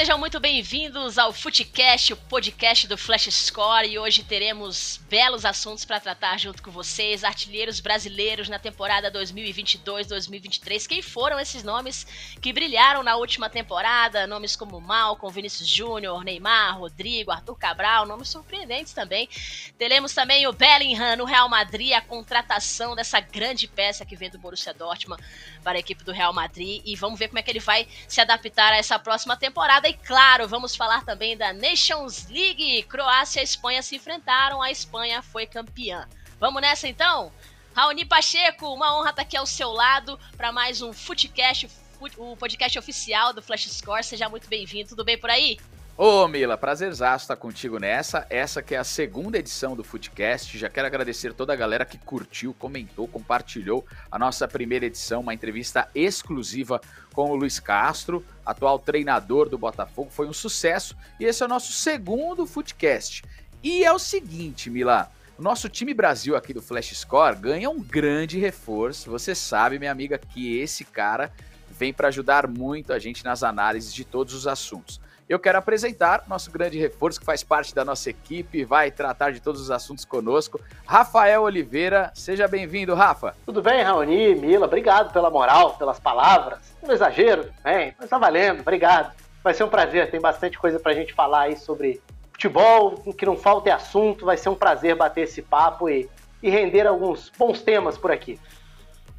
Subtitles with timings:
[0.00, 5.84] sejam muito bem-vindos ao Footcast, o podcast do Flash Score, e hoje teremos belos assuntos
[5.84, 10.86] para tratar junto com vocês, artilheiros brasileiros na temporada 2022-2023.
[10.86, 12.06] Quem foram esses nomes
[12.40, 14.26] que brilharam na última temporada?
[14.26, 19.28] Nomes como Malcom, Vinícius Júnior, Neymar, Rodrigo, Arthur Cabral, nomes surpreendentes também.
[19.76, 24.38] Teremos também o Bellingham no Real Madrid, a contratação dessa grande peça que vem do
[24.38, 25.22] Borussia Dortmund
[25.60, 28.20] para a equipe do Real Madrid, e vamos ver como é que ele vai se
[28.20, 29.88] adaptar a essa próxima temporada.
[29.88, 32.82] E claro, vamos falar também da Nations League.
[32.84, 36.08] Croácia e Espanha se enfrentaram, a Espanha foi campeã.
[36.38, 37.32] Vamos nessa então?
[37.74, 41.68] Raoni Pacheco, uma honra estar aqui ao seu lado para mais um Footcast,
[42.16, 44.02] o podcast oficial do Flash Score.
[44.02, 44.88] Seja muito bem-vindo.
[44.88, 45.58] Tudo bem por aí?
[46.02, 48.26] Ô Mila, prazerzaço estar contigo nessa.
[48.30, 50.56] Essa que é a segunda edição do Footcast.
[50.56, 55.34] Já quero agradecer toda a galera que curtiu, comentou, compartilhou a nossa primeira edição, uma
[55.34, 56.80] entrevista exclusiva
[57.12, 60.08] com o Luiz Castro, atual treinador do Botafogo.
[60.10, 63.22] Foi um sucesso e esse é o nosso segundo Footcast.
[63.62, 67.78] E é o seguinte, Mila, o nosso time Brasil aqui do Flash Score ganha um
[67.78, 69.10] grande reforço.
[69.10, 71.30] Você sabe, minha amiga, que esse cara
[71.68, 74.98] vem para ajudar muito a gente nas análises de todos os assuntos
[75.30, 79.38] eu quero apresentar nosso grande reforço que faz parte da nossa equipe, vai tratar de
[79.38, 82.10] todos os assuntos conosco, Rafael Oliveira.
[82.14, 83.36] Seja bem-vindo, Rafa.
[83.46, 86.74] Tudo bem, Raoni, Mila, obrigado pela moral, pelas palavras.
[86.82, 89.14] Um exagero, bem, mas tá valendo, obrigado.
[89.44, 93.36] Vai ser um prazer, tem bastante coisa pra gente falar aí sobre futebol, que não
[93.36, 96.10] falta é assunto, vai ser um prazer bater esse papo e,
[96.42, 98.36] e render alguns bons temas por aqui.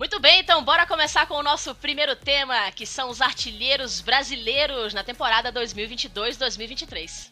[0.01, 4.95] Muito bem, então bora começar com o nosso primeiro tema, que são os artilheiros brasileiros
[4.95, 7.29] na temporada 2022-2023.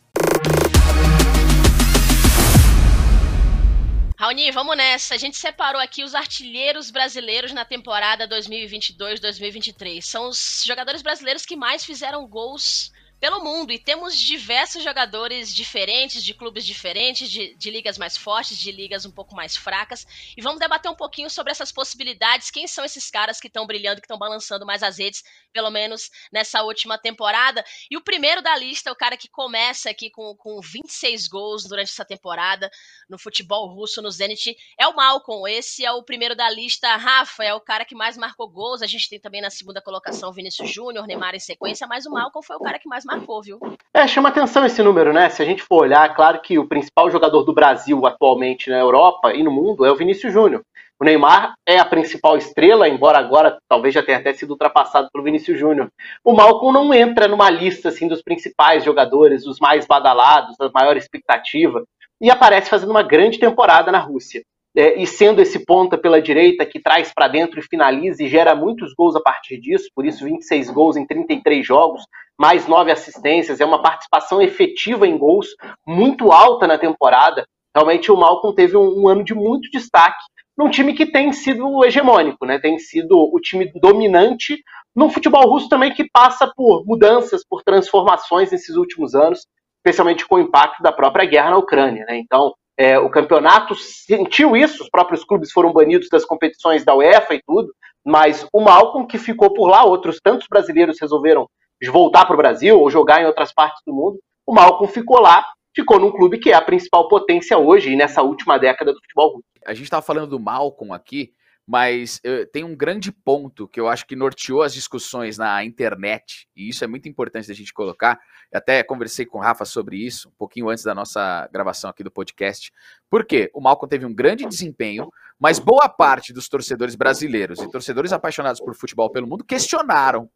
[4.15, 5.15] Raoni, vamos nessa.
[5.15, 10.03] A gente separou aqui os artilheiros brasileiros na temporada 2022-2023.
[10.03, 16.23] São os jogadores brasileiros que mais fizeram gols pelo mundo e temos diversos jogadores diferentes,
[16.23, 20.07] de clubes diferentes, de, de, ligas mais fortes, de ligas um pouco mais fracas.
[20.37, 22.49] E vamos debater um pouquinho sobre essas possibilidades.
[22.49, 26.09] Quem são esses caras que estão brilhando, que estão balançando mais as redes, pelo menos
[26.31, 27.63] nessa última temporada?
[27.91, 31.89] E o primeiro da lista, o cara que começa aqui com, com 26 gols durante
[31.89, 32.69] essa temporada
[33.09, 35.45] no futebol russo, no Zenit, é o Malcolm.
[35.49, 36.95] Esse é o primeiro da lista.
[36.95, 38.81] Rafa é o cara que mais marcou gols.
[38.81, 42.45] A gente tem também na segunda colocação Vinícius Júnior, Neymar em sequência, mas o Malcolm
[42.45, 43.59] foi o cara que mais marcou, viu?
[43.93, 45.29] É, chama atenção esse número, né?
[45.29, 49.33] Se a gente for olhar, claro que o principal jogador do Brasil atualmente na Europa
[49.33, 50.63] e no mundo é o Vinícius Júnior.
[50.99, 55.23] O Neymar é a principal estrela, embora agora talvez já tenha até sido ultrapassado pelo
[55.23, 55.89] Vinícius Júnior.
[56.23, 60.97] O Malcolm não entra numa lista assim dos principais jogadores, os mais badalados, da maior
[60.97, 61.83] expectativa,
[62.21, 64.43] e aparece fazendo uma grande temporada na Rússia
[64.75, 68.55] é, e sendo esse ponta pela direita que traz para dentro e finaliza e gera
[68.55, 72.03] muitos gols a partir disso, por isso 26 gols em 33 jogos,
[72.39, 75.47] mais 9 assistências, é uma participação efetiva em gols
[75.85, 77.45] muito alta na temporada.
[77.75, 80.23] Realmente o Malcolm teve um, um ano de muito destaque
[80.57, 82.59] num time que tem sido hegemônico, né?
[82.59, 84.57] tem sido o time dominante
[84.93, 89.47] num futebol russo também que passa por mudanças, por transformações nesses últimos anos,
[89.77, 92.05] especialmente com o impacto da própria guerra na Ucrânia.
[92.05, 92.17] Né?
[92.17, 97.35] Então, é, o campeonato sentiu isso, os próprios clubes foram banidos das competições da UEFA
[97.35, 97.73] e tudo,
[98.05, 101.45] mas o Malcolm que ficou por lá, outros tantos brasileiros resolveram
[101.91, 104.17] voltar para o Brasil ou jogar em outras partes do mundo,
[104.47, 105.45] o Malcolm ficou lá,
[105.75, 109.33] ficou num clube que é a principal potência hoje e nessa última década do futebol
[109.33, 109.43] russo.
[109.65, 111.33] A gente estava falando do Malcolm aqui,
[111.69, 116.49] mas uh, tem um grande ponto que eu acho que norteou as discussões na internet,
[116.55, 118.19] e isso é muito importante da gente colocar.
[118.51, 122.03] Eu até conversei com o Rafa sobre isso, um pouquinho antes da nossa gravação aqui
[122.03, 122.73] do podcast.
[123.07, 123.51] Por quê?
[123.53, 128.59] O Malcolm teve um grande desempenho, mas boa parte dos torcedores brasileiros e torcedores apaixonados
[128.59, 130.27] por futebol pelo mundo questionaram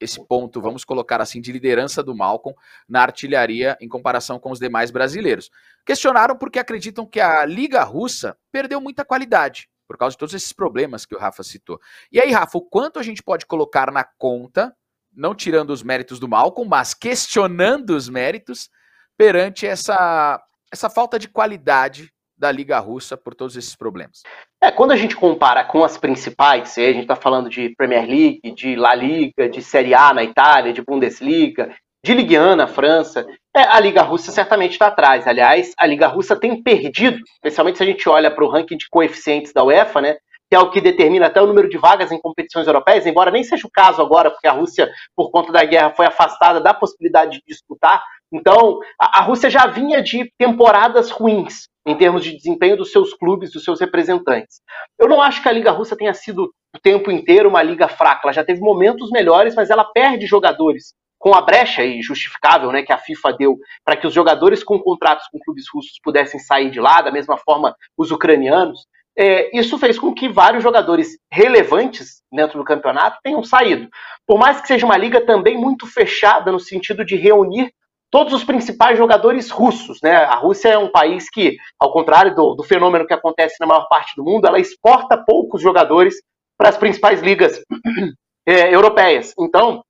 [0.00, 2.58] esse ponto, vamos colocar assim, de liderança do Malcolm
[2.88, 5.52] na artilharia em comparação com os demais brasileiros.
[5.86, 10.52] Questionaram porque acreditam que a Liga Russa perdeu muita qualidade por causa de todos esses
[10.52, 11.80] problemas que o Rafa citou.
[12.12, 14.72] E aí, Rafa, o quanto a gente pode colocar na conta,
[15.12, 18.70] não tirando os méritos do Malcolm, mas questionando os méritos
[19.18, 20.40] perante essa,
[20.72, 22.08] essa falta de qualidade
[22.38, 24.22] da Liga Russa por todos esses problemas.
[24.62, 28.54] É, quando a gente compara com as principais, a gente está falando de Premier League,
[28.54, 33.26] de La Liga, de Série A na Itália, de Bundesliga, de Ligue 1 na França,
[33.54, 35.26] é, a Liga Russa certamente está atrás.
[35.26, 38.88] Aliás, a Liga Russa tem perdido, especialmente se a gente olha para o ranking de
[38.88, 40.16] coeficientes da UEFA, né?
[40.48, 43.44] Que é o que determina até o número de vagas em competições europeias, embora nem
[43.44, 47.32] seja o caso agora, porque a Rússia, por conta da guerra, foi afastada da possibilidade
[47.32, 48.02] de disputar.
[48.32, 53.12] Então, a, a Rússia já vinha de temporadas ruins em termos de desempenho dos seus
[53.12, 54.60] clubes, dos seus representantes.
[54.98, 58.22] Eu não acho que a Liga Russa tenha sido o tempo inteiro uma liga fraca.
[58.24, 62.92] Ela já teve momentos melhores, mas ela perde jogadores com a brecha injustificável né, que
[62.92, 66.80] a FIFA deu para que os jogadores com contratos com clubes russos pudessem sair de
[66.80, 68.86] lá, da mesma forma os ucranianos,
[69.16, 73.86] é, isso fez com que vários jogadores relevantes dentro do campeonato tenham saído.
[74.26, 77.70] Por mais que seja uma liga também muito fechada no sentido de reunir
[78.10, 79.98] todos os principais jogadores russos.
[80.02, 80.16] Né?
[80.16, 83.86] A Rússia é um país que, ao contrário do, do fenômeno que acontece na maior
[83.88, 86.14] parte do mundo, ela exporta poucos jogadores
[86.56, 87.62] para as principais ligas
[88.48, 89.34] é, europeias.
[89.38, 89.82] Então,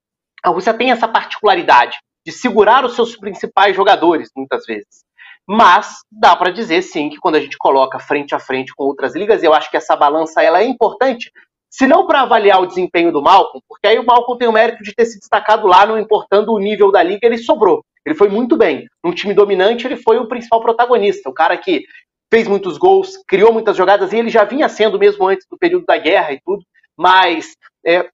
[0.42, 5.04] a Rússia tem essa particularidade de segurar os seus principais jogadores, muitas vezes.
[5.48, 9.14] Mas dá para dizer sim que quando a gente coloca frente a frente com outras
[9.14, 11.30] ligas, eu acho que essa balança ela é importante,
[11.68, 14.82] se não para avaliar o desempenho do Malcolm, porque aí o Malcolm tem o mérito
[14.82, 17.84] de ter se destacado lá, não importando o nível da liga, ele sobrou.
[18.04, 18.86] Ele foi muito bem.
[19.04, 21.84] Num time dominante, ele foi o principal protagonista, o cara que
[22.32, 25.84] fez muitos gols, criou muitas jogadas, e ele já vinha sendo mesmo antes do período
[25.84, 26.62] da guerra e tudo,
[26.96, 27.54] mas
[27.84, 28.08] é,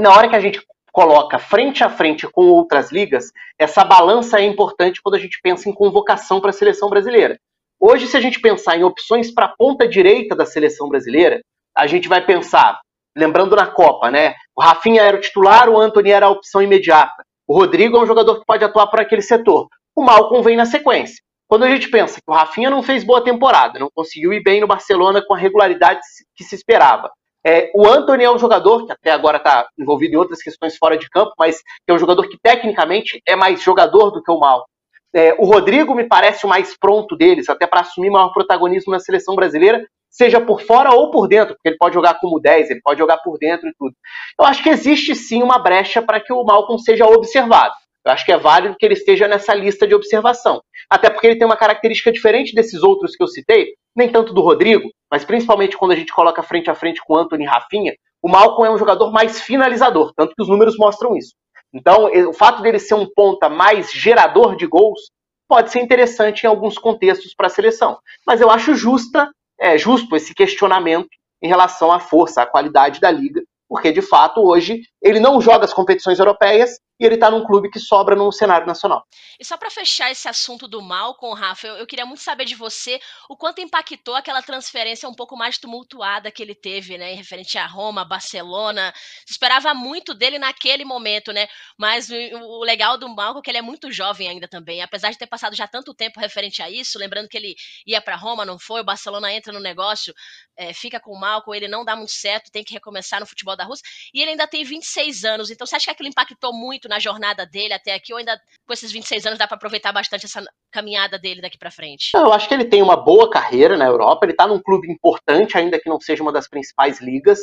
[0.00, 0.60] na hora que a gente
[0.96, 5.68] coloca frente a frente com outras ligas, essa balança é importante quando a gente pensa
[5.68, 7.38] em convocação para a seleção brasileira.
[7.78, 11.42] Hoje, se a gente pensar em opções para a ponta direita da seleção brasileira,
[11.76, 12.80] a gente vai pensar,
[13.14, 14.34] lembrando na Copa, né?
[14.56, 17.22] O Rafinha era o titular, o Anthony era a opção imediata.
[17.46, 19.68] O Rodrigo é um jogador que pode atuar por aquele setor.
[19.94, 21.22] O Malcom vem na sequência.
[21.46, 24.62] Quando a gente pensa que o Rafinha não fez boa temporada, não conseguiu ir bem
[24.62, 26.00] no Barcelona com a regularidade
[26.34, 27.10] que se esperava,
[27.46, 30.98] é, o Anthony é um jogador que até agora está envolvido em outras questões fora
[30.98, 34.66] de campo, mas é um jogador que tecnicamente é mais jogador do que o Mal.
[35.14, 38.98] É, o Rodrigo me parece o mais pronto deles, até para assumir maior protagonismo na
[38.98, 42.80] seleção brasileira, seja por fora ou por dentro, porque ele pode jogar como 10, ele
[42.82, 43.94] pode jogar por dentro e tudo.
[44.40, 47.74] Eu acho que existe sim uma brecha para que o Malcolm seja observado.
[48.06, 50.62] Eu acho que é válido que ele esteja nessa lista de observação.
[50.88, 54.42] Até porque ele tem uma característica diferente desses outros que eu citei, nem tanto do
[54.42, 58.70] Rodrigo, mas principalmente quando a gente coloca frente a frente com Anthony Rafinha, o Malcolm
[58.70, 61.34] é um jogador mais finalizador, tanto que os números mostram isso.
[61.74, 65.10] Então, o fato dele ser um ponta mais gerador de gols
[65.48, 67.98] pode ser interessante em alguns contextos para a seleção.
[68.24, 69.28] Mas eu acho justa,
[69.60, 71.08] é, justo esse questionamento
[71.42, 75.64] em relação à força, à qualidade da liga, porque de fato hoje ele não joga
[75.64, 79.06] as competições europeias e ele tá num clube que sobra no cenário nacional.
[79.38, 82.54] E só para fechar esse assunto do Malcom, Rafa, eu, eu, queria muito saber de
[82.54, 82.98] você
[83.28, 87.58] o quanto impactou aquela transferência um pouco mais tumultuada que ele teve, né, em referente
[87.58, 88.92] a Roma, Barcelona.
[89.26, 91.46] Se esperava muito dele naquele momento, né?
[91.78, 95.10] Mas o, o legal do Malcom é que ele é muito jovem ainda também, apesar
[95.10, 97.54] de ter passado já tanto tempo referente a isso, lembrando que ele
[97.86, 100.14] ia para Roma, não foi, o Barcelona entra no negócio,
[100.56, 103.56] é, fica com o Malcom, ele não dá muito certo, tem que recomeçar no futebol
[103.56, 103.84] da Rússia,
[104.14, 106.98] e ele ainda tem 26 anos, então você acha que aquilo impactou muito muito na
[106.98, 110.42] jornada dele até aqui, ou ainda com esses 26 anos dá para aproveitar bastante essa
[110.72, 112.10] caminhada dele daqui para frente?
[112.14, 115.58] Eu acho que ele tem uma boa carreira na Europa, ele tá num clube importante,
[115.58, 117.40] ainda que não seja uma das principais ligas,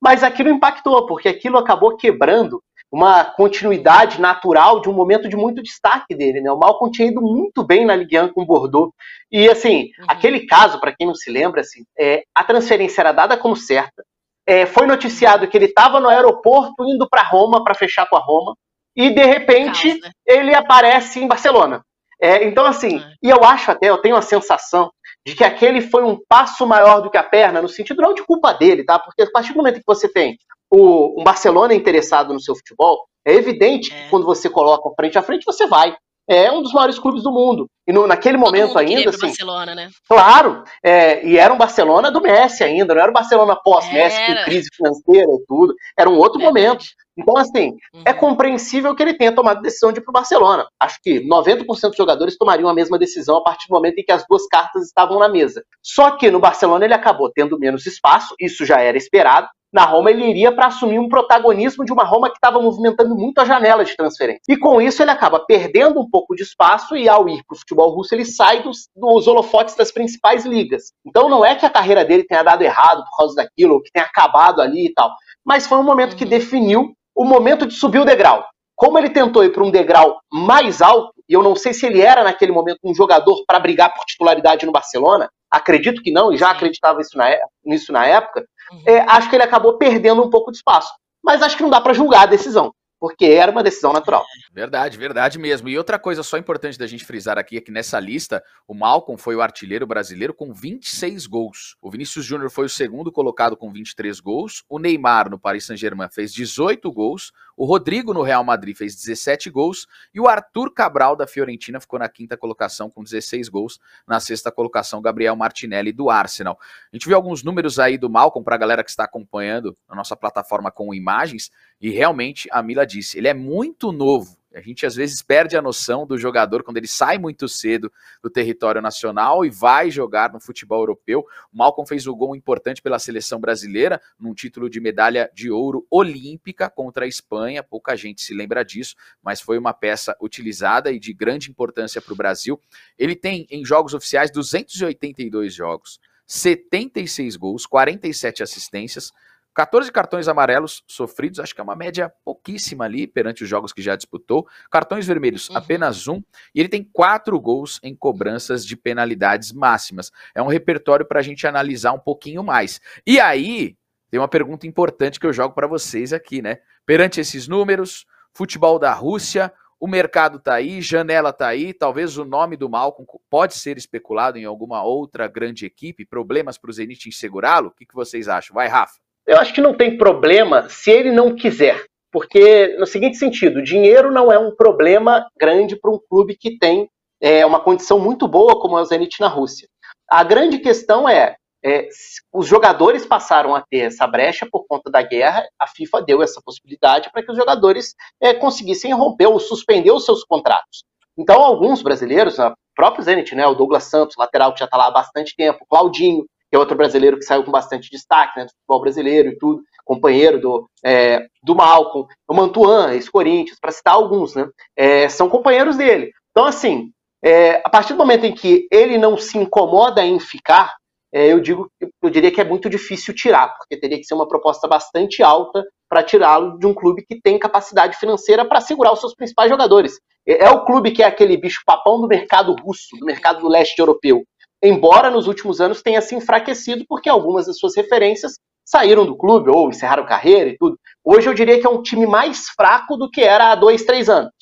[0.00, 2.62] mas aquilo impactou, porque aquilo acabou quebrando
[2.92, 6.50] uma continuidade natural de um momento de muito destaque dele, né?
[6.52, 8.92] O Malcom tinha ido muito bem na Ligue 1 com o Bordeaux.
[9.32, 10.04] E assim, uhum.
[10.06, 14.04] aquele caso, para quem não se lembra, assim, é, a transferência era dada como certa.
[14.46, 18.20] É, foi noticiado que ele estava no aeroporto indo para Roma para fechar com a
[18.20, 18.54] Roma
[18.96, 20.14] e de repente Calma.
[20.26, 21.82] ele aparece em Barcelona.
[22.20, 23.12] É, então, assim, é.
[23.22, 24.90] e eu acho até, eu tenho a sensação
[25.26, 28.22] de que aquele foi um passo maior do que a perna, no sentido não de
[28.22, 28.98] culpa dele, tá?
[28.98, 30.36] Porque a partir do momento que você tem
[30.70, 34.02] o, um Barcelona interessado no seu futebol, é evidente é.
[34.04, 35.96] que quando você coloca frente a frente, você vai
[36.28, 37.66] é um dos maiores clubes do mundo.
[37.86, 39.26] E no, naquele Todo momento ainda, assim.
[39.26, 39.90] Barcelona, né?
[40.08, 44.44] Claro, é, e era um Barcelona do Messi ainda, não era um Barcelona pós-Messi com
[44.44, 45.74] crise financeira e tudo.
[45.98, 46.84] Era um outro momento.
[47.16, 48.02] Então, assim, é uhum.
[48.06, 50.66] é compreensível que ele tenha tomado a decisão de ir para o Barcelona.
[50.80, 54.12] Acho que 90% dos jogadores tomariam a mesma decisão a partir do momento em que
[54.12, 55.64] as duas cartas estavam na mesa.
[55.82, 60.08] Só que no Barcelona ele acabou tendo menos espaço, isso já era esperado, na Roma
[60.08, 63.84] ele iria para assumir um protagonismo de uma Roma que estava movimentando muito a janela
[63.84, 64.40] de transferência.
[64.48, 67.58] E com isso ele acaba perdendo um pouco de espaço e ao ir para o
[67.58, 70.92] futebol russo ele sai dos, dos holofotes das principais ligas.
[71.04, 73.90] Então não é que a carreira dele tenha dado errado por causa daquilo, ou que
[73.90, 75.12] tenha acabado ali e tal,
[75.44, 76.30] mas foi um momento que uhum.
[76.30, 78.44] definiu o momento de subir o degrau.
[78.76, 82.00] Como ele tentou ir para um degrau mais alto, e eu não sei se ele
[82.00, 86.36] era naquele momento um jogador para brigar por titularidade no Barcelona, acredito que não, e
[86.36, 88.82] já acreditava isso na, é, nisso na época, uhum.
[88.86, 90.92] é, acho que ele acabou perdendo um pouco de espaço.
[91.22, 94.24] Mas acho que não dá para julgar a decisão porque era uma decisão natural.
[94.52, 95.68] Verdade, verdade mesmo.
[95.68, 99.20] E outra coisa só importante da gente frisar aqui é que nessa lista, o Malcolm
[99.20, 101.76] foi o artilheiro brasileiro com 26 gols.
[101.80, 104.64] O Vinícius Júnior foi o segundo colocado com 23 gols.
[104.68, 107.32] O Neymar no Paris Saint-Germain fez 18 gols.
[107.56, 109.86] O Rodrigo no Real Madrid fez 17 gols.
[110.12, 113.80] E o Arthur Cabral da Fiorentina ficou na quinta colocação com 16 gols.
[114.06, 116.58] Na sexta colocação, Gabriel Martinelli do Arsenal.
[116.92, 119.94] A gente viu alguns números aí do Malcolm para a galera que está acompanhando na
[119.94, 121.50] nossa plataforma com imagens.
[121.80, 124.36] E realmente, a Mila disse, ele é muito novo.
[124.54, 127.92] A gente às vezes perde a noção do jogador quando ele sai muito cedo
[128.22, 131.26] do território nacional e vai jogar no futebol europeu.
[131.52, 135.86] O Malcolm fez um gol importante pela seleção brasileira, num título de medalha de ouro
[135.90, 137.62] olímpica contra a Espanha.
[137.62, 142.12] Pouca gente se lembra disso, mas foi uma peça utilizada e de grande importância para
[142.12, 142.60] o Brasil.
[142.98, 149.12] Ele tem em jogos oficiais 282 jogos, 76 gols, 47 assistências.
[149.54, 153.80] 14 cartões amarelos sofridos, acho que é uma média pouquíssima ali perante os jogos que
[153.80, 154.46] já disputou.
[154.70, 155.56] Cartões vermelhos, uhum.
[155.56, 156.20] apenas um.
[156.54, 160.10] E ele tem quatro gols em cobranças de penalidades máximas.
[160.34, 162.80] É um repertório para a gente analisar um pouquinho mais.
[163.06, 163.76] E aí,
[164.10, 166.58] tem uma pergunta importante que eu jogo para vocês aqui, né?
[166.84, 172.24] Perante esses números, futebol da Rússia, o mercado tá aí, janela tá aí, talvez o
[172.24, 177.08] nome do Malcolm pode ser especulado em alguma outra grande equipe, problemas para o Zenit
[177.08, 177.68] em segurá-lo?
[177.68, 178.54] O que, que vocês acham?
[178.54, 179.03] Vai, Rafa.
[179.26, 181.84] Eu acho que não tem problema se ele não quiser.
[182.12, 186.88] Porque, no seguinte sentido, dinheiro não é um problema grande para um clube que tem
[187.20, 189.68] é, uma condição muito boa, como é o Zenit na Rússia.
[190.08, 191.88] A grande questão é, é,
[192.32, 196.40] os jogadores passaram a ter essa brecha por conta da guerra, a FIFA deu essa
[196.44, 200.84] possibilidade para que os jogadores é, conseguissem romper ou suspender os seus contratos.
[201.16, 204.88] Então, alguns brasileiros, o próprio Zenit, né, o Douglas Santos, lateral que já está lá
[204.88, 208.52] há bastante tempo, Claudinho, que é outro brasileiro que saiu com bastante destaque né, do
[208.52, 214.36] futebol brasileiro e tudo, companheiro do, é, do Malcolm, o Mantuan, ex-Corinthians, para citar alguns,
[214.36, 216.12] né, é, são companheiros dele.
[216.30, 216.92] Então, assim,
[217.24, 220.72] é, a partir do momento em que ele não se incomoda em ficar,
[221.12, 224.28] é, eu digo, eu diria que é muito difícil tirar, porque teria que ser uma
[224.28, 229.00] proposta bastante alta para tirá-lo de um clube que tem capacidade financeira para segurar os
[229.00, 229.94] seus principais jogadores.
[230.24, 233.48] É, é o clube que é aquele bicho papão do mercado russo, do mercado do
[233.48, 234.22] leste europeu
[234.64, 239.50] embora nos últimos anos tenha se enfraquecido porque algumas das suas referências saíram do clube
[239.50, 240.78] ou encerraram carreira e tudo.
[241.04, 244.08] Hoje eu diria que é um time mais fraco do que era há dois, três
[244.08, 244.32] anos,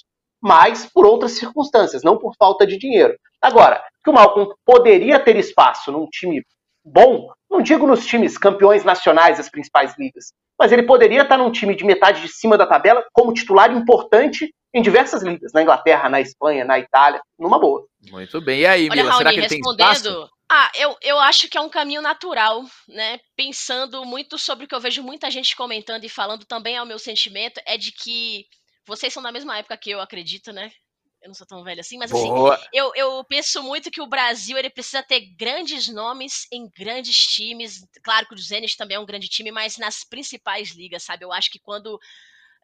[0.40, 3.16] mas por outras circunstâncias, não por falta de dinheiro.
[3.40, 6.42] Agora, que o Malcolm poderia ter espaço num time
[6.84, 11.50] bom, não digo nos times campeões nacionais das principais ligas, mas ele poderia estar num
[11.50, 16.08] time de metade de cima da tabela como titular importante em diversas ligas, na Inglaterra,
[16.08, 17.84] na Espanha, na Itália, numa boa.
[18.08, 18.60] Muito bem.
[18.60, 20.30] E aí, Olha, Mila, Raoni, será que ele tem espaço?
[20.48, 23.18] Ah, eu, eu acho que é um caminho natural, né?
[23.36, 26.98] Pensando muito sobre o que eu vejo muita gente comentando e falando também ao meu
[26.98, 28.44] sentimento, é de que
[28.86, 30.70] vocês são da mesma época que eu, acredito, né?
[31.22, 32.54] Eu não sou tão velho assim, mas assim, Boa.
[32.54, 37.16] assim, eu, eu penso muito que o Brasil ele precisa ter grandes nomes em grandes
[37.16, 37.86] times.
[38.02, 41.24] Claro que o Zenit também é um grande time, mas nas principais ligas, sabe?
[41.24, 41.96] Eu acho que quando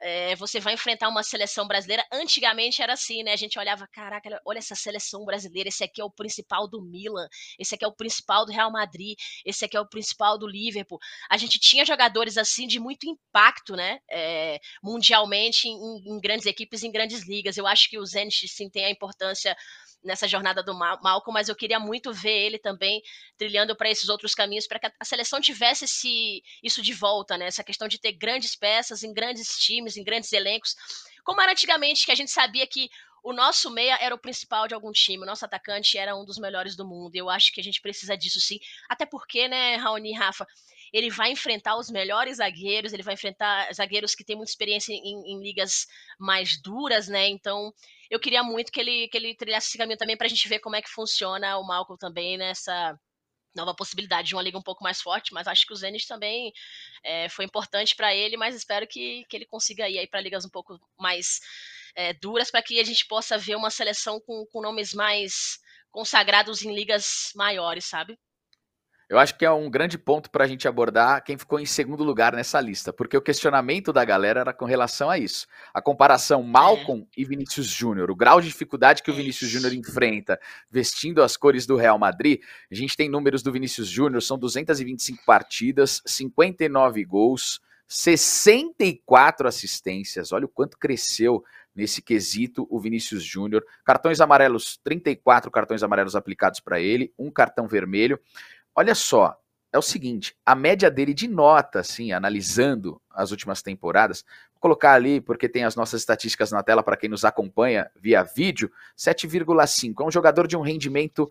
[0.01, 2.05] é, você vai enfrentar uma seleção brasileira.
[2.13, 3.33] Antigamente era assim, né?
[3.33, 7.27] A gente olhava, caraca, olha essa seleção brasileira, esse aqui é o principal do Milan,
[7.59, 10.99] esse aqui é o principal do Real Madrid, esse aqui é o principal do Liverpool.
[11.31, 14.01] A gente tinha jogadores assim de muito impacto, né?
[14.11, 17.57] É, mundialmente em, em, grandes equipes, em grandes ligas.
[17.57, 19.57] Eu acho que o Zenit sim tem a importância
[20.03, 23.03] nessa jornada do Malcolm, mas eu queria muito ver ele também
[23.37, 27.47] trilhando para esses outros caminhos, para que a seleção tivesse esse, isso de volta, né?
[27.47, 30.77] Essa questão de ter grandes peças em grandes times, em grandes elencos,
[31.25, 32.89] como era antigamente, que a gente sabia que
[33.23, 36.39] o nosso meia era o principal de algum time, o nosso atacante era um dos
[36.39, 37.15] melhores do mundo.
[37.15, 40.47] Eu acho que a gente precisa disso sim, até porque, né, Raoni e Rafa,
[40.93, 45.33] ele vai enfrentar os melhores zagueiros, ele vai enfrentar zagueiros que têm muita experiência em,
[45.33, 45.87] em ligas
[46.19, 47.29] mais duras, né?
[47.29, 47.73] Então,
[48.11, 50.61] eu queria muito que ele, que ele trilhasse esse caminho também para a gente ver
[50.61, 52.99] como é que funciona o Malcolm também nessa
[53.55, 56.53] nova possibilidade de uma liga um pouco mais forte, mas acho que o Zenit também
[57.03, 60.51] é, foi importante para ele, mas espero que, que ele consiga ir para ligas um
[60.51, 61.41] pouco mais
[61.95, 65.59] é, duras para que a gente possa ver uma seleção com, com nomes mais
[65.91, 68.19] consagrados em ligas maiores, sabe?
[69.09, 72.05] Eu acho que é um grande ponto para a gente abordar quem ficou em segundo
[72.05, 75.47] lugar nessa lista, porque o questionamento da galera era com relação a isso.
[75.73, 77.23] A comparação Malcolm é.
[77.23, 80.39] e Vinícius Júnior, o grau de dificuldade que o Vinícius Júnior enfrenta
[80.71, 82.43] vestindo as cores do Real Madrid.
[82.71, 90.33] A gente tem números do Vinícius Júnior, são 225 partidas, 59 gols, 64 assistências.
[90.33, 91.43] Olha o quanto cresceu
[91.75, 93.65] nesse quesito o Vinícius Júnior.
[93.85, 98.21] Cartões amarelos, 34 cartões amarelos aplicados para ele, um cartão vermelho.
[98.75, 99.39] Olha só,
[99.73, 104.95] é o seguinte, a média dele de nota, assim, analisando as últimas temporadas, vou colocar
[104.95, 110.03] ali porque tem as nossas estatísticas na tela para quem nos acompanha via vídeo, 7,5.
[110.03, 111.31] É um jogador de um rendimento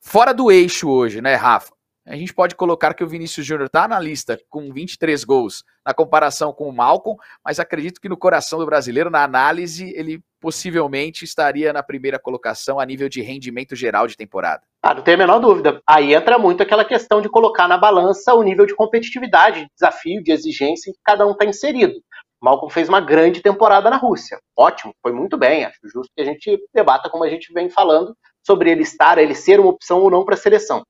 [0.00, 1.72] fora do eixo hoje, né, Rafa?
[2.08, 5.92] A gente pode colocar que o Vinícius Júnior está na lista com 23 gols na
[5.92, 11.24] comparação com o Malcolm, mas acredito que no coração do brasileiro, na análise, ele possivelmente
[11.26, 14.62] estaria na primeira colocação a nível de rendimento geral de temporada.
[14.82, 15.80] Ah, não tem a menor dúvida.
[15.86, 20.22] Aí entra muito aquela questão de colocar na balança o nível de competitividade, de desafio,
[20.22, 21.94] de exigência em que cada um está inserido.
[22.40, 24.38] Malcolm fez uma grande temporada na Rússia.
[24.56, 25.64] Ótimo, foi muito bem.
[25.64, 28.14] Acho justo que a gente debata como a gente vem falando
[28.46, 30.84] sobre ele estar, ele ser uma opção ou não para a seleção.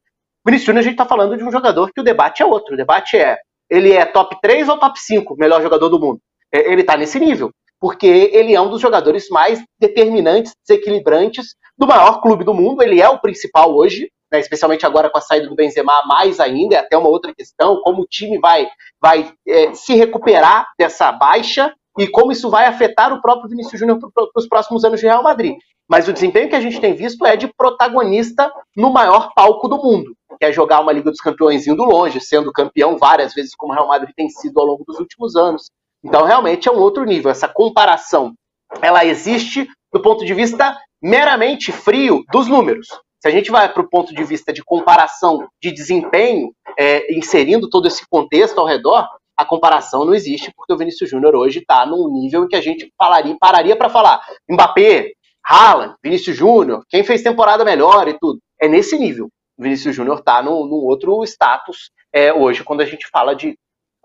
[0.45, 2.75] Vinícius Júnior, a gente está falando de um jogador que o debate é outro.
[2.75, 3.39] O debate é,
[3.71, 6.21] ele é top 3 ou top 5 melhor jogador do mundo?
[6.53, 11.87] É, ele está nesse nível, porque ele é um dos jogadores mais determinantes, desequilibrantes do
[11.87, 12.83] maior clube do mundo.
[12.83, 16.77] Ele é o principal hoje, né, especialmente agora com a saída do Benzema, mais ainda,
[16.77, 18.69] é até uma outra questão, como o time vai,
[19.01, 23.99] vai é, se recuperar dessa baixa e como isso vai afetar o próprio Vinícius Júnior
[23.99, 25.57] para os próximos anos de Real Madrid.
[25.89, 29.79] Mas o desempenho que a gente tem visto é de protagonista no maior palco do
[29.79, 33.73] mundo, que é jogar uma Liga dos Campeões indo longe, sendo campeão várias vezes, como
[33.73, 35.71] o Real Madrid tem sido ao longo dos últimos anos.
[36.05, 37.31] Então, realmente é um outro nível.
[37.31, 38.35] Essa comparação,
[38.81, 42.89] ela existe do ponto de vista meramente frio dos números.
[43.21, 47.69] Se a gente vai para o ponto de vista de comparação de desempenho, é, inserindo
[47.69, 51.87] todo esse contexto ao redor, a comparação não existe, porque o Vinícius Júnior hoje está
[51.87, 55.13] num nível em que a gente falaria, pararia para falar Mbappé,
[55.45, 58.41] Haaland, Vinícius Júnior, quem fez temporada melhor e tudo.
[58.61, 59.29] É nesse nível.
[59.57, 63.57] O Vinícius Júnior está num, num, outro status é, hoje, quando a gente fala de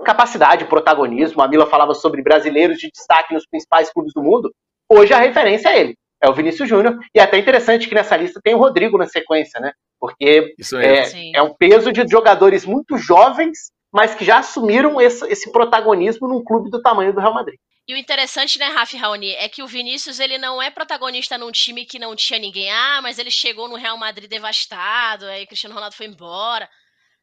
[0.04, 1.42] capacidade, protagonismo.
[1.42, 4.54] A Mila falava sobre brasileiros de destaque nos principais clubes do mundo.
[4.90, 6.98] Hoje a referência é ele é o Vinícius Júnior.
[7.14, 9.74] E é até interessante que nessa lista tem o Rodrigo na sequência, né?
[10.00, 15.52] Porque é, é um peso de jogadores muito jovens, mas que já assumiram esse, esse
[15.52, 17.60] protagonismo num clube do tamanho do Real Madrid.
[17.86, 21.52] E o interessante, né, Rafa Raoni, é que o Vinícius ele não é protagonista num
[21.52, 22.72] time que não tinha ninguém.
[22.72, 26.70] Ah, mas ele chegou no Real Madrid devastado, aí o Cristiano Ronaldo foi embora.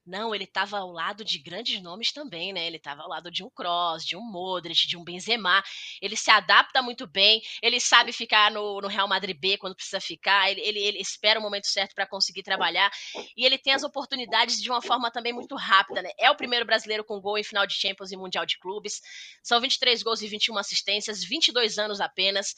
[0.07, 2.67] Não, ele estava ao lado de grandes nomes também, né?
[2.67, 5.63] Ele estava ao lado de um Kroos, de um Modric, de um Benzema.
[6.01, 10.01] Ele se adapta muito bem, ele sabe ficar no, no Real Madrid B quando precisa
[10.01, 12.91] ficar, ele, ele, ele espera o momento certo para conseguir trabalhar
[13.37, 16.11] e ele tem as oportunidades de uma forma também muito rápida, né?
[16.19, 19.01] É o primeiro brasileiro com gol em final de Champions e Mundial de Clubes.
[19.43, 22.55] São 23 gols e 21 assistências, 22 anos apenas.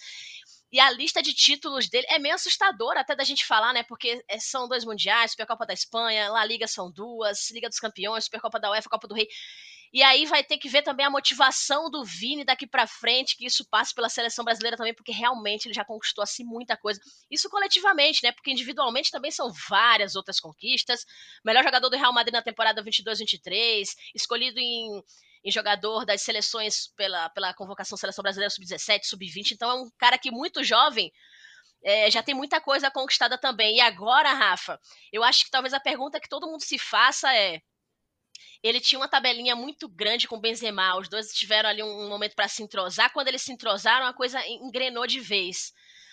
[0.73, 3.83] E a lista de títulos dele é meio assustadora até da gente falar, né?
[3.83, 8.25] Porque é, são dois mundiais, Supercopa da Espanha, La Liga são duas, Liga dos Campeões,
[8.25, 9.29] Supercopa da UEFA, Copa do Rei.
[9.93, 13.45] E aí vai ter que ver também a motivação do Vini daqui para frente, que
[13.45, 17.01] isso passe pela seleção brasileira também, porque realmente ele já conquistou assim muita coisa.
[17.31, 18.33] Isso coletivamente, né?
[18.33, 21.05] Porque individualmente também são várias outras conquistas.
[21.45, 25.03] Melhor jogador do Real Madrid na temporada 22-23, escolhido em
[25.45, 29.53] em jogador das seleções pela, pela convocação Seleção Brasileira Sub-17, Sub-20.
[29.53, 31.13] Então é um cara que muito jovem
[31.85, 33.77] é, já tem muita coisa conquistada também.
[33.77, 34.79] E agora, Rafa,
[35.13, 37.61] eu acho que talvez a pergunta que todo mundo se faça é:
[38.63, 42.09] ele tinha uma tabelinha muito grande com o Benzema, os dois tiveram ali um, um
[42.09, 43.13] momento para se entrosar.
[43.13, 45.73] Quando eles se entrosaram, a coisa engrenou de vez.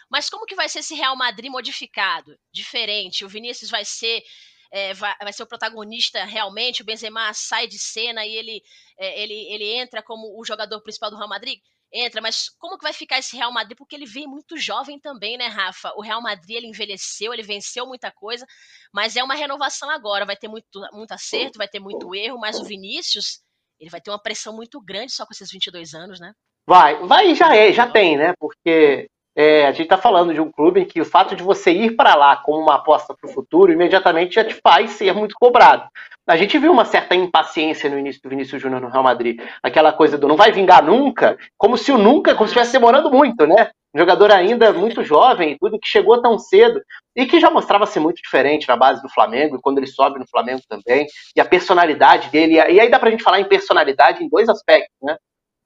[0.09, 2.35] Mas como que vai ser esse Real Madrid modificado?
[2.51, 3.23] Diferente?
[3.23, 4.23] O Vinícius vai ser
[4.71, 8.61] é, vai, vai, ser o protagonista realmente, o Benzema sai de cena e ele,
[8.97, 11.59] é, ele, ele entra como o jogador principal do Real Madrid?
[11.91, 13.75] Entra, mas como que vai ficar esse Real Madrid?
[13.75, 15.91] Porque ele vem muito jovem também, né, Rafa?
[15.95, 18.45] O Real Madrid, ele envelheceu, ele venceu muita coisa,
[18.93, 22.59] mas é uma renovação agora, vai ter muito, muito acerto, vai ter muito erro, mas
[22.59, 23.41] o Vinícius,
[23.79, 26.31] ele vai ter uma pressão muito grande só com esses 22 anos, né?
[26.67, 28.33] Vai, vai já é, já tem, né?
[28.39, 31.71] Porque é, a gente está falando de um clube em que o fato de você
[31.71, 35.33] ir para lá como uma aposta para o futuro imediatamente já te faz ser muito
[35.39, 35.87] cobrado.
[36.27, 39.39] A gente viu uma certa impaciência no início do Vinícius Júnior no Real Madrid.
[39.63, 43.09] Aquela coisa do não vai vingar nunca, como se o nunca, como se estivesse demorando
[43.09, 43.71] muito, né?
[43.95, 46.81] Um jogador ainda muito jovem e tudo, que chegou tão cedo
[47.15, 50.19] e que já mostrava ser muito diferente na base do Flamengo e quando ele sobe
[50.19, 51.07] no Flamengo também.
[51.33, 52.55] E a personalidade dele.
[52.55, 55.15] E aí dá pra gente falar em personalidade em dois aspectos, né?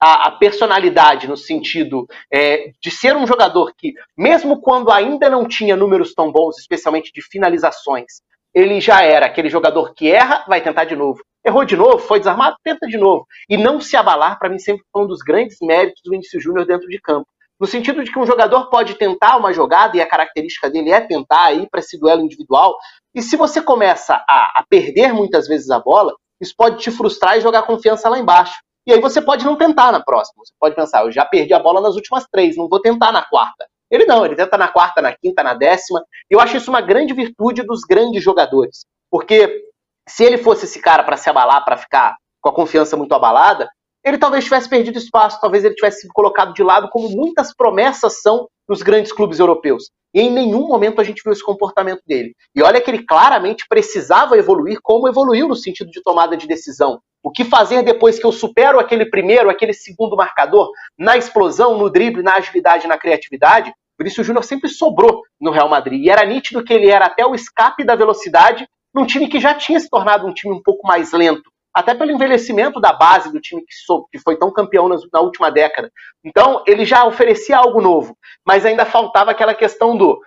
[0.04, 5.48] A, a personalidade no sentido é, de ser um jogador que, mesmo quando ainda não
[5.48, 8.20] tinha números tão bons, especialmente de finalizações,
[8.52, 11.22] ele já era aquele jogador que erra, vai tentar de novo.
[11.42, 13.26] Errou de novo, foi desarmado, tenta de novo.
[13.48, 16.66] E não se abalar, para mim, sempre foi um dos grandes méritos do Vinícius Júnior
[16.66, 17.26] dentro de campo.
[17.58, 21.00] No sentido de que um jogador pode tentar uma jogada, e a característica dele é
[21.00, 22.76] tentar ir para esse duelo individual,
[23.14, 27.38] e se você começa a, a perder muitas vezes a bola, isso pode te frustrar
[27.38, 28.54] e jogar confiança lá embaixo.
[28.86, 30.44] E aí você pode não tentar na próxima.
[30.44, 33.22] Você pode pensar, eu já perdi a bola nas últimas três, não vou tentar na
[33.22, 33.66] quarta.
[33.90, 36.04] Ele não, ele tenta na quarta, na quinta, na décima.
[36.28, 38.86] Eu acho isso uma grande virtude dos grandes jogadores.
[39.10, 39.62] Porque
[40.08, 43.68] se ele fosse esse cara para se abalar, para ficar com a confiança muito abalada,
[44.04, 48.20] ele talvez tivesse perdido espaço, talvez ele tivesse sido colocado de lado, como muitas promessas
[48.20, 49.90] são nos grandes clubes europeus.
[50.12, 52.34] E em nenhum momento a gente viu esse comportamento dele.
[52.54, 57.00] E olha que ele claramente precisava evoluir, como evoluiu no sentido de tomada de decisão.
[57.22, 61.90] O que fazer depois que eu supero aquele primeiro, aquele segundo marcador, na explosão, no
[61.90, 63.72] drible, na agilidade, na criatividade?
[63.98, 66.04] Vinícius Júnior sempre sobrou no Real Madrid.
[66.04, 69.54] E era nítido que ele era até o escape da velocidade num time que já
[69.54, 73.40] tinha se tornado um time um pouco mais lento até pelo envelhecimento da base do
[73.40, 75.90] time que, sou, que foi tão campeão na, na última década.
[76.24, 80.20] Então, ele já oferecia algo novo, mas ainda faltava aquela questão do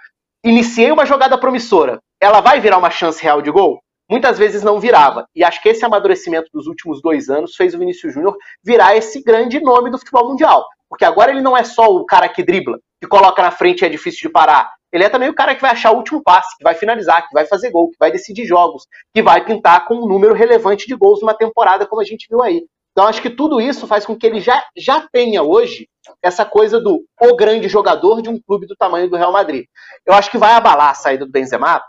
[0.43, 3.81] iniciei uma jogada promissora, ela vai virar uma chance real de gol?
[4.09, 5.25] Muitas vezes não virava.
[5.35, 9.21] E acho que esse amadurecimento dos últimos dois anos fez o Vinícius Júnior virar esse
[9.21, 10.65] grande nome do futebol mundial.
[10.89, 13.85] Porque agora ele não é só o cara que dribla, que coloca na frente e
[13.85, 14.71] é difícil de parar.
[14.91, 17.33] Ele é também o cara que vai achar o último passe, que vai finalizar, que
[17.33, 20.95] vai fazer gol, que vai decidir jogos, que vai pintar com um número relevante de
[20.95, 22.65] gols numa temporada, como a gente viu aí.
[22.91, 25.87] Então acho que tudo isso faz com que ele já, já tenha hoje
[26.23, 29.65] essa coisa do o grande jogador de um clube do tamanho do Real Madrid.
[30.05, 31.81] Eu acho que vai abalar a saída do Benzema,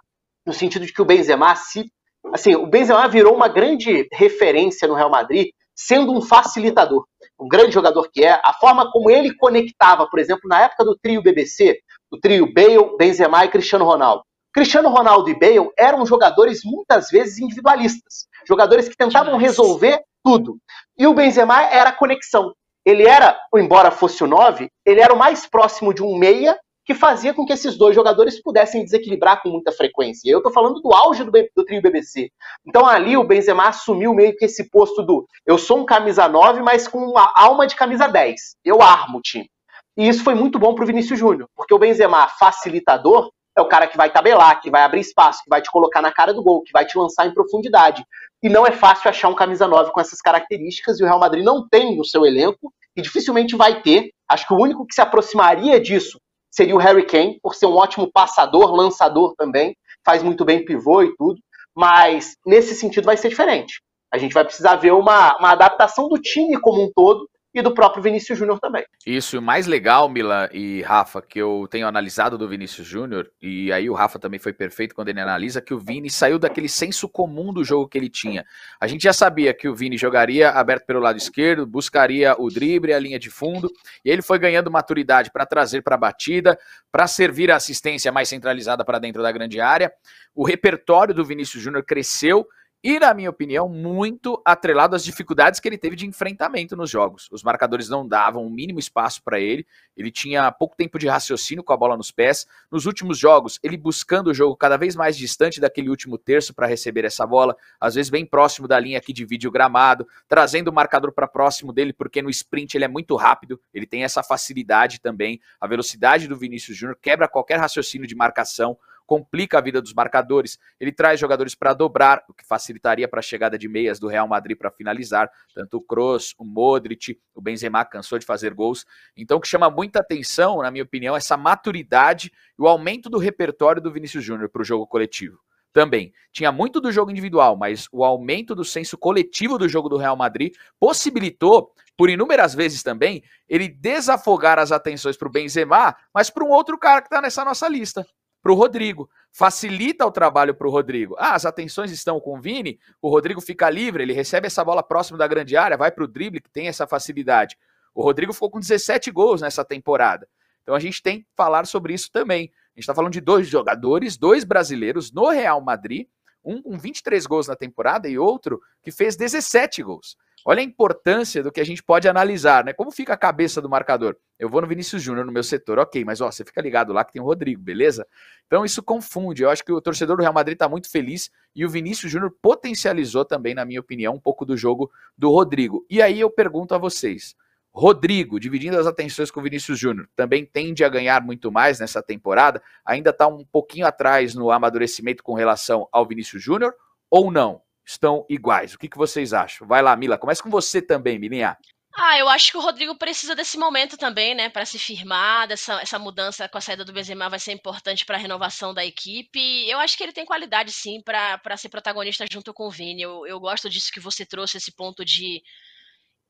[0.44, 1.90] no sentido de que o Benzema se
[2.32, 7.04] assim, o Benzema virou uma grande referência no Real Madrid, sendo um facilitador.
[7.40, 10.98] Um grande jogador que é, a forma como ele conectava, por exemplo, na época do
[11.00, 11.78] trio BBC,
[12.10, 14.22] o trio Bale, Benzema e Cristiano Ronaldo.
[14.52, 20.58] Cristiano Ronaldo e Bale eram jogadores muitas vezes individualistas, jogadores que tentavam resolver tudo.
[20.98, 22.52] E o Benzema era a conexão.
[22.84, 26.94] Ele era, embora fosse o 9, ele era o mais próximo de um meia que
[26.94, 30.30] fazia com que esses dois jogadores pudessem desequilibrar com muita frequência.
[30.30, 32.30] Eu estou falando do auge do, do, trio BBC.
[32.66, 36.62] Então ali o Benzema assumiu meio que esse posto do eu sou um camisa 9,
[36.62, 38.56] mas com uma alma de camisa 10.
[38.64, 39.50] Eu armo o time.
[39.98, 43.66] E isso foi muito bom para o Vinícius Júnior, porque o Benzema, facilitador, é o
[43.66, 46.40] cara que vai tabelar, que vai abrir espaço, que vai te colocar na cara do
[46.40, 48.04] gol, que vai te lançar em profundidade.
[48.40, 51.44] E não é fácil achar um camisa 9 com essas características, e o Real Madrid
[51.44, 54.10] não tem no seu elenco, e dificilmente vai ter.
[54.30, 57.74] Acho que o único que se aproximaria disso seria o Harry Kane, por ser um
[57.74, 61.40] ótimo passador, lançador também, faz muito bem pivô e tudo,
[61.76, 63.82] mas nesse sentido vai ser diferente.
[64.14, 67.72] A gente vai precisar ver uma, uma adaptação do time como um todo e do
[67.72, 68.84] próprio Vinícius Júnior também.
[69.06, 73.30] Isso, e o mais legal, Mila e Rafa, que eu tenho analisado do Vinícius Júnior,
[73.40, 76.68] e aí o Rafa também foi perfeito quando ele analisa, que o Vini saiu daquele
[76.68, 78.44] senso comum do jogo que ele tinha.
[78.80, 82.92] A gente já sabia que o Vini jogaria aberto pelo lado esquerdo, buscaria o drible,
[82.92, 83.70] a linha de fundo,
[84.04, 86.58] e ele foi ganhando maturidade para trazer para a batida,
[86.92, 89.90] para servir a assistência mais centralizada para dentro da grande área.
[90.34, 92.46] O repertório do Vinícius Júnior cresceu
[92.82, 97.28] e, na minha opinião, muito atrelado às dificuldades que ele teve de enfrentamento nos jogos.
[97.32, 101.64] Os marcadores não davam o mínimo espaço para ele, ele tinha pouco tempo de raciocínio
[101.64, 102.46] com a bola nos pés.
[102.70, 106.68] Nos últimos jogos, ele buscando o jogo cada vez mais distante daquele último terço para
[106.68, 110.72] receber essa bola, às vezes bem próximo da linha que divide o gramado, trazendo o
[110.72, 115.00] marcador para próximo dele, porque no sprint ele é muito rápido, ele tem essa facilidade
[115.00, 115.40] também.
[115.60, 120.58] A velocidade do Vinícius Júnior quebra qualquer raciocínio de marcação complica a vida dos marcadores.
[120.78, 124.28] Ele traz jogadores para dobrar, o que facilitaria para a chegada de meias do Real
[124.28, 125.30] Madrid para finalizar.
[125.54, 128.84] Tanto o Kroos, o Modric, o Benzema cansou de fazer gols.
[129.16, 133.08] Então, o que chama muita atenção, na minha opinião, é essa maturidade e o aumento
[133.08, 135.38] do repertório do Vinícius Júnior para o jogo coletivo.
[135.72, 139.96] Também tinha muito do jogo individual, mas o aumento do senso coletivo do jogo do
[139.96, 146.28] Real Madrid possibilitou, por inúmeras vezes também, ele desafogar as atenções para o Benzema, mas
[146.28, 148.06] para um outro cara que está nessa nossa lista,
[148.42, 149.08] para o Rodrigo.
[149.30, 151.14] Facilita o trabalho para o Rodrigo.
[151.18, 154.82] Ah, as atenções estão com o Vini, o Rodrigo fica livre, ele recebe essa bola
[154.82, 157.56] próximo da grande área, vai para o drible, que tem essa facilidade.
[157.94, 160.28] O Rodrigo ficou com 17 gols nessa temporada.
[160.62, 162.52] Então a gente tem que falar sobre isso também.
[162.52, 166.06] A gente está falando de dois jogadores, dois brasileiros no Real Madrid,
[166.48, 170.16] um com 23 gols na temporada e outro que fez 17 gols.
[170.44, 172.72] Olha a importância do que a gente pode analisar, né?
[172.72, 174.16] Como fica a cabeça do marcador?
[174.38, 177.04] Eu vou no Vinícius Júnior no meu setor, ok, mas ó, você fica ligado lá
[177.04, 178.06] que tem o Rodrigo, beleza?
[178.46, 179.42] Então isso confunde.
[179.42, 182.32] Eu acho que o torcedor do Real Madrid está muito feliz e o Vinícius Júnior
[182.40, 185.84] potencializou também, na minha opinião, um pouco do jogo do Rodrigo.
[185.90, 187.34] E aí eu pergunto a vocês:
[187.78, 192.02] Rodrigo, dividindo as atenções com o Vinícius Júnior, também tende a ganhar muito mais nessa
[192.02, 192.62] temporada?
[192.84, 196.74] Ainda está um pouquinho atrás no amadurecimento com relação ao Vinícius Júnior
[197.10, 197.62] ou não?
[197.88, 198.74] estão iguais.
[198.74, 199.66] O que, que vocês acham?
[199.66, 200.18] Vai lá, Mila.
[200.18, 201.56] Começa com você também, Milinha.
[201.94, 205.48] Ah, eu acho que o Rodrigo precisa desse momento também, né, para se firmar.
[205.48, 208.84] Dessa, essa mudança com a saída do Benzema vai ser importante para a renovação da
[208.84, 209.68] equipe.
[209.68, 213.02] Eu acho que ele tem qualidade, sim, para ser protagonista junto com o Vini.
[213.02, 215.42] Eu, eu gosto disso que você trouxe, esse ponto de.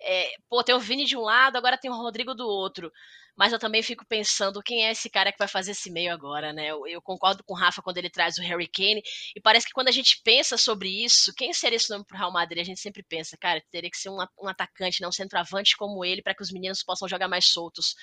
[0.01, 2.93] É, pô, tem o Vini de um lado, agora tem o Rodrigo do outro
[3.39, 6.53] mas eu também fico pensando quem é esse cara que vai fazer esse meio agora,
[6.53, 6.67] né?
[6.67, 9.01] Eu, eu, concordo com o Rafa quando ele traz o Harry Kane,
[9.35, 12.33] e parece que quando a gente pensa sobre isso, quem seria esse nome pro Real
[12.33, 12.61] Madrid?
[12.61, 16.05] A gente sempre pensa, cara, teria que ser um, um atacante, não um centroavante como
[16.05, 17.95] ele, para que os meninos possam jogar mais soltos.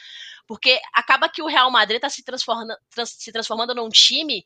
[0.48, 4.46] Porque acaba que o Real Madrid tá se transformando, trans, se transformando num time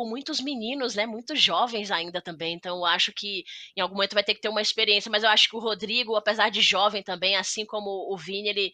[0.00, 2.54] com muitos meninos, né, muitos jovens ainda também.
[2.54, 3.44] Então eu acho que
[3.76, 6.16] em algum momento vai ter que ter uma experiência, mas eu acho que o Rodrigo,
[6.16, 8.72] apesar de jovem também, assim como o Vini, ele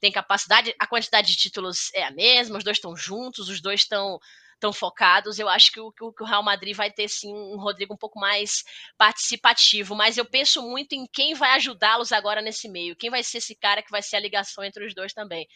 [0.00, 3.80] tem capacidade, a quantidade de títulos é a mesma, os dois estão juntos, os dois
[3.80, 4.20] estão
[4.60, 5.40] tão focados.
[5.40, 8.20] Eu acho que o, que o Real Madrid vai ter sim um Rodrigo um pouco
[8.20, 8.62] mais
[8.96, 13.38] participativo, mas eu penso muito em quem vai ajudá-los agora nesse meio, quem vai ser
[13.38, 15.48] esse cara que vai ser a ligação entre os dois também.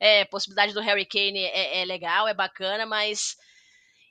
[0.00, 3.36] É, possibilidade do Harry Kane é, é legal, é bacana, mas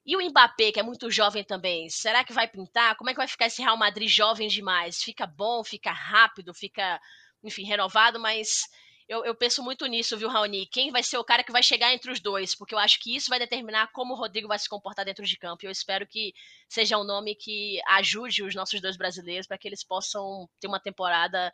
[0.05, 2.95] e o Mbappé, que é muito jovem também, será que vai pintar?
[2.95, 5.03] Como é que vai ficar esse Real Madrid jovem demais?
[5.03, 6.99] Fica bom, fica rápido, fica,
[7.43, 8.67] enfim, renovado, mas
[9.07, 10.65] eu, eu, penso muito nisso, viu, Raoni?
[10.67, 12.55] Quem vai ser o cara que vai chegar entre os dois?
[12.55, 15.37] Porque eu acho que isso vai determinar como o Rodrigo vai se comportar dentro de
[15.37, 15.65] campo.
[15.65, 16.33] E eu espero que
[16.69, 20.79] seja um nome que ajude os nossos dois brasileiros para que eles possam ter uma
[20.79, 21.53] temporada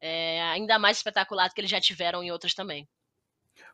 [0.00, 2.88] é, ainda mais espetacular do que eles já tiveram em outras também.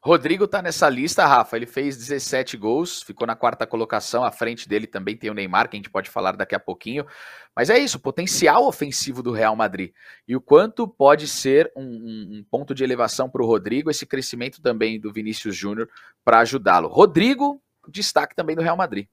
[0.02, 1.56] Rodrigo tá nessa lista, Rafa.
[1.56, 4.24] Ele fez 17 gols, ficou na quarta colocação.
[4.24, 7.06] À frente dele também tem o Neymar, que a gente pode falar daqui a pouquinho.
[7.54, 9.92] Mas é isso, potencial ofensivo do Real Madrid.
[10.26, 14.04] E o quanto pode ser um, um, um ponto de elevação para o Rodrigo, esse
[14.04, 15.88] crescimento também do Vinícius Júnior
[16.24, 16.88] para ajudá-lo.
[16.88, 19.06] Rodrigo, destaque também do Real Madrid.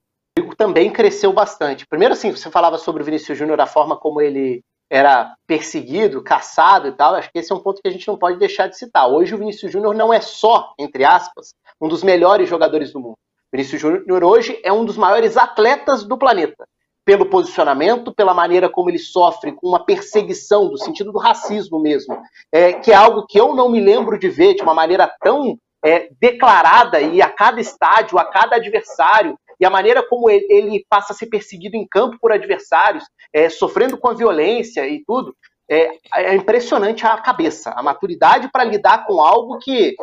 [0.58, 1.86] Também cresceu bastante.
[1.86, 6.88] Primeiro, assim, você falava sobre o Vinícius Júnior, a forma como ele era perseguido, caçado
[6.88, 8.78] e tal, acho que esse é um ponto que a gente não pode deixar de
[8.78, 9.08] citar.
[9.08, 13.14] Hoje o Vinícius Júnior não é só, entre aspas, um dos melhores jogadores do mundo.
[13.14, 16.68] O Vinícius Júnior hoje é um dos maiores atletas do planeta.
[17.06, 22.20] Pelo posicionamento, pela maneira como ele sofre com uma perseguição, do sentido do racismo mesmo,
[22.52, 25.58] é, que é algo que eu não me lembro de ver de uma maneira tão
[25.84, 31.14] é, declarada e a cada estádio, a cada adversário, e a maneira como ele, passa
[31.14, 35.36] a ser perseguido em campo por adversários, é, sofrendo com a violência e tudo,
[35.70, 39.96] é, é impressionante a cabeça, a maturidade para lidar com algo que,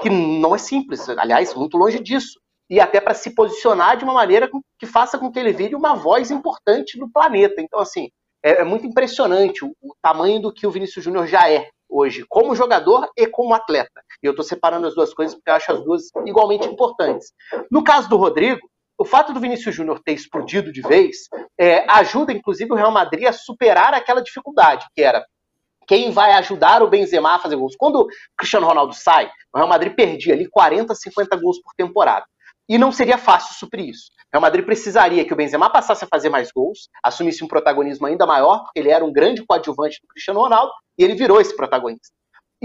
[0.00, 2.38] que não é simples, aliás, muito longe disso.
[2.68, 5.94] E até para se posicionar de uma maneira que faça com que ele vire uma
[5.94, 7.60] voz importante do planeta.
[7.60, 8.08] Então, assim,
[8.42, 12.24] é, é muito impressionante o, o tamanho do que o Vinícius Júnior já é hoje,
[12.28, 14.02] como jogador e como atleta.
[14.22, 17.32] E eu estou separando as duas coisas porque eu acho as duas igualmente importantes.
[17.70, 18.60] No caso do Rodrigo,
[18.96, 21.28] o fato do Vinícius Júnior ter explodido de vez
[21.58, 25.24] é, ajuda, inclusive, o Real Madrid a superar aquela dificuldade, que era
[25.86, 27.74] quem vai ajudar o Benzema a fazer gols.
[27.76, 32.24] Quando o Cristiano Ronaldo sai, o Real Madrid perdia ali 40, 50 gols por temporada.
[32.66, 34.10] E não seria fácil suprir isso.
[34.32, 38.06] O Real Madrid precisaria que o Benzema passasse a fazer mais gols, assumisse um protagonismo
[38.06, 41.54] ainda maior, porque ele era um grande coadjuvante do Cristiano Ronaldo, e ele virou esse
[41.54, 42.14] protagonista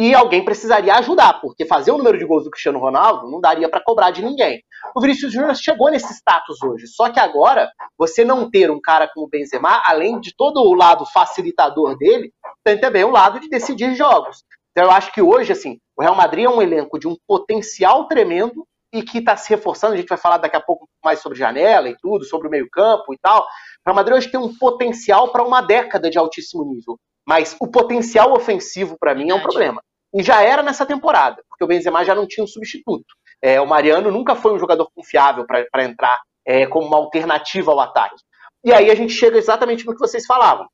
[0.01, 3.67] e alguém precisaria ajudar, porque fazer o número de gols do Cristiano Ronaldo não daria
[3.67, 4.63] para cobrar de ninguém.
[4.95, 9.09] O Vinícius Júnior chegou nesse status hoje, só que agora você não ter um cara
[9.13, 12.31] como o Benzema, além de todo o lado facilitador dele,
[12.63, 14.41] tem também o lado de decidir jogos.
[14.71, 18.07] Então eu acho que hoje, assim, o Real Madrid é um elenco de um potencial
[18.07, 19.95] tremendo e que está se reforçando.
[19.95, 23.13] A gente vai falar daqui a pouco mais sobre janela e tudo, sobre o meio-campo
[23.13, 23.41] e tal.
[23.41, 23.45] O
[23.85, 26.97] Real Madrid hoje tem um potencial para uma década de altíssimo nível.
[27.27, 29.83] Mas o potencial ofensivo, para mim, é um problema.
[30.13, 33.13] E já era nessa temporada, porque o Benzema já não tinha um substituto.
[33.41, 37.79] É, o Mariano nunca foi um jogador confiável para entrar é, como uma alternativa ao
[37.79, 38.15] ataque.
[38.63, 40.67] E aí a gente chega exatamente no que vocês falavam.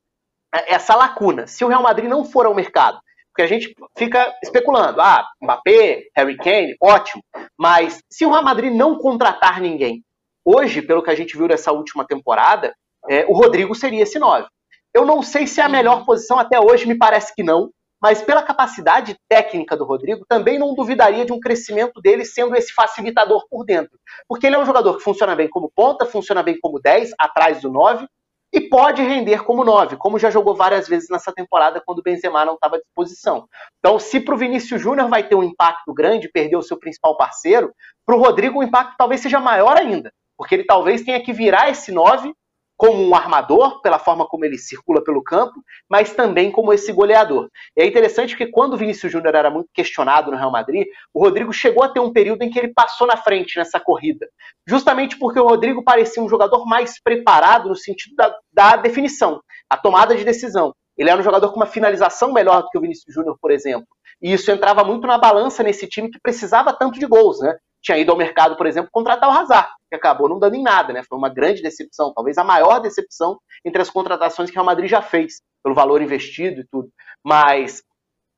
[0.53, 1.47] É, essa lacuna.
[1.47, 2.99] Se o Real Madrid não for ao mercado,
[3.31, 7.21] porque a gente fica especulando, ah, Mbappé, Harry Kane, ótimo.
[7.59, 10.01] Mas se o Real Madrid não contratar ninguém,
[10.45, 12.73] hoje, pelo que a gente viu nessa última temporada,
[13.09, 14.47] é, o Rodrigo seria esse 9.
[14.93, 17.69] Eu não sei se é a melhor posição, até hoje me parece que não
[18.01, 22.73] mas pela capacidade técnica do Rodrigo, também não duvidaria de um crescimento dele sendo esse
[22.73, 23.97] facilitador por dentro.
[24.27, 27.61] Porque ele é um jogador que funciona bem como ponta, funciona bem como 10, atrás
[27.61, 28.07] do 9,
[28.53, 32.45] e pode render como 9, como já jogou várias vezes nessa temporada quando o Benzema
[32.45, 33.47] não estava à disposição.
[33.79, 37.17] Então, se para o Vinícius Júnior vai ter um impacto grande, perder o seu principal
[37.17, 37.73] parceiro,
[38.05, 41.69] para o Rodrigo o impacto talvez seja maior ainda, porque ele talvez tenha que virar
[41.69, 42.33] esse 9
[42.77, 45.53] como um armador, pela forma como ele circula pelo campo,
[45.89, 47.49] mas também como esse goleador.
[47.75, 51.21] E é interessante que quando o Vinícius Júnior era muito questionado no Real Madrid, o
[51.21, 54.27] Rodrigo chegou a ter um período em que ele passou na frente nessa corrida.
[54.67, 59.77] Justamente porque o Rodrigo parecia um jogador mais preparado no sentido da, da definição, a
[59.77, 60.73] tomada de decisão.
[60.97, 63.87] Ele era um jogador com uma finalização melhor do que o Vinícius Júnior, por exemplo.
[64.21, 67.55] E isso entrava muito na balança nesse time que precisava tanto de gols, né?
[67.85, 70.91] Tinha ido ao mercado, por exemplo, contratar o Hazard, que acabou não dando em nada,
[70.91, 71.03] né?
[71.07, 74.89] Foi uma grande decepção, talvez a maior decepção entre as contratações que o Real Madrid
[74.89, 76.89] já fez, pelo valor investido e tudo.
[77.23, 77.83] Mas,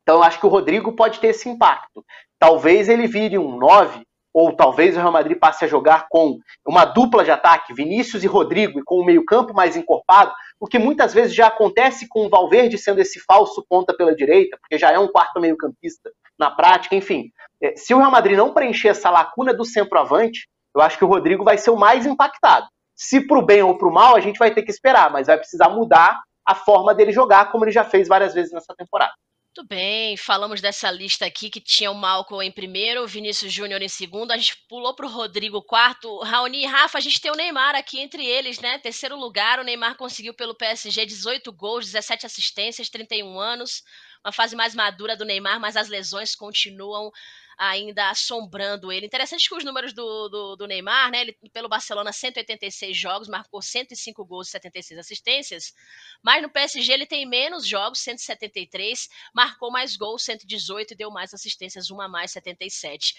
[0.04, 2.04] então eu acho que o Rodrigo pode ter esse impacto.
[2.38, 4.02] Talvez ele vire um 9,
[4.34, 8.28] ou talvez o Real Madrid passe a jogar com uma dupla de ataque, Vinícius e
[8.28, 12.30] Rodrigo, e com o meio-campo mais encorpado, o que muitas vezes já acontece com o
[12.30, 16.96] Valverde sendo esse falso ponta pela direita, porque já é um quarto meio-campista na prática,
[16.96, 17.32] enfim.
[17.62, 21.08] É, se o Real Madrid não preencher essa lacuna do centroavante, eu acho que o
[21.08, 22.68] Rodrigo vai ser o mais impactado.
[22.96, 25.28] Se para o bem ou para o mal, a gente vai ter que esperar, mas
[25.28, 29.14] vai precisar mudar a forma dele jogar, como ele já fez várias vezes nessa temporada.
[29.58, 33.82] Muito bem, falamos dessa lista aqui que tinha o Malcolm em primeiro, o Vinícius Júnior
[33.82, 37.32] em segundo, a gente pulou para o Rodrigo quarto, Raoni e Rafa, a gente tem
[37.32, 38.78] o Neymar aqui entre eles, né?
[38.78, 43.82] Terceiro lugar, o Neymar conseguiu pelo PSG 18 gols, 17 assistências, 31 anos,
[44.28, 47.12] uma fase mais madura do Neymar, mas as lesões continuam
[47.58, 49.06] ainda assombrando ele.
[49.06, 51.22] Interessante que os números do, do, do, Neymar, né?
[51.22, 55.74] Ele, pelo Barcelona, 186 jogos, marcou 105 gols e 76 assistências.
[56.22, 61.34] Mas no PSG ele tem menos jogos, 173, marcou mais gols, 118 e deu mais
[61.34, 63.16] assistências, uma a mais, 77.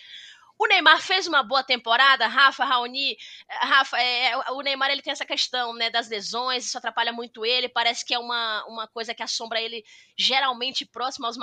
[0.59, 3.17] O Neymar fez uma boa temporada, Rafa, Raoni.
[3.49, 7.69] Rafa, é, o Neymar ele tem essa questão né, das lesões, isso atrapalha muito ele.
[7.69, 9.85] Parece que é uma, uma coisa que assombra ele
[10.17, 11.37] geralmente próximo aos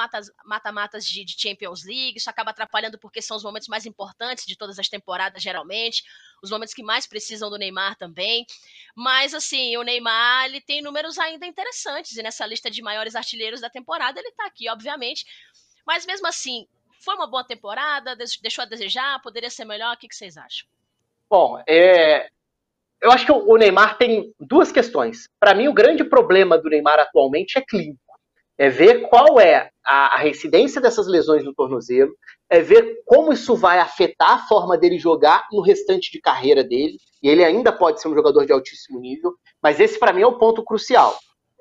[0.43, 2.17] mata-matas de, de, Champions League.
[2.17, 6.04] Isso acaba atrapalhando porque são os momentos mais importantes de todas as temporadas, geralmente.
[6.43, 8.45] Os momentos que mais precisam do Neymar também.
[8.93, 12.17] Mas, assim, o Neymar ele tem números ainda interessantes.
[12.17, 15.25] E nessa lista de maiores artilheiros da temporada, ele está aqui, obviamente.
[15.88, 16.67] Mas mesmo assim,
[16.99, 18.15] foi uma boa temporada?
[18.15, 19.21] Deixou a desejar?
[19.21, 19.95] Poderia ser melhor?
[19.95, 20.67] O que, vocês acham?
[21.29, 22.29] Bom, é,
[23.01, 25.29] eu acho que o Neymar tem duas questões.
[25.39, 27.99] Para mim, o grande problema do Neymar atualmente é clínico.
[28.58, 32.15] É ver qual é a, a reincidência dessas lesões no tornozelo,
[32.49, 36.97] é ver como isso vai afetar a forma dele jogar no restante de carreira dele.
[37.21, 40.27] E ele ainda pode ser um jogador de altíssimo nível, mas esse para mim é
[40.27, 41.17] o ponto crucial.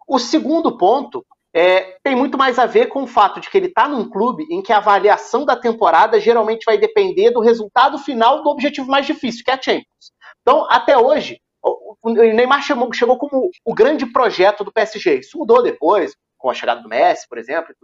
[0.07, 3.69] O segundo ponto é, tem muito mais a ver com o fato de que ele
[3.69, 8.43] está num clube em que a avaliação da temporada geralmente vai depender do resultado final
[8.43, 10.12] do objetivo mais difícil, que é a Champions.
[10.43, 15.21] Então, até hoje, o Neymar chegou, chegou como o grande projeto do PSG.
[15.21, 17.75] Isso mudou depois, com a chegada do Messi, por exemplo.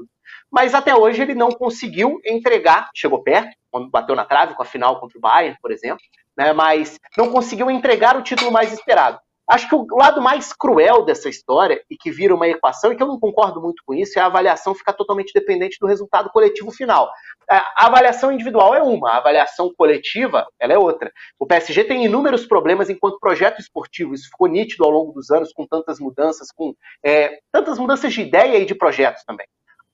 [0.50, 4.66] Mas até hoje ele não conseguiu entregar, chegou perto, quando bateu na trave com a
[4.66, 6.04] final contra o Bayern, por exemplo,
[6.36, 9.18] né, mas não conseguiu entregar o título mais esperado.
[9.50, 13.02] Acho que o lado mais cruel dessa história, e que vira uma equação, e que
[13.02, 16.70] eu não concordo muito com isso, é a avaliação ficar totalmente dependente do resultado coletivo
[16.70, 17.10] final.
[17.48, 21.10] A avaliação individual é uma, a avaliação coletiva ela é outra.
[21.36, 25.52] O PSG tem inúmeros problemas enquanto projeto esportivo, isso ficou nítido ao longo dos anos,
[25.52, 26.72] com tantas mudanças, com
[27.04, 29.48] é, tantas mudanças de ideia e de projetos também.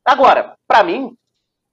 [0.04, 1.16] Agora, para mim,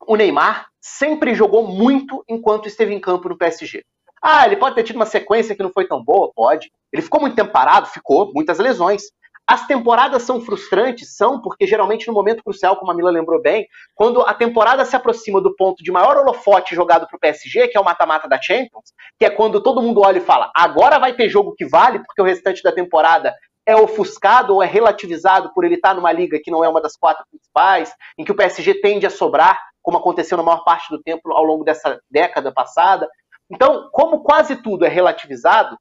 [0.08, 3.84] o Neymar sempre jogou muito enquanto esteve em campo no PSG.
[4.26, 6.32] Ah, ele pode ter tido uma sequência que não foi tão boa?
[6.34, 6.72] Pode.
[6.94, 7.88] Ele ficou muito tempo parado?
[7.88, 8.32] Ficou.
[8.34, 9.04] Muitas lesões.
[9.46, 11.18] As temporadas são frustrantes?
[11.18, 14.96] São, porque geralmente no momento crucial, como a Mila lembrou bem, quando a temporada se
[14.96, 18.42] aproxima do ponto de maior holofote jogado para o PSG, que é o mata-mata da
[18.42, 22.00] Champions, que é quando todo mundo olha e fala, agora vai ter jogo que vale,
[22.00, 26.40] porque o restante da temporada é ofuscado ou é relativizado por ele estar numa liga
[26.42, 29.98] que não é uma das quatro principais, em que o PSG tende a sobrar, como
[29.98, 33.10] aconteceu na maior parte do tempo ao longo dessa década passada.
[33.54, 35.78] Então, como quase tudo é relativizado,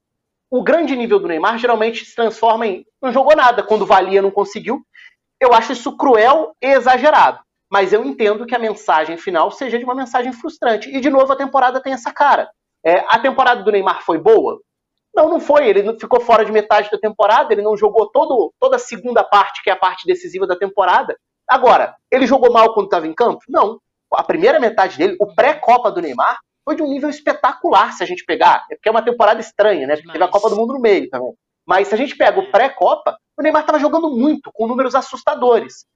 [0.51, 4.31] o grande nível do Neymar geralmente se transforma em não jogou nada, quando valia não
[4.31, 4.83] conseguiu.
[5.41, 7.41] Eu acho isso cruel e exagerado.
[7.71, 10.91] Mas eu entendo que a mensagem final seja de uma mensagem frustrante.
[10.91, 12.51] E de novo a temporada tem essa cara.
[12.85, 14.61] É, a temporada do Neymar foi boa?
[15.15, 15.67] Não, não foi.
[15.67, 19.63] Ele ficou fora de metade da temporada, ele não jogou todo, toda a segunda parte,
[19.63, 21.17] que é a parte decisiva da temporada.
[21.49, 23.41] Agora, ele jogou mal quando estava em campo?
[23.49, 23.81] Não.
[24.15, 28.07] A primeira metade dele, o pré-Copa do Neymar, foi de um nível espetacular se a
[28.07, 28.65] gente pegar.
[28.71, 29.97] É porque é uma temporada estranha, né?
[29.97, 31.33] Porque teve a Copa do Mundo no meio também.
[31.67, 35.87] Mas se a gente pega o pré-Copa, o Neymar estava jogando muito, com números assustadores.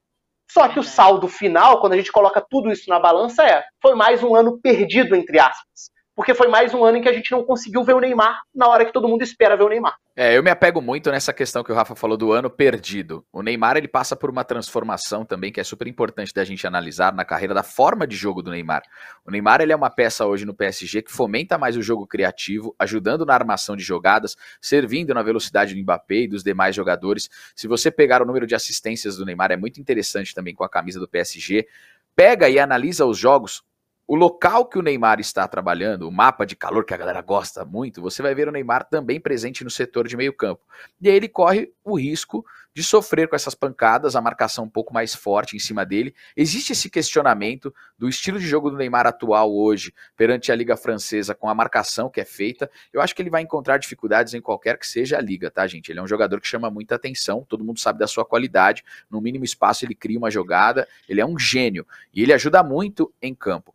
[0.51, 3.95] Só que o saldo final, quando a gente coloca tudo isso na balança, é foi
[3.95, 7.31] mais um ano perdido, entre aspas porque foi mais um ano em que a gente
[7.31, 9.95] não conseguiu ver o Neymar na hora que todo mundo espera ver o Neymar.
[10.17, 13.23] É, eu me apego muito nessa questão que o Rafa falou do ano perdido.
[13.31, 17.13] O Neymar ele passa por uma transformação também que é super importante da gente analisar
[17.13, 18.83] na carreira da forma de jogo do Neymar.
[19.27, 22.75] O Neymar ele é uma peça hoje no PSG que fomenta mais o jogo criativo,
[22.79, 27.29] ajudando na armação de jogadas, servindo na velocidade do Mbappé e dos demais jogadores.
[27.55, 30.69] Se você pegar o número de assistências do Neymar é muito interessante também com a
[30.69, 31.69] camisa do PSG.
[32.15, 33.63] Pega e analisa os jogos,
[34.09, 37.65] o local que o Neymar está trabalhando, o mapa de calor que a galera gosta
[37.65, 40.63] muito, você vai ver o Neymar também presente no setor de meio campo.
[41.01, 44.93] E aí ele corre o risco de sofrer com essas pancadas, a marcação um pouco
[44.93, 46.15] mais forte em cima dele.
[46.37, 51.35] Existe esse questionamento do estilo de jogo do Neymar atual hoje, perante a Liga Francesa,
[51.35, 52.71] com a marcação que é feita.
[52.93, 55.91] Eu acho que ele vai encontrar dificuldades em qualquer que seja a liga, tá, gente?
[55.91, 58.85] Ele é um jogador que chama muita atenção, todo mundo sabe da sua qualidade.
[59.11, 63.11] No mínimo espaço ele cria uma jogada, ele é um gênio e ele ajuda muito
[63.23, 63.75] em campo.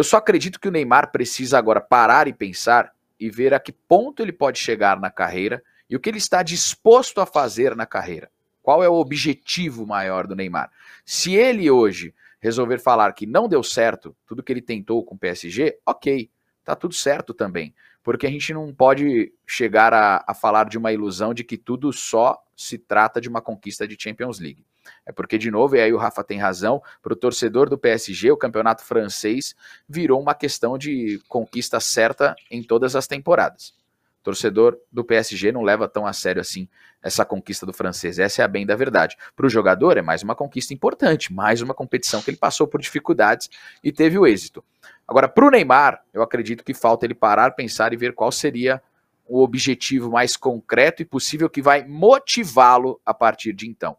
[0.00, 2.90] Eu só acredito que o Neymar precisa agora parar e pensar
[3.20, 6.42] e ver a que ponto ele pode chegar na carreira e o que ele está
[6.42, 8.30] disposto a fazer na carreira.
[8.62, 10.70] Qual é o objetivo maior do Neymar?
[11.04, 15.18] Se ele hoje resolver falar que não deu certo tudo que ele tentou com o
[15.18, 16.30] PSG, ok,
[16.64, 17.74] tá tudo certo também.
[18.02, 21.92] porque a gente não pode chegar a, a falar de uma ilusão de que tudo
[21.92, 24.64] só se trata de uma conquista de Champions League.
[25.04, 28.30] É porque, de novo, e aí o Rafa tem razão, para o torcedor do PSG,
[28.30, 29.54] o campeonato francês
[29.88, 33.74] virou uma questão de conquista certa em todas as temporadas.
[34.20, 36.68] O torcedor do PSG não leva tão a sério assim
[37.02, 38.18] essa conquista do francês.
[38.18, 39.16] Essa é a bem da verdade.
[39.34, 42.80] Para o jogador, é mais uma conquista importante, mais uma competição que ele passou por
[42.80, 43.48] dificuldades
[43.82, 44.62] e teve o êxito.
[45.08, 48.82] Agora, para o Neymar, eu acredito que falta ele parar, pensar e ver qual seria
[49.26, 53.96] o objetivo mais concreto e possível que vai motivá-lo a partir de então.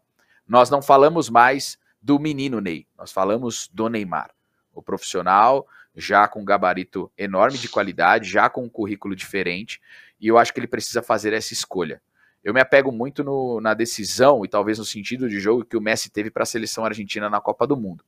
[0.52, 4.30] Nós não falamos mais do menino Ney, nós falamos do Neymar,
[4.74, 9.80] o profissional já com um gabarito enorme de qualidade, já com um currículo diferente,
[10.20, 12.02] e eu acho que ele precisa fazer essa escolha.
[12.44, 15.80] Eu me apego muito no, na decisão e talvez no sentido de jogo que o
[15.80, 18.04] Messi teve para a seleção argentina na Copa do Mundo.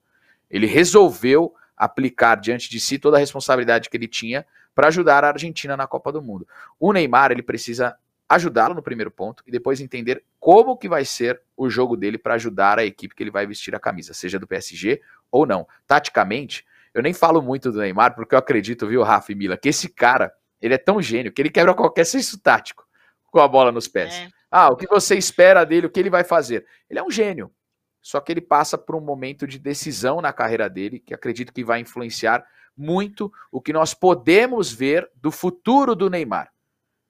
[0.51, 5.29] Ele resolveu aplicar diante de si toda a responsabilidade que ele tinha para ajudar a
[5.29, 6.47] Argentina na Copa do Mundo.
[6.79, 7.97] O Neymar, ele precisa
[8.29, 12.35] ajudá-lo no primeiro ponto e depois entender como que vai ser o jogo dele para
[12.35, 15.01] ajudar a equipe que ele vai vestir a camisa, seja do PSG
[15.31, 15.67] ou não.
[15.87, 19.69] Taticamente, eu nem falo muito do Neymar porque eu acredito, viu, Rafa e Mila, que
[19.69, 22.87] esse cara, ele é tão gênio que ele quebra qualquer senso tático
[23.31, 24.15] com a bola nos pés.
[24.15, 24.29] É.
[24.51, 26.65] Ah, o que você espera dele, o que ele vai fazer?
[26.89, 27.53] Ele é um gênio.
[28.01, 31.65] Só que ele passa por um momento de decisão na carreira dele, que acredito que
[31.65, 32.47] vai influenciar
[32.77, 36.54] muito o que nós podemos ver do futuro do Neymar.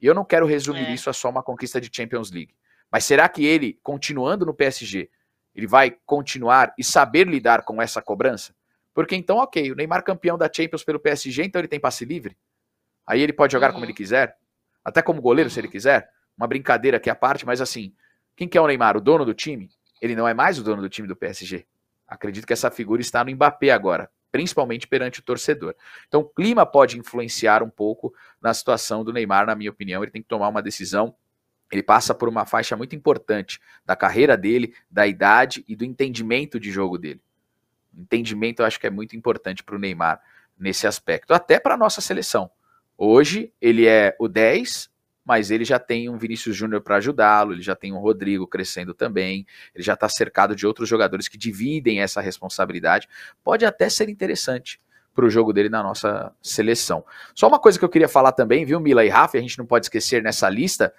[0.04, 0.92] E eu não quero resumir é.
[0.92, 2.54] isso a só uma conquista de Champions League.
[2.92, 5.08] Mas será que ele, continuando no PSG,
[5.54, 8.54] ele vai continuar e saber lidar com essa cobrança?
[8.92, 12.36] Porque então, ok, o Neymar campeão da Champions pelo PSG, então ele tem passe livre.
[13.06, 13.72] Aí ele pode jogar uhum.
[13.72, 14.36] como ele quiser,
[14.84, 15.54] até como goleiro, uhum.
[15.54, 15.72] se ele uhum.
[15.72, 16.10] quiser.
[16.36, 17.94] Uma brincadeira aqui à parte, mas assim,
[18.36, 18.98] quem que é o Neymar?
[18.98, 19.70] O dono do time?
[20.02, 21.64] Ele não é mais o dono do time do PSG.
[22.06, 25.76] Acredito que essa figura está no Mbappé agora, principalmente perante o torcedor.
[26.08, 28.12] Então, o clima pode influenciar um pouco
[28.42, 30.02] na situação do Neymar, na minha opinião.
[30.02, 31.14] Ele tem que tomar uma decisão.
[31.70, 36.58] Ele passa por uma faixa muito importante da carreira dele, da idade e do entendimento
[36.58, 37.20] de jogo dele.
[37.96, 40.20] Entendimento eu acho que é muito importante para o Neymar
[40.58, 42.50] nesse aspecto, até para a nossa seleção.
[42.98, 44.90] Hoje ele é o 10,
[45.24, 48.92] mas ele já tem um Vinícius Júnior para ajudá-lo, ele já tem um Rodrigo crescendo
[48.92, 53.08] também, ele já está cercado de outros jogadores que dividem essa responsabilidade.
[53.42, 54.80] Pode até ser interessante
[55.14, 57.04] para o jogo dele na nossa seleção.
[57.34, 59.64] Só uma coisa que eu queria falar também, viu, Mila e Rafa, a gente não
[59.64, 60.92] pode esquecer nessa lista,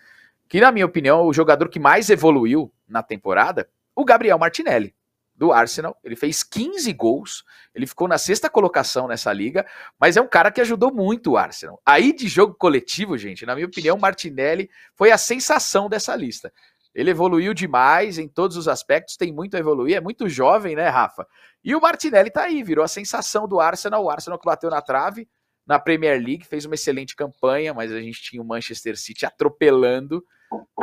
[0.48, 4.94] que na minha opinião, o jogador que mais evoluiu na temporada, o Gabriel Martinelli
[5.36, 5.98] do Arsenal.
[6.04, 9.66] Ele fez 15 gols, ele ficou na sexta colocação nessa liga,
[10.00, 11.82] mas é um cara que ajudou muito o Arsenal.
[11.86, 16.52] Aí de jogo coletivo, gente, na minha opinião, Martinelli foi a sensação dessa lista.
[16.94, 20.88] Ele evoluiu demais em todos os aspectos, tem muito a evoluir, é muito jovem, né,
[20.88, 21.28] Rafa?
[21.62, 24.82] E o Martinelli tá aí, virou a sensação do Arsenal, o Arsenal que bateu na
[24.82, 25.28] trave
[25.66, 30.24] na Premier League, fez uma excelente campanha, mas a gente tinha o Manchester City atropelando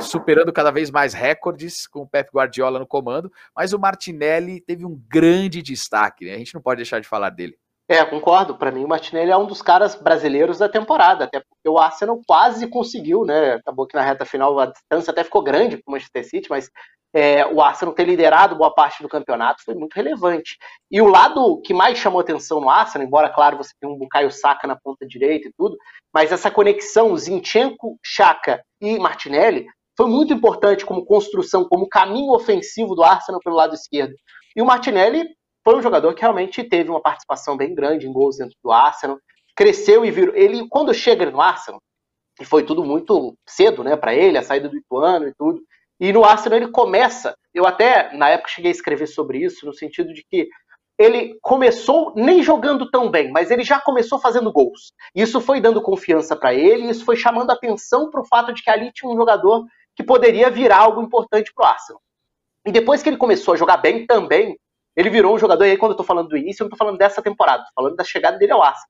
[0.01, 4.85] superando cada vez mais recordes com o Pep Guardiola no comando, mas o Martinelli teve
[4.85, 6.35] um grande destaque, né?
[6.35, 7.57] a gente não pode deixar de falar dele.
[7.89, 8.57] É, concordo.
[8.57, 12.21] Para mim, o Martinelli é um dos caras brasileiros da temporada, até porque o Arsenal
[12.27, 13.55] quase conseguiu, né?
[13.55, 16.71] Acabou que na reta final a distância até ficou grande para o Manchester City, mas
[17.15, 20.57] é, o Arsenal ter liderado boa parte do campeonato foi muito relevante.
[20.91, 24.31] E o lado que mais chamou atenção no Arsenal, embora, claro, você tenha um Bukayo
[24.31, 25.77] Saka na ponta direita e tudo,
[26.13, 32.95] mas essa conexão Zinchenko, Chaka e Martinelli foi muito importante como construção, como caminho ofensivo
[32.95, 34.15] do Arsenal pelo lado esquerdo.
[34.57, 35.27] E o Martinelli
[35.65, 39.19] foi um jogador que realmente teve uma participação bem grande em gols dentro do Arsenal,
[39.55, 40.35] cresceu e virou.
[40.35, 41.81] Ele, quando chega no Arsenal,
[42.41, 45.61] e foi tudo muito cedo, né, para ele, a saída do Ituano e tudo,
[46.01, 49.73] e no Arsenal ele começa, eu até na época cheguei a escrever sobre isso, no
[49.73, 50.49] sentido de que
[51.03, 54.93] ele começou nem jogando tão bem, mas ele já começou fazendo gols.
[55.15, 58.71] Isso foi dando confiança para ele, isso foi chamando atenção para o fato de que
[58.71, 59.65] ali tinha um jogador
[59.97, 62.03] que poderia virar algo importante para o Arsenal.
[62.65, 64.57] E depois que ele começou a jogar bem também,
[64.95, 66.79] ele virou um jogador, e aí quando eu estou falando do início, eu não estou
[66.79, 68.89] falando dessa temporada, estou falando da chegada dele ao Arsenal.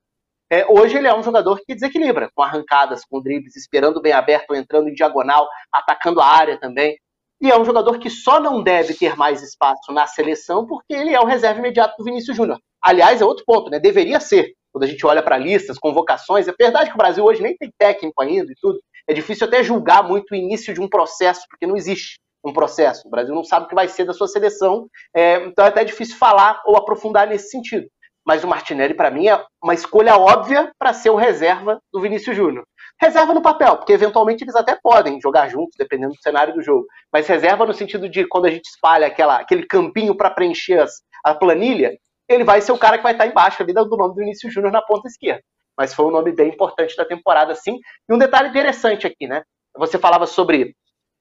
[0.49, 4.53] É, hoje ele é um jogador que desequilibra, com arrancadas, com dribles, esperando bem aberto,
[4.53, 6.95] entrando em diagonal, atacando a área também.
[7.43, 11.13] E é um jogador que só não deve ter mais espaço na seleção porque ele
[11.13, 12.57] é o reserva imediato do Vinícius Júnior.
[12.81, 13.81] Aliás, é outro ponto, né?
[13.81, 14.53] Deveria ser.
[14.71, 17.69] Quando a gente olha para listas, convocações, é verdade que o Brasil hoje nem tem
[17.77, 18.79] técnico ainda e tudo.
[19.05, 23.05] É difícil até julgar muito o início de um processo, porque não existe um processo.
[23.05, 25.83] O Brasil não sabe o que vai ser da sua seleção, é, então é até
[25.83, 27.87] difícil falar ou aprofundar nesse sentido.
[28.25, 32.35] Mas o Martinelli, para mim, é uma escolha óbvia para ser o reserva do Vinícius
[32.35, 32.65] Júnior.
[33.01, 36.85] Reserva no papel, porque eventualmente eles até podem jogar juntos, dependendo do cenário do jogo.
[37.11, 41.01] Mas reserva no sentido de quando a gente espalha aquela, aquele campinho para preencher as,
[41.23, 41.97] a planilha,
[42.29, 44.71] ele vai ser o cara que vai estar embaixo ali do nome do Vinícius Júnior
[44.71, 45.41] na ponta esquerda.
[45.77, 47.77] mas foi um nome bem importante da temporada, sim.
[48.07, 49.43] E um detalhe interessante aqui, né?
[49.75, 50.75] Você falava sobre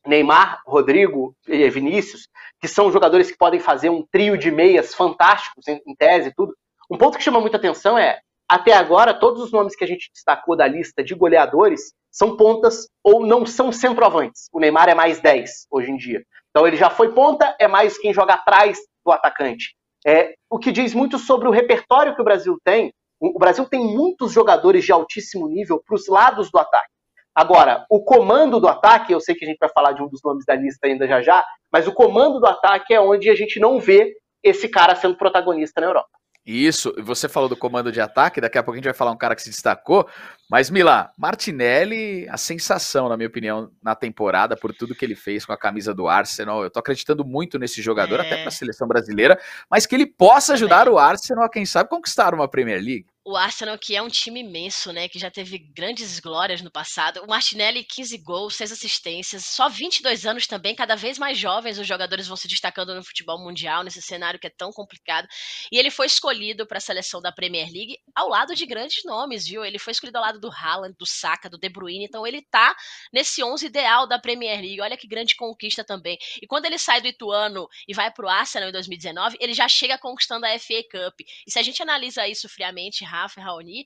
[0.07, 2.29] Neymar, Rodrigo e Vinícius,
[2.61, 6.55] que são jogadores que podem fazer um trio de meias fantásticos, em tese e tudo.
[6.93, 10.11] Um ponto que chama muita atenção é, até agora, todos os nomes que a gente
[10.13, 14.51] destacou da lista de goleadores são pontas ou não são centroavantes.
[14.53, 16.23] O Neymar é mais 10 hoje em dia.
[16.51, 19.75] Então ele já foi ponta, é mais quem joga atrás do atacante.
[20.07, 22.93] É, o que diz muito sobre o repertório que o Brasil tem.
[23.19, 26.93] O Brasil tem muitos jogadores de altíssimo nível para os lados do ataque.
[27.35, 30.21] Agora, o comando do ataque, eu sei que a gente vai falar de um dos
[30.23, 33.59] nomes da lista ainda já já, mas o comando do ataque é onde a gente
[33.59, 36.22] não vê esse cara sendo protagonista na Europa.
[36.45, 39.17] Isso, você falou do comando de ataque, daqui a pouco a gente vai falar um
[39.17, 40.09] cara que se destacou,
[40.51, 45.45] mas Milá, Martinelli, a sensação, na minha opinião, na temporada, por tudo que ele fez
[45.45, 48.27] com a camisa do Arsenal, eu tô acreditando muito nesse jogador, é.
[48.27, 49.39] até para a seleção brasileira,
[49.71, 53.37] mas que ele possa ajudar o Arsenal a, quem sabe, conquistar uma Premier League o
[53.37, 57.23] Arsenal, que é um time imenso, né, que já teve grandes glórias no passado.
[57.23, 61.87] O Martinelli, 15 gols, 6 assistências, só 22 anos também, cada vez mais jovens os
[61.87, 65.29] jogadores vão se destacando no futebol mundial, nesse cenário que é tão complicado.
[65.71, 69.47] E ele foi escolhido para a seleção da Premier League ao lado de grandes nomes,
[69.47, 69.65] viu?
[69.65, 72.75] Ele foi escolhido ao lado do Haaland, do Saka, do De Bruyne, então ele tá
[73.13, 74.81] nesse 11 ideal da Premier League.
[74.81, 76.19] Olha que grande conquista também.
[76.41, 79.69] E quando ele sai do Ituano e vai para o Arsenal em 2019, ele já
[79.69, 81.21] chega conquistando a FA Cup.
[81.47, 83.85] E se a gente analisa isso friamente, Rafa e Raoni.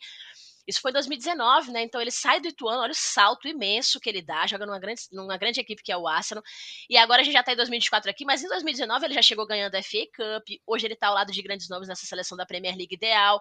[0.66, 1.82] Isso foi em 2019, né?
[1.82, 5.02] Então ele sai do Ituano, olha o salto imenso que ele dá, joga numa grande,
[5.12, 6.42] numa grande equipe que é o Arsenal.
[6.90, 9.46] E agora a gente já tá em 2024 aqui, mas em 2019 ele já chegou
[9.46, 10.48] ganhando a FA Cup.
[10.66, 13.40] Hoje ele tá ao lado de grandes nomes nessa seleção da Premier League ideal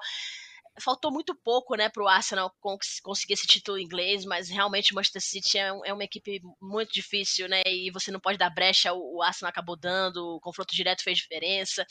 [0.80, 5.58] faltou muito pouco, né, o Arsenal conseguir esse título inglês, mas realmente o Manchester City
[5.58, 9.22] é, é, uma equipe muito difícil, né, e você não pode dar brecha, o, o
[9.22, 11.86] Arsenal acabou dando, o confronto direto fez diferença.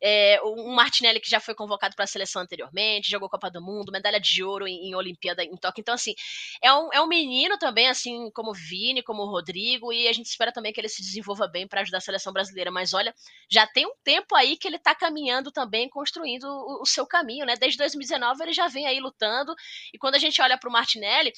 [0.00, 3.90] É, um Martinelli que já foi convocado para a seleção anteriormente, jogou Copa do Mundo,
[3.90, 6.14] medalha de ouro em, em Olimpíada em Tóquio, então assim,
[6.62, 10.12] é um, é um menino também, assim como o Vini, como o Rodrigo, e a
[10.12, 13.12] gente espera também que ele se desenvolva bem para ajudar a seleção brasileira, mas olha,
[13.50, 17.44] já tem um tempo aí que ele está caminhando também, construindo o, o seu caminho,
[17.44, 19.54] né, desde 2019 ele já vem aí lutando.
[19.92, 21.32] E quando a gente olha para o Martinelli,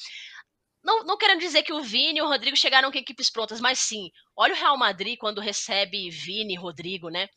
[0.83, 3.79] não, não querendo dizer que o Vini e o Rodrigo chegaram com equipes prontas, mas
[3.79, 7.29] sim, olha o Real Madrid quando recebe Vini e Rodrigo, né?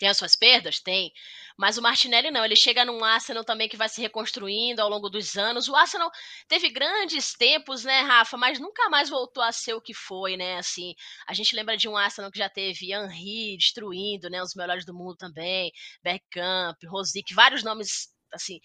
[0.00, 0.80] Tem as suas perdas?
[0.80, 1.12] Tem.
[1.58, 5.10] Mas o Martinelli não, ele chega num Arsenal também que vai se reconstruindo ao longo
[5.10, 5.68] dos anos.
[5.68, 6.10] O Arsenal
[6.48, 10.56] teve grandes tempos, né, Rafa, mas nunca mais voltou a ser o que foi, né?
[10.56, 10.94] Assim,
[11.26, 14.94] a gente lembra de um Arsenal que já teve Henry destruindo, né, os melhores do
[14.94, 15.70] mundo também,
[16.02, 18.60] Bergkamp, Rosic, vários nomes assim,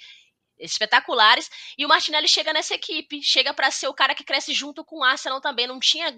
[0.57, 1.49] espetaculares.
[1.77, 4.99] E o Martinelli chega nessa equipe, chega para ser o cara que cresce junto com
[4.99, 5.67] o Arsenal também.
[5.67, 6.11] Não tinha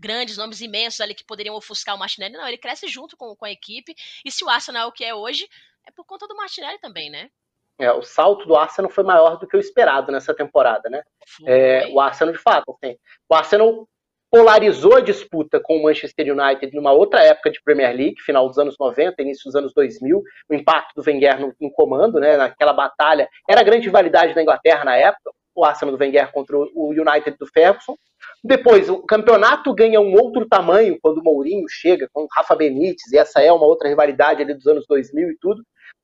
[0.00, 2.46] grandes nomes imensos ali que poderiam ofuscar o Martinelli, não.
[2.46, 3.94] Ele cresce junto com, com a equipe.
[4.24, 5.48] E se o Arsenal é o que é hoje,
[5.86, 7.30] é por conta do Martinelli também, né?
[7.78, 11.02] É, o salto do Arsenal foi maior do que o esperado nessa temporada, né?
[11.46, 12.96] É, o Arsenal, de fato, assim,
[13.28, 13.86] o Arsenal
[14.36, 18.58] polarizou a disputa com o Manchester United numa outra época de Premier League, final dos
[18.58, 22.74] anos 90, início dos anos 2000, o impacto do Wenger no, no comando, né, naquela
[22.74, 26.90] batalha, era a grande rivalidade da Inglaterra na época, o Arsenal do Wenger contra o
[26.90, 27.96] United do Ferguson.
[28.44, 33.10] Depois, o campeonato ganha um outro tamanho quando o Mourinho chega, com o Rafa Benítez,
[33.10, 35.62] e essa é uma outra rivalidade ali dos anos 2000 e tudo.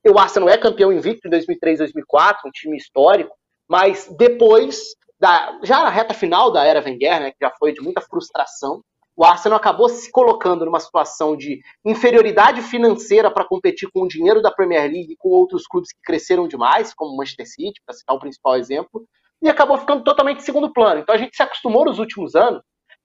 [0.08, 3.36] O Arsenal é campeão invicto em 2003, 2004, um time histórico,
[3.68, 7.80] mas depois da, já na reta final da era Wenger, né, que já foi de
[7.80, 8.82] muita frustração,
[9.16, 14.42] o Arsenal acabou se colocando numa situação de inferioridade financeira para competir com o dinheiro
[14.42, 17.94] da Premier League e com outros clubes que cresceram demais, como o Manchester City, para
[17.94, 19.04] citar o principal exemplo,
[19.40, 21.00] e acabou ficando totalmente em segundo plano.
[21.00, 22.60] Então a gente se acostumou nos últimos anos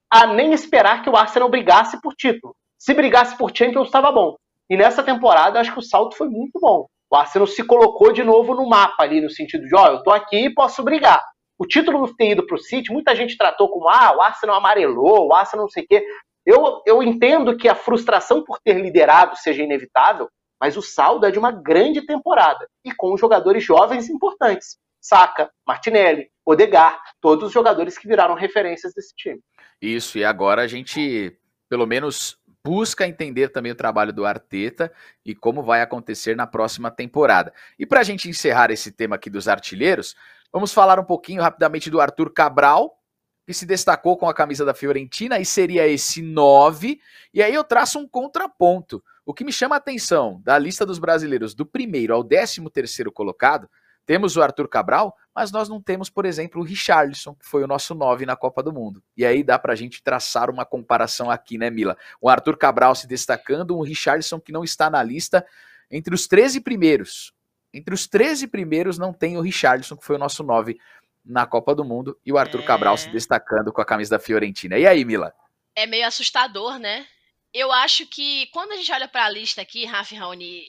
[0.10, 2.56] a nem esperar que o Arsenal brigasse por título.
[2.80, 4.38] Se brigasse por Champions, estava bom.
[4.68, 6.88] E nessa temporada, acho que o salto foi muito bom.
[7.12, 10.04] O Arsenal se colocou de novo no mapa ali, no sentido de, ó, oh, eu
[10.04, 11.24] tô aqui e posso brigar.
[11.58, 15.28] O título ter ido para o City, muita gente tratou como, ah, o Arsenal amarelou,
[15.28, 16.06] o Arsenal não sei o quê.
[16.46, 20.30] Eu, eu entendo que a frustração por ter liderado seja inevitável,
[20.60, 24.78] mas o saldo é de uma grande temporada e com jogadores jovens importantes.
[25.02, 29.40] Saka, Martinelli, Odegar, todos os jogadores que viraram referências desse time.
[29.82, 31.38] Isso, e agora a gente,
[31.70, 34.92] pelo menos, busca entender também o trabalho do Arteta
[35.26, 37.54] e como vai acontecer na próxima temporada.
[37.78, 40.16] E para a gente encerrar esse tema aqui dos artilheiros,
[40.52, 42.98] Vamos falar um pouquinho rapidamente do Arthur Cabral,
[43.46, 47.00] que se destacou com a camisa da Fiorentina e seria esse 9.
[47.34, 49.04] E aí eu traço um contraponto.
[49.26, 53.12] O que me chama a atenção da lista dos brasileiros do primeiro ao décimo terceiro
[53.12, 53.70] colocado,
[54.06, 57.68] temos o Arthur Cabral, mas nós não temos, por exemplo, o Richarlison, que foi o
[57.68, 59.04] nosso 9 na Copa do Mundo.
[59.18, 61.98] E aí dá pra gente traçar uma comparação aqui, né, Mila?
[62.22, 65.46] O Arthur Cabral se destacando, um Richarlison que não está na lista
[65.92, 67.34] entre os 13 primeiros.
[67.74, 70.78] Entre os 13 primeiros não tem o Richarlison, que foi o nosso 9
[71.24, 72.66] na Copa do Mundo, e o Arthur é...
[72.66, 74.78] Cabral se destacando com a camisa da Fiorentina.
[74.78, 75.34] E aí, Mila?
[75.76, 77.06] É meio assustador, né?
[77.54, 80.68] Eu acho que quando a gente olha para a lista aqui, Rafa e Raoni,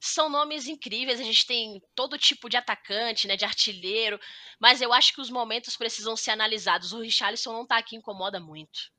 [0.00, 1.20] são nomes incríveis.
[1.20, 4.18] A gente tem todo tipo de atacante, né, de artilheiro,
[4.58, 6.92] mas eu acho que os momentos precisam ser analisados.
[6.92, 8.90] O Richarlison não tá aqui incomoda muito.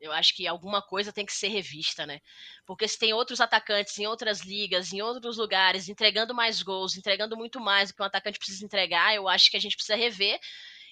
[0.00, 2.20] Eu acho que alguma coisa tem que ser revista, né?
[2.66, 7.36] Porque se tem outros atacantes em outras ligas, em outros lugares, entregando mais gols, entregando
[7.36, 10.40] muito mais do que um atacante precisa entregar, eu acho que a gente precisa rever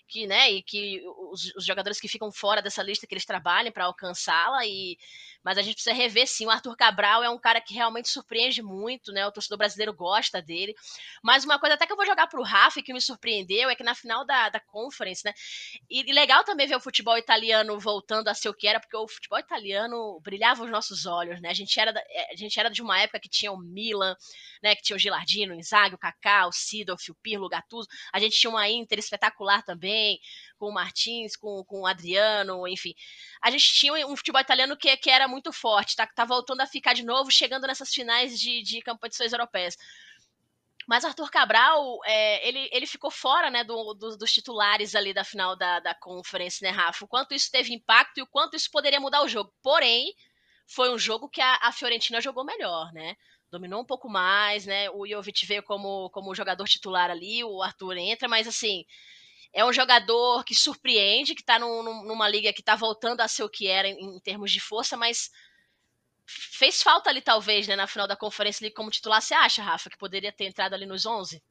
[0.09, 3.71] que, né, e que os, os, jogadores que ficam fora dessa lista que eles trabalhem
[3.71, 4.97] para alcançá-la e
[5.43, 6.47] mas a gente precisa rever sim.
[6.47, 9.27] O Arthur Cabral é um cara que realmente surpreende muito, né?
[9.27, 10.75] O torcedor brasileiro gosta dele.
[11.23, 13.85] Mas uma coisa até que eu vou jogar pro Rafa que me surpreendeu é que
[13.85, 15.33] na final da, da Conference, né?
[15.89, 18.97] E, e legal também ver o futebol italiano voltando a ser o que era, porque
[18.97, 21.51] o futebol italiano brilhava os nossos olhos, né?
[21.51, 24.17] A gente era, é, a gente era de uma época que tinha o Milan,
[24.63, 24.75] né?
[24.75, 27.89] Que tinha o Gilardino, o Inzaghi, o Kaká, o Sidorf, o Pirlo, o Gattuso.
[28.13, 29.98] A gente tinha uma Inter espetacular também
[30.59, 32.95] com o Martins, com, com o Adriano, enfim.
[33.43, 36.67] A gente tinha um futebol italiano que, que era muito forte, tá, tá voltando a
[36.67, 39.77] ficar de novo, chegando nessas finais de, de competições europeias.
[40.89, 45.23] Mas Arthur Cabral, é, ele, ele ficou fora né, do, do, dos titulares ali da
[45.23, 47.05] final da, da conferência, né, Rafa?
[47.05, 49.53] O quanto isso teve impacto e o quanto isso poderia mudar o jogo.
[49.63, 50.15] Porém,
[50.67, 53.17] foi um jogo que a, a Fiorentina jogou melhor, né?
[53.51, 54.89] Dominou um pouco mais, né?
[54.91, 58.87] O Jovic veio como, como jogador titular ali, o Arthur entra, mas assim,
[59.53, 63.49] é um jogador que surpreende, que está numa liga que está voltando a ser o
[63.49, 65.31] que era em, em, termos de força, mas
[66.27, 69.23] fez falta ali, talvez, né, na final da Conferência League como titular.
[69.23, 71.43] Você acha, Rafa, que poderia ter entrado ali nos 11?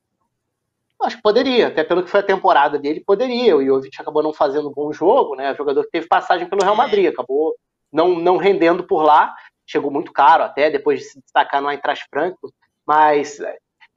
[1.01, 3.55] Acho que poderia, até pelo que foi a temporada dele, poderia.
[3.55, 5.51] O Jovic acabou não fazendo um bom jogo, né?
[5.51, 6.77] O jogador que teve passagem pelo Real é.
[6.77, 7.55] Madrid, acabou
[7.91, 9.35] não, não rendendo por lá,
[9.65, 12.53] chegou muito caro até, depois de se destacar no Eintracht Frankfurt,
[12.85, 13.39] mas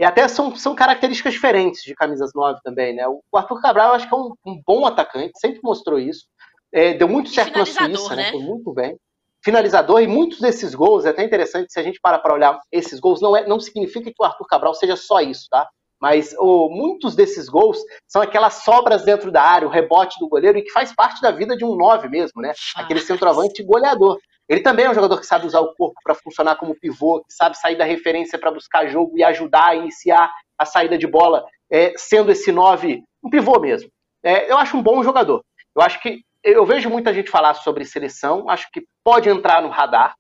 [0.01, 3.07] e até são, são características diferentes de camisas 9 também, né?
[3.07, 6.24] O Arthur Cabral eu acho que é um, um bom atacante, sempre mostrou isso.
[6.72, 8.22] É, deu muito certo na Suíça, né?
[8.22, 8.30] né?
[8.30, 8.96] Foi muito bem.
[9.44, 12.98] Finalizador, e muitos desses gols, é até interessante, se a gente parar para olhar esses
[12.98, 15.68] gols, não, é, não significa que o Arthur Cabral seja só isso, tá?
[16.01, 17.78] Mas oh, muitos desses gols
[18.09, 21.30] são aquelas sobras dentro da área, o rebote do goleiro, e que faz parte da
[21.30, 22.55] vida de um 9 mesmo, né?
[22.74, 24.18] Aquele centroavante goleador.
[24.51, 27.32] Ele também é um jogador que sabe usar o corpo para funcionar como pivô, que
[27.32, 30.28] sabe sair da referência para buscar jogo e ajudar a iniciar
[30.59, 33.88] a saída de bola, é, sendo esse 9 um pivô mesmo.
[34.24, 35.44] É, eu acho um bom jogador.
[35.72, 39.68] Eu acho que eu vejo muita gente falar sobre seleção, acho que pode entrar no
[39.68, 40.16] radar.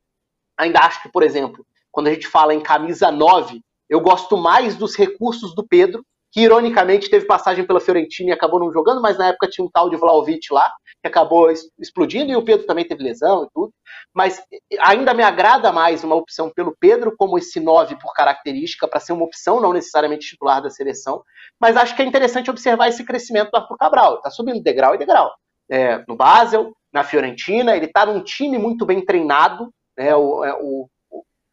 [0.56, 4.76] Ainda acho que, por exemplo, quando a gente fala em camisa 9, eu gosto mais
[4.76, 9.18] dos recursos do Pedro que ironicamente teve passagem pela Fiorentina e acabou não jogando, mas
[9.18, 10.72] na época tinha um tal de Vlaovic lá,
[11.02, 13.72] que acabou explodindo, e o Pedro também teve lesão e tudo.
[14.14, 14.42] Mas
[14.80, 19.12] ainda me agrada mais uma opção pelo Pedro, como esse 9 por característica, para ser
[19.12, 21.22] uma opção, não necessariamente titular da seleção.
[21.60, 24.16] Mas acho que é interessante observar esse crescimento do Arthur Cabral.
[24.16, 25.32] Está subindo degrau e degrau.
[25.70, 29.68] É, no Basel, na Fiorentina, ele está num time muito bem treinado.
[29.96, 30.88] Né, o, é, o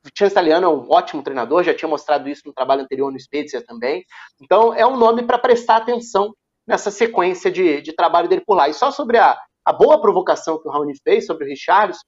[0.08, 3.64] Vicenzo Italiano é um ótimo treinador, já tinha mostrado isso no trabalho anterior no Spezia
[3.66, 4.04] também.
[4.42, 6.34] Então é um nome para prestar atenção
[6.66, 8.68] nessa sequência de, de trabalho dele por lá.
[8.68, 12.02] E só sobre a, a boa provocação que o Raoni fez sobre o Richarlison,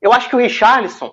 [0.00, 1.12] eu acho que o Richarlison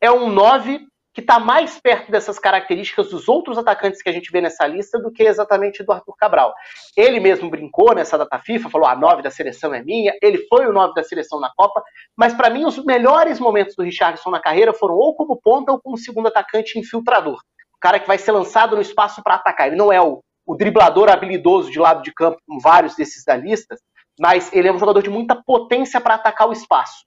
[0.00, 4.30] é um 9 que está mais perto dessas características dos outros atacantes que a gente
[4.30, 6.54] vê nessa lista do que exatamente do Arthur Cabral.
[6.96, 10.46] Ele mesmo brincou nessa data FIFA, falou: a ah, 9 da seleção é minha, ele
[10.46, 11.82] foi o 9 da seleção na Copa,
[12.16, 15.80] mas para mim os melhores momentos do Richardson na carreira foram ou como ponta ou
[15.80, 17.38] como segundo atacante infiltrador.
[17.74, 19.66] O cara que vai ser lançado no espaço para atacar.
[19.66, 23.34] Ele não é o, o driblador habilidoso de lado de campo, como vários desses da
[23.34, 23.74] lista,
[24.18, 27.04] mas ele é um jogador de muita potência para atacar o espaço.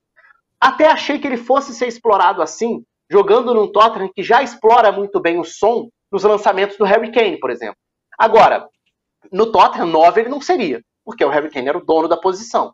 [0.60, 2.84] Até achei que ele fosse ser explorado assim
[3.14, 7.40] jogando num Tottenham que já explora muito bem o som nos lançamentos do Harry Kane,
[7.40, 7.78] por exemplo.
[8.18, 8.68] Agora,
[9.32, 12.74] no Tottenham 9 ele não seria, porque o Harry Kane era o dono da posição.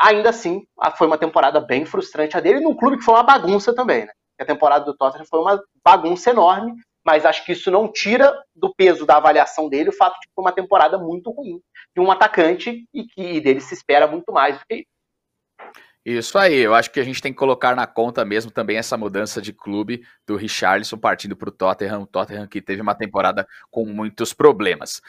[0.00, 0.66] ainda assim,
[0.96, 4.12] foi uma temporada bem frustrante a dele, num clube que foi uma bagunça também, né?
[4.40, 6.72] A temporada do Tottenham foi uma bagunça enorme,
[7.04, 10.32] mas acho que isso não tira do peso da avaliação dele o fato de que
[10.34, 11.60] foi uma temporada muito ruim
[11.94, 14.96] de um atacante e que dele se espera muito mais do que isso.
[16.06, 18.96] Isso aí, eu acho que a gente tem que colocar na conta mesmo também essa
[18.96, 23.44] mudança de clube do Richarlison partindo para o Tottenham, o Tottenham que teve uma temporada
[23.72, 25.02] com muitos problemas.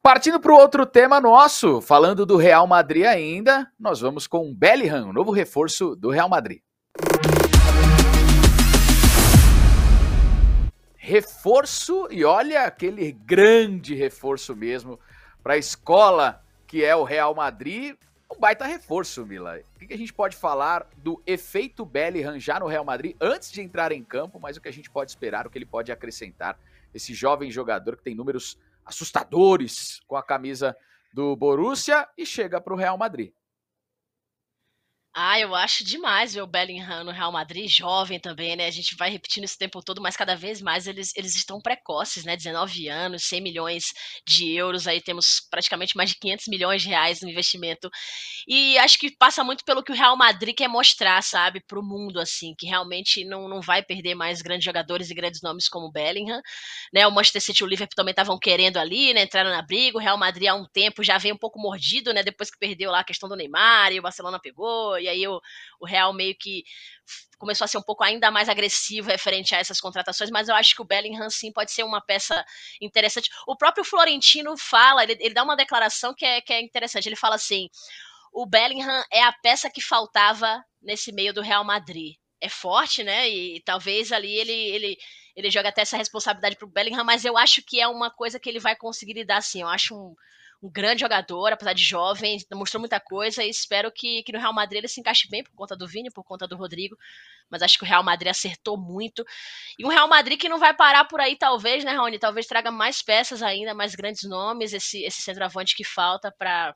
[0.00, 4.54] Partindo para o outro tema nosso, falando do Real Madrid ainda, nós vamos com o
[4.54, 6.60] Bellingham, novo reforço do Real Madrid.
[10.94, 15.00] Reforço, e olha aquele grande reforço mesmo
[15.42, 17.96] para a escola que é o Real Madrid
[18.30, 19.60] um baita reforço, Mila.
[19.76, 23.60] O que a gente pode falar do efeito Bellingham já no Real Madrid antes de
[23.60, 26.58] entrar em campo, mas o que a gente pode esperar, o que ele pode acrescentar,
[26.92, 30.76] esse jovem jogador que tem números assustadores com a camisa
[31.12, 33.32] do Borussia e chega para o Real Madrid.
[35.16, 38.66] Ah, eu acho demais ver o Bellingham no Real Madrid, jovem também, né?
[38.66, 42.24] A gente vai repetindo esse tempo todo, mas cada vez mais eles, eles estão precoces,
[42.24, 42.36] né?
[42.36, 43.84] 19 anos, 100 milhões
[44.26, 47.88] de euros, aí temos praticamente mais de 500 milhões de reais no investimento.
[48.48, 51.82] E acho que passa muito pelo que o Real Madrid quer mostrar, sabe, para o
[51.84, 55.86] mundo, assim, que realmente não, não vai perder mais grandes jogadores e grandes nomes como
[55.86, 56.40] o Bellingham,
[56.92, 57.06] né?
[57.06, 59.22] O Manchester City e o Liverpool também estavam querendo ali, né?
[59.22, 62.22] Entraram na briga, o Real Madrid há um tempo já veio um pouco mordido, né?
[62.22, 65.40] Depois que perdeu lá a questão do Neymar e o Barcelona pegou e aí o,
[65.80, 66.64] o Real meio que
[67.38, 70.74] começou a ser um pouco ainda mais agressivo referente a essas contratações, mas eu acho
[70.74, 72.44] que o Bellingham sim pode ser uma peça
[72.80, 73.30] interessante.
[73.46, 77.06] O próprio Florentino fala, ele, ele dá uma declaração que é, que é interessante.
[77.06, 77.68] Ele fala assim:
[78.32, 82.16] o Bellingham é a peça que faltava nesse meio do Real Madrid.
[82.40, 83.28] É forte, né?
[83.28, 84.98] E, e talvez ali ele, ele,
[85.36, 88.48] ele joga até essa responsabilidade pro Bellingham, mas eu acho que é uma coisa que
[88.48, 89.62] ele vai conseguir lidar sim.
[89.62, 90.14] Eu acho um,
[90.64, 94.52] um grande jogador, apesar de jovem, mostrou muita coisa e espero que, que no Real
[94.54, 96.96] Madrid ele se encaixe bem por conta do Vini, por conta do Rodrigo.
[97.50, 99.22] Mas acho que o Real Madrid acertou muito.
[99.78, 102.18] E um Real Madrid que não vai parar por aí, talvez, né, Raoni?
[102.18, 106.74] Talvez traga mais peças ainda, mais grandes nomes, esse, esse centroavante que falta para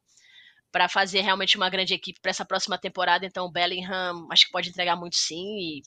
[0.71, 3.25] para fazer realmente uma grande equipe para essa próxima temporada.
[3.25, 5.57] Então, o Bellingham acho que pode entregar muito sim.
[5.59, 5.83] E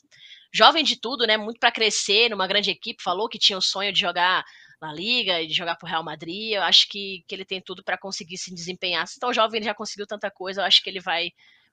[0.52, 1.36] jovem de tudo, né?
[1.36, 3.00] Muito para crescer numa grande equipe.
[3.00, 4.44] Falou que tinha o sonho de jogar
[4.82, 6.52] na Liga e de jogar pro Real Madrid.
[6.52, 9.06] Eu acho que, que ele tem tudo para conseguir se desempenhar.
[9.06, 11.30] Se tão jovem ele já conseguiu tanta coisa, eu acho que ele vai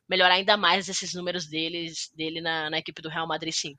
[0.07, 3.75] melhorar ainda mais esses números deles, dele na, na equipe do Real Madrid, sim.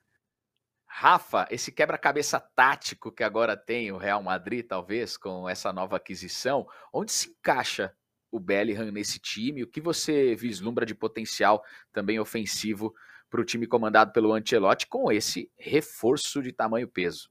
[0.87, 6.67] Rafa, esse quebra-cabeça tático que agora tem o Real Madrid, talvez, com essa nova aquisição,
[6.93, 7.95] onde se encaixa
[8.31, 9.63] o Bellingham nesse time?
[9.63, 11.63] O que você vislumbra de potencial
[11.93, 12.93] também ofensivo
[13.29, 17.31] para o time comandado pelo Ancelotti com esse reforço de tamanho peso?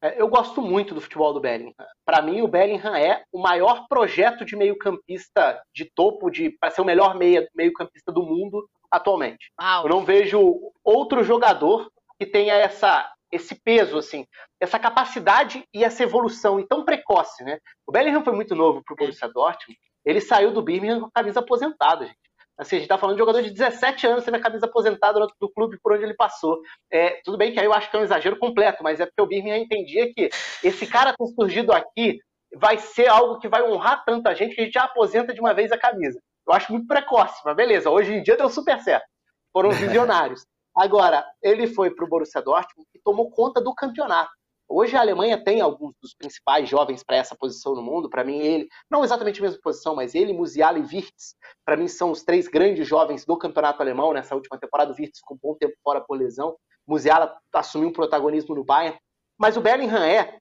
[0.00, 1.74] É, eu gosto muito do futebol do Bellingham.
[2.04, 6.80] Para mim, o Bellingham é o maior projeto de meio-campista de topo, de para ser
[6.80, 9.50] o melhor meio-campista do mundo atualmente.
[9.60, 9.84] Uau.
[9.84, 14.24] Eu não vejo outro jogador que tenha essa, esse peso, assim,
[14.60, 17.58] essa capacidade e essa evolução e tão precoce, né?
[17.86, 19.78] O Bellingham foi muito novo para o Borussia Dortmund.
[20.04, 22.27] Ele saiu do Birmingham com a camisa aposentada, gente.
[22.58, 25.20] Assim, a gente está falando de um jogador de 17 anos tendo a camisa aposentada
[25.40, 26.60] do clube por onde ele passou.
[26.90, 29.22] É, tudo bem que aí eu acho que é um exagero completo, mas é porque
[29.22, 30.28] o Birmingham entendia que
[30.64, 32.18] esse cara ter surgido aqui
[32.56, 35.54] vai ser algo que vai honrar tanta gente que a gente já aposenta de uma
[35.54, 36.20] vez a camisa.
[36.46, 39.06] Eu acho muito precoce, mas beleza, hoje em dia deu super certo.
[39.52, 40.44] Foram visionários.
[40.74, 44.30] Agora, ele foi para o Borussia Dortmund e tomou conta do campeonato.
[44.70, 48.10] Hoje a Alemanha tem alguns dos principais jovens para essa posição no mundo.
[48.10, 51.88] Para mim, ele, não exatamente a mesma posição, mas ele, Musiala e Wirtz, para mim
[51.88, 54.92] são os três grandes jovens do campeonato alemão nessa última temporada.
[54.92, 56.56] O com um bom tempo fora por lesão.
[56.86, 58.98] Musiala assumiu um protagonismo no Bayern.
[59.38, 60.38] Mas o Bellingham é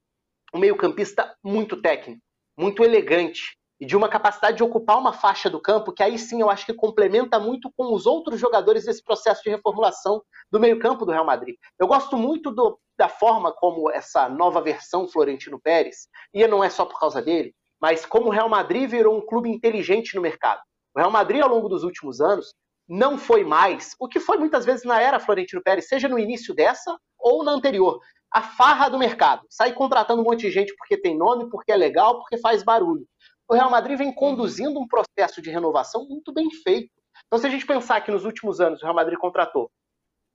[0.53, 2.21] um meio-campista muito técnico,
[2.57, 6.41] muito elegante, e de uma capacidade de ocupar uma faixa do campo que aí sim
[6.41, 10.21] eu acho que complementa muito com os outros jogadores desse processo de reformulação
[10.51, 11.55] do meio-campo do Real Madrid.
[11.79, 16.69] Eu gosto muito do, da forma como essa nova versão Florentino Pérez, e não é
[16.69, 20.61] só por causa dele, mas como o Real Madrid virou um clube inteligente no mercado.
[20.95, 22.53] O Real Madrid, ao longo dos últimos anos,
[22.87, 26.55] não foi mais o que foi muitas vezes na era Florentino Pérez, seja no início
[26.55, 27.99] dessa ou na anterior.
[28.31, 29.45] A farra do mercado.
[29.49, 33.05] Sai contratando um monte de gente porque tem nome, porque é legal, porque faz barulho
[33.47, 36.91] o Real Madrid vem conduzindo um processo de renovação muito bem feito.
[37.25, 39.71] Então, se a gente pensar que nos últimos anos o Real Madrid contratou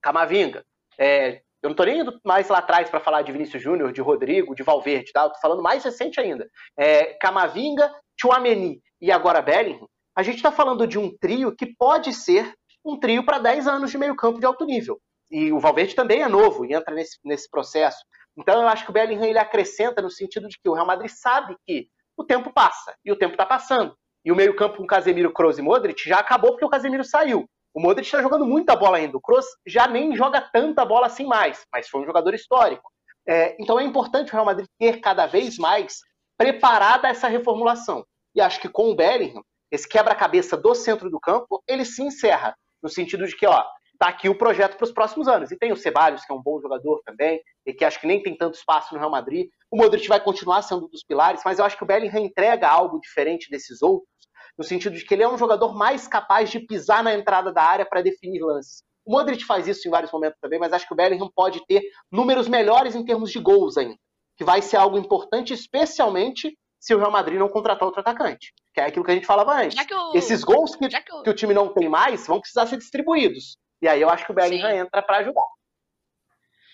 [0.01, 0.65] Camavinga,
[0.99, 4.01] é, eu não estou nem indo mais lá atrás para falar de Vinícius Júnior, de
[4.01, 5.27] Rodrigo, de Valverde, tá?
[5.27, 6.49] Estou falando mais recente ainda.
[6.77, 9.87] É, Camavinga, Chouameni e agora Bellingham.
[10.15, 12.53] A gente está falando de um trio que pode ser
[12.85, 15.01] um trio para 10 anos de meio campo de alto nível.
[15.31, 18.05] E o Valverde também é novo e entra nesse, nesse processo.
[18.37, 21.11] Então eu acho que o Bellingham ele acrescenta no sentido de que o Real Madrid
[21.11, 22.95] sabe que o tempo passa.
[23.05, 23.97] E o tempo está passando.
[24.25, 27.49] E o meio-campo com Casemiro, Kroos e Modric já acabou porque o Casemiro saiu.
[27.75, 29.17] O Modric está jogando muita bola ainda.
[29.17, 32.91] O Kroos já nem joga tanta bola assim mais, mas foi um jogador histórico.
[33.27, 36.01] É, então é importante o Real Madrid ter cada vez mais
[36.37, 38.05] preparada essa reformulação.
[38.35, 42.55] E acho que com o Bellingham, esse quebra-cabeça do centro do campo, ele se encerra.
[42.83, 43.65] No sentido de que, ó,
[43.99, 45.51] tá aqui o projeto para os próximos anos.
[45.51, 48.23] E tem o Ceballos, que é um bom jogador também, e que acho que nem
[48.23, 49.49] tem tanto espaço no Real Madrid.
[49.71, 52.69] O Modric vai continuar sendo um dos pilares, mas eu acho que o Bellingham entrega
[52.69, 54.11] algo diferente desses outros,
[54.59, 57.63] no sentido de que ele é um jogador mais capaz de pisar na entrada da
[57.63, 58.83] área para definir lances.
[59.05, 61.83] O Modric faz isso em vários momentos também, mas acho que o Bellingham pode ter
[62.11, 63.97] números melhores em termos de gols ainda,
[64.37, 68.53] que vai ser algo importante, especialmente se o Real Madrid não contratar outro atacante.
[68.75, 69.77] que é aquilo que a gente falava antes.
[69.93, 71.23] O, Esses gols que, que, o...
[71.23, 71.35] que, o...
[71.35, 73.57] time não tem mais vão precisar ser distribuídos.
[73.81, 74.77] E aí eu acho que o Bellingham Sim.
[74.79, 75.47] entra para ajudar.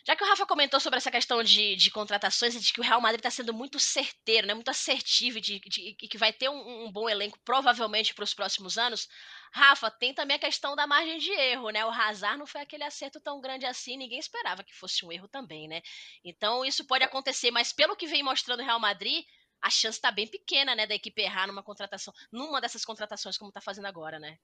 [0.08, 2.82] Já que o Rafa comentou sobre essa questão de, de contratações e de que o
[2.82, 6.48] Real Madrid está sendo muito certeiro, né, muito assertivo e de, de, que vai ter
[6.48, 9.06] um, um bom elenco provavelmente para os próximos anos,
[9.52, 11.84] Rafa, tem também a questão da margem de erro, né?
[11.84, 15.28] O Hazard não foi aquele acerto tão grande assim, ninguém esperava que fosse um erro
[15.28, 15.82] também, né?
[16.24, 19.22] Então isso pode acontecer, mas pelo que vem mostrando o Real Madrid,
[19.60, 23.50] a chance está bem pequena, né, da equipe errar numa contratação, numa dessas contratações como
[23.50, 24.38] está fazendo agora, né?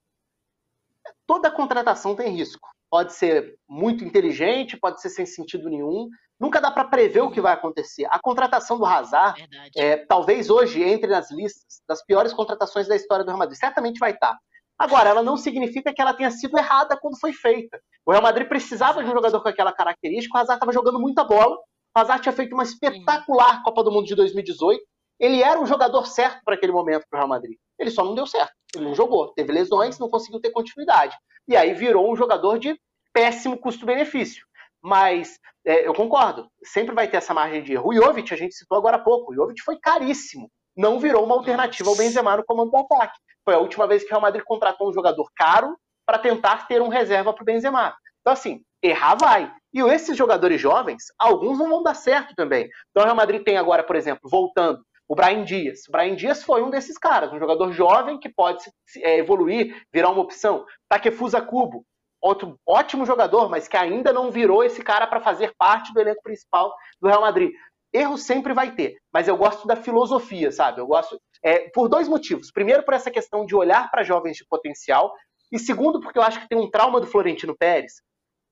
[1.26, 6.09] Toda contratação tem risco pode ser muito inteligente, pode ser sem sentido nenhum.
[6.38, 8.07] Nunca dá para prever o que vai acontecer.
[8.09, 13.24] A contratação do Hazard, é, talvez hoje entre nas listas das piores contratações da história
[13.24, 13.59] do Real Madrid.
[13.59, 14.34] Certamente vai estar.
[14.34, 14.38] Tá.
[14.78, 17.80] Agora, ela não significa que ela tenha sido errada quando foi feita.
[18.07, 20.38] O Real Madrid precisava de um jogador com aquela característica.
[20.38, 21.57] O Hazard estava jogando muita bola.
[21.57, 24.80] O Hazard tinha feito uma espetacular Copa do Mundo de 2018.
[25.18, 27.57] Ele era o jogador certo para aquele momento para o Real Madrid.
[27.76, 28.53] Ele só não deu certo.
[28.72, 29.32] Ele não jogou.
[29.34, 31.16] Teve lesões, não conseguiu ter continuidade.
[31.49, 32.78] E aí virou um jogador de
[33.12, 34.45] péssimo custo-benefício.
[34.82, 37.88] Mas é, eu concordo, sempre vai ter essa margem de erro.
[37.88, 40.51] O Jovic, a gente citou agora há pouco, o Jovic foi caríssimo.
[40.76, 43.18] Não virou uma alternativa ao Benzema no comando do ataque.
[43.45, 46.82] Foi a última vez que o Real Madrid contratou um jogador caro para tentar ter
[46.82, 47.95] um reserva para o Benzema.
[48.20, 49.53] Então, assim, errar vai.
[49.72, 52.68] E esses jogadores jovens, alguns não vão dar certo também.
[52.90, 54.84] Então, o Real Madrid tem agora, por exemplo, voltando,
[55.14, 55.86] o Brian Dias.
[55.88, 58.64] O Brian Dias foi um desses caras, um jogador jovem que pode
[58.96, 60.66] é, evoluir, virar uma opção.
[60.88, 61.86] Takefusa Kubo,
[62.20, 66.20] outro ótimo jogador, mas que ainda não virou esse cara para fazer parte do elenco
[66.20, 67.52] principal do Real Madrid.
[67.92, 70.80] Erro sempre vai ter, mas eu gosto da filosofia, sabe?
[70.80, 72.50] Eu gosto é, por dois motivos.
[72.50, 75.14] Primeiro, por essa questão de olhar para jovens de potencial,
[75.52, 78.02] e segundo, porque eu acho que tem um trauma do Florentino Pérez.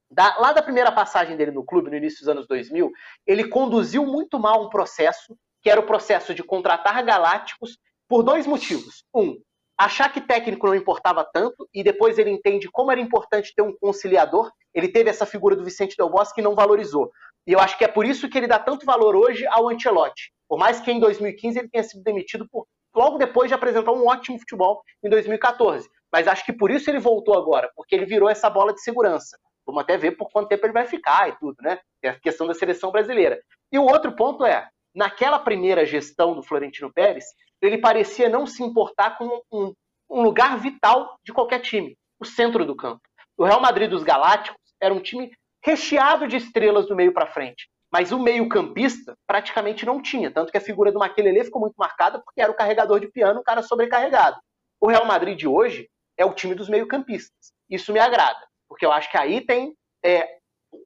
[0.08, 2.92] Da, lá da primeira passagem dele no clube, no início dos anos 2000,
[3.26, 8.46] ele conduziu muito mal um processo, que era o processo de contratar galácticos, por dois
[8.46, 9.04] motivos.
[9.14, 9.40] Um,
[9.78, 13.74] achar que técnico não importava tanto e depois ele entende como era importante ter um
[13.80, 14.50] conciliador.
[14.74, 17.10] Ele teve essa figura do Vicente Del Bosque que não valorizou.
[17.46, 20.32] E eu acho que é por isso que ele dá tanto valor hoje ao Ancelotti.
[20.48, 24.06] Por mais que em 2015 ele tenha sido demitido por, logo depois de apresentar um
[24.06, 25.88] ótimo futebol em 2014.
[26.12, 29.38] Mas acho que por isso ele voltou agora, porque ele virou essa bola de segurança.
[29.66, 31.78] Vamos até ver por quanto tempo ele vai ficar e tudo, né?
[32.02, 33.40] É a questão da seleção brasileira.
[33.72, 37.24] E o outro ponto é, naquela primeira gestão do Florentino Pérez,
[37.60, 39.72] ele parecia não se importar com um,
[40.10, 43.00] um lugar vital de qualquer time, o centro do campo.
[43.36, 45.30] O Real Madrid dos Galácticos era um time
[45.64, 50.58] recheado de estrelas do meio para frente, mas o meio-campista praticamente não tinha, tanto que
[50.58, 53.62] a figura do Maquelele ficou muito marcada porque era o carregador de piano, um cara
[53.62, 54.38] sobrecarregado.
[54.80, 57.52] O Real Madrid de hoje é o time dos meio-campistas.
[57.70, 59.74] Isso me agrada, porque eu acho que aí tem
[60.04, 60.38] é,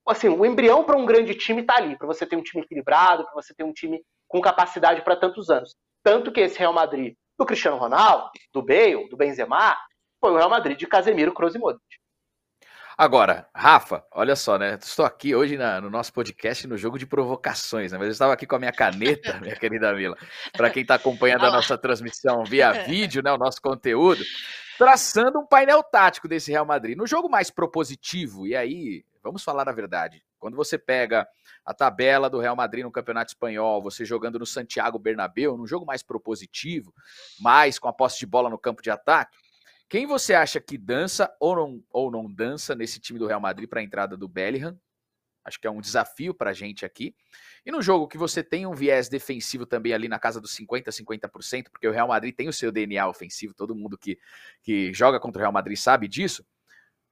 [0.08, 3.24] assim, o embrião para um grande time está ali, para você ter um time equilibrado,
[3.24, 5.74] para você ter um time com capacidade para tantos anos.
[6.02, 9.76] Tanto que esse Real Madrid do Cristiano Ronaldo, do Bale, do Benzema,
[10.20, 11.84] foi o Real Madrid de Casemiro, Kroos e Modric.
[12.98, 14.78] Agora, Rafa, olha só, né?
[14.80, 17.98] Estou aqui hoje na, no nosso podcast no jogo de provocações, né?
[17.98, 20.16] Mas eu estava aqui com a minha caneta, minha querida Mila,
[20.56, 23.30] para quem está acompanhando a nossa transmissão via vídeo, né?
[23.30, 24.24] O nosso conteúdo,
[24.78, 26.96] traçando um painel tático desse Real Madrid.
[26.96, 31.26] No jogo mais propositivo, e aí, vamos falar a verdade, quando você pega
[31.64, 35.84] a tabela do Real Madrid no Campeonato Espanhol, você jogando no Santiago Bernabéu, num jogo
[35.84, 36.94] mais propositivo,
[37.40, 39.36] mais com a posse de bola no campo de ataque,
[39.88, 43.68] quem você acha que dança ou não, ou não dança nesse time do Real Madrid
[43.68, 44.78] para a entrada do Bellingham?
[45.46, 47.14] Acho que é um desafio para a gente aqui.
[47.64, 50.88] E no jogo que você tem um viés defensivo também ali na casa dos 50%,
[50.88, 54.18] 50%, porque o Real Madrid tem o seu DNA ofensivo, todo mundo que,
[54.60, 56.44] que joga contra o Real Madrid sabe disso.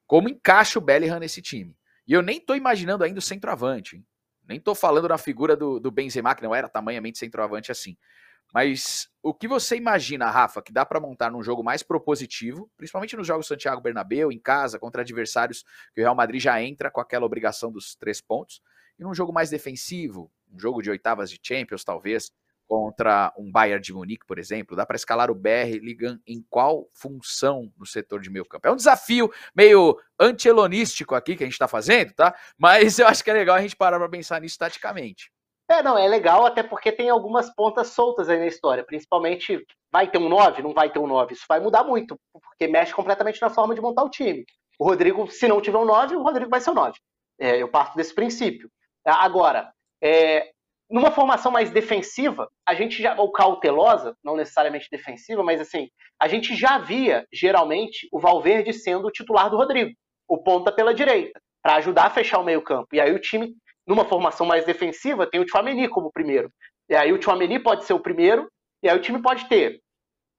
[0.05, 1.77] Como encaixa o Bellingham nesse time?
[2.07, 3.97] E eu nem estou imaginando ainda o centroavante.
[3.97, 4.07] Hein?
[4.49, 7.97] Nem estou falando na figura do, do Benzema, que não era tamanhamente centroavante assim.
[8.55, 13.17] Mas o que você imagina, Rafa, que dá para montar num jogo mais propositivo, principalmente
[13.17, 17.01] nos jogos Santiago Bernabéu, em casa, contra adversários que o Real Madrid já entra com
[17.01, 18.63] aquela obrigação dos três pontos,
[18.97, 22.31] e num jogo mais defensivo, um jogo de oitavas de Champions, talvez,
[22.69, 26.89] contra um Bayern de Munique, por exemplo, dá para escalar o BR ligando em qual
[26.95, 28.69] função no setor de meio campo.
[28.69, 32.33] É um desafio meio antielonístico aqui que a gente está fazendo, tá?
[32.57, 35.34] Mas eu acho que é legal a gente parar para pensar nisso taticamente.
[35.69, 40.11] É, não, é legal até porque tem algumas pontas soltas aí na história, principalmente vai
[40.11, 43.41] ter um 9, não vai ter um 9, isso vai mudar muito, porque mexe completamente
[43.41, 44.45] na forma de montar o time.
[44.79, 46.99] O Rodrigo, se não tiver um 9, o Rodrigo vai ser o 9.
[47.39, 48.69] É, eu parto desse princípio.
[49.07, 50.51] Agora, é,
[50.91, 55.89] numa formação mais defensiva, a gente já, ou cautelosa, não necessariamente defensiva, mas assim,
[56.21, 59.93] a gente já via, geralmente, o Valverde sendo o titular do Rodrigo,
[60.29, 62.89] o ponta pela direita, para ajudar a fechar o meio-campo.
[62.93, 63.55] E aí o time,
[63.87, 66.51] numa formação mais defensiva, tem o Tchouameni como primeiro.
[66.89, 68.49] E aí o Tchouameni pode ser o primeiro,
[68.83, 69.81] e aí o time pode ter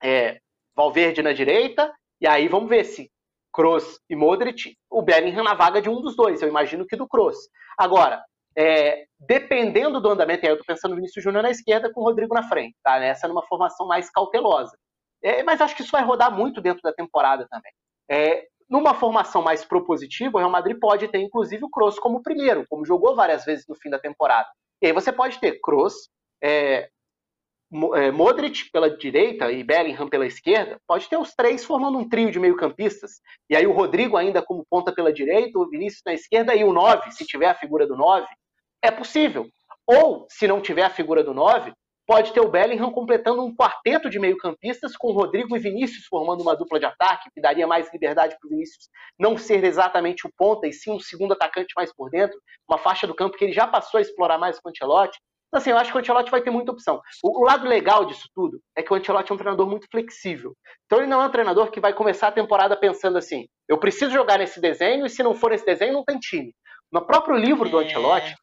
[0.03, 0.39] é,
[0.75, 3.09] Valverde na direita, e aí vamos ver se
[3.53, 7.07] Kroos e Modric, o Bellingham na vaga de um dos dois, eu imagino que do
[7.07, 7.37] Kroos.
[7.77, 8.23] Agora,
[8.57, 12.03] é, dependendo do andamento, aí eu tô pensando no Vinícius Júnior na esquerda com o
[12.03, 12.97] Rodrigo na frente, tá?
[13.03, 14.77] Essa numa formação mais cautelosa.
[15.23, 17.71] É, mas acho que isso vai rodar muito dentro da temporada também.
[18.09, 22.65] É, numa formação mais propositiva, o Real Madrid pode ter, inclusive, o Kroos como primeiro,
[22.69, 24.47] como jogou várias vezes no fim da temporada.
[24.81, 26.09] E aí você pode ter Kroos,
[26.43, 26.89] é,
[27.95, 32.31] é, Modric pela direita e Bellingham pela esquerda, pode ter os três formando um trio
[32.31, 33.21] de meio-campistas.
[33.49, 36.73] E aí o Rodrigo ainda como ponta pela direita, o Vinícius na esquerda e o
[36.73, 38.25] 9, se tiver a figura do 9.
[38.83, 39.47] É possível.
[39.87, 41.71] Ou, se não tiver a figura do 9,
[42.05, 46.55] pode ter o Bellingham completando um quarteto de meio-campistas com Rodrigo e Vinícius formando uma
[46.55, 48.89] dupla de ataque, que daria mais liberdade para o Vinícius
[49.19, 52.37] não ser exatamente o ponta, e sim um segundo atacante mais por dentro,
[52.69, 55.17] uma faixa do campo que ele já passou a explorar mais com o Ancelotti.
[55.47, 57.01] Então, assim, eu acho que o Ancelotti vai ter muita opção.
[57.23, 60.53] O, o lado legal disso tudo é que o Ancelotti é um treinador muito flexível.
[60.85, 64.11] Então, ele não é um treinador que vai começar a temporada pensando assim: eu preciso
[64.11, 66.53] jogar nesse desenho, e se não for esse desenho, não tem time.
[66.91, 67.85] No próprio livro do é.
[67.85, 68.35] Ancelotti,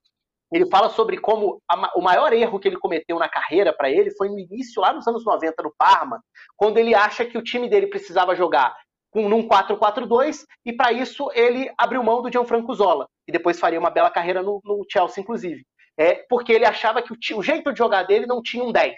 [0.52, 4.10] ele fala sobre como a, o maior erro que ele cometeu na carreira para ele
[4.10, 6.22] foi no início, lá nos anos 90, no Parma,
[6.56, 8.74] quando ele acha que o time dele precisava jogar
[9.10, 13.78] com num 4-4-2 e para isso ele abriu mão do Gianfranco Zola, e depois faria
[13.78, 15.64] uma bela carreira no, no Chelsea, inclusive.
[15.98, 18.94] É, porque ele achava que o, o, jeito de jogar dele não tinha um 10,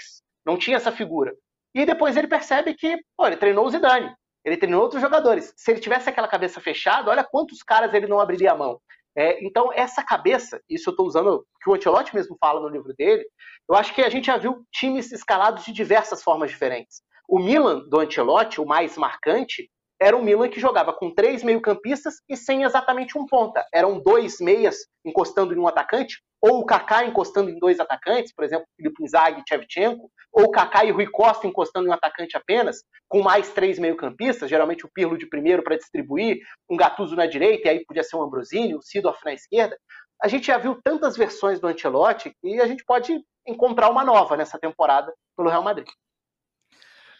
[0.46, 1.34] não tinha essa figura.
[1.74, 5.52] E depois ele percebe que pô, ele treinou o Zidane, ele treinou outros jogadores.
[5.56, 8.80] Se ele tivesse aquela cabeça fechada, olha quantos caras ele não abriria a mão.
[9.16, 12.92] É, então, essa cabeça, isso eu estou usando, que o Ancelotti mesmo fala no livro
[12.94, 13.24] dele,
[13.68, 17.02] eu acho que a gente já viu times escalados de diversas formas diferentes.
[17.28, 19.70] O Milan do Ancelotti, o mais marcante,
[20.00, 23.64] era um Milan que jogava com três meio-campistas e sem exatamente um ponta.
[23.72, 28.44] Eram dois meias encostando em um atacante, ou o Kaká encostando em dois atacantes, por
[28.44, 32.36] exemplo, Filipe Inzaghi e Shevchenko, ou o Kaká e Rui Costa encostando em um atacante
[32.36, 36.38] apenas, com mais três meio-campistas, geralmente o Pirlo de primeiro para distribuir,
[36.68, 39.76] um Gattuso na direita, e aí podia ser um Ambrosini, o Sidorf na esquerda.
[40.22, 44.36] A gente já viu tantas versões do Ancelotti que a gente pode encontrar uma nova
[44.36, 45.88] nessa temporada pelo Real Madrid.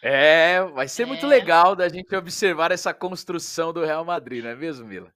[0.07, 1.05] É, vai ser é.
[1.07, 5.11] muito legal da gente observar essa construção do Real Madrid, não é mesmo, Mila?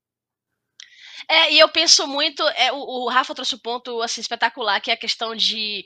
[1.30, 4.90] É, e eu penso muito, é, o, o Rafa trouxe um ponto assim, espetacular, que
[4.90, 5.86] é a questão de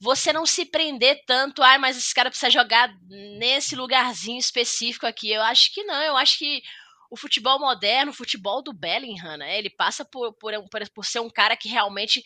[0.00, 5.32] você não se prender tanto, ai, mas esse cara precisa jogar nesse lugarzinho específico aqui.
[5.32, 6.62] Eu acho que não, eu acho que
[7.10, 10.52] o futebol moderno, o futebol do Bellingham, né, ele passa por, por,
[10.94, 12.22] por ser um cara que realmente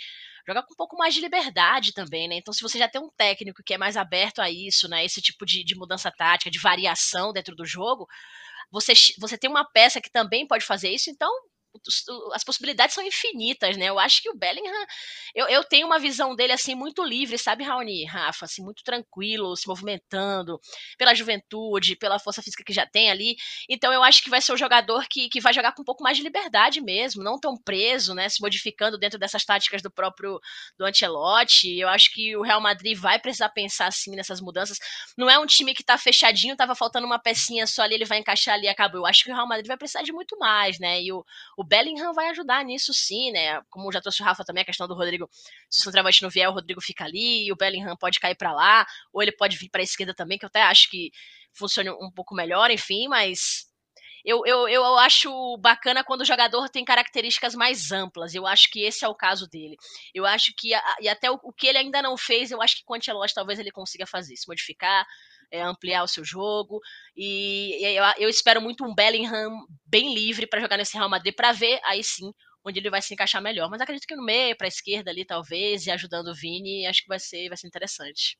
[0.47, 2.37] joga com um pouco mais de liberdade também, né?
[2.37, 5.05] Então, se você já tem um técnico que é mais aberto a isso, né?
[5.05, 8.07] Esse tipo de, de mudança tática, de variação dentro do jogo,
[8.71, 11.31] você, você tem uma peça que também pode fazer isso, então
[12.33, 13.87] as possibilidades são infinitas, né?
[13.87, 14.73] Eu acho que o Bellingham,
[15.35, 19.57] eu, eu tenho uma visão dele assim muito livre, sabe, Raoni, Rafa, assim muito tranquilo,
[19.57, 20.61] se movimentando
[20.97, 23.37] pela juventude, pela força física que já tem ali.
[23.69, 26.03] Então eu acho que vai ser o jogador que, que vai jogar com um pouco
[26.03, 28.29] mais de liberdade mesmo, não tão preso, né?
[28.29, 30.41] Se modificando dentro dessas táticas do próprio
[30.79, 31.79] do Ancelotti.
[31.79, 34.79] Eu acho que o Real Madrid vai precisar pensar assim nessas mudanças.
[35.17, 38.19] Não é um time que tá fechadinho, tava faltando uma pecinha só ali, ele vai
[38.19, 39.01] encaixar ali e acabou.
[39.01, 41.03] Eu acho que o Real Madrid vai precisar de muito mais, né?
[41.03, 41.25] E o,
[41.57, 43.63] o Bellingham vai ajudar nisso sim, né?
[43.71, 45.27] Como já trouxe o Rafa também, a questão do Rodrigo,
[45.71, 48.53] se o centroavante não vier, o Rodrigo fica ali, e o Bellingham pode cair para
[48.53, 51.11] lá, ou ele pode vir para a esquerda também, que eu até acho que
[51.55, 53.73] funcione um pouco melhor, enfim, mas
[54.23, 58.35] eu, eu, eu acho bacana quando o jogador tem características mais amplas.
[58.35, 59.77] Eu acho que esse é o caso dele.
[60.15, 62.85] Eu acho que, e até o, o que ele ainda não fez, eu acho que
[62.85, 65.07] com o Ancelotti talvez ele consiga fazer, se modificar,
[65.53, 66.81] é, ampliar o seu jogo.
[67.15, 69.51] E, eu, eu, espero muito um Bellingham
[69.87, 72.33] bem livre para jogar nesse Real Madrid, para ver aí sim
[72.65, 73.69] onde ele vai se encaixar melhor.
[73.69, 77.03] Mas acredito que no meio, para a esquerda ali, talvez, e ajudando o Vini, acho
[77.03, 78.39] que vai ser, vai ser interessante.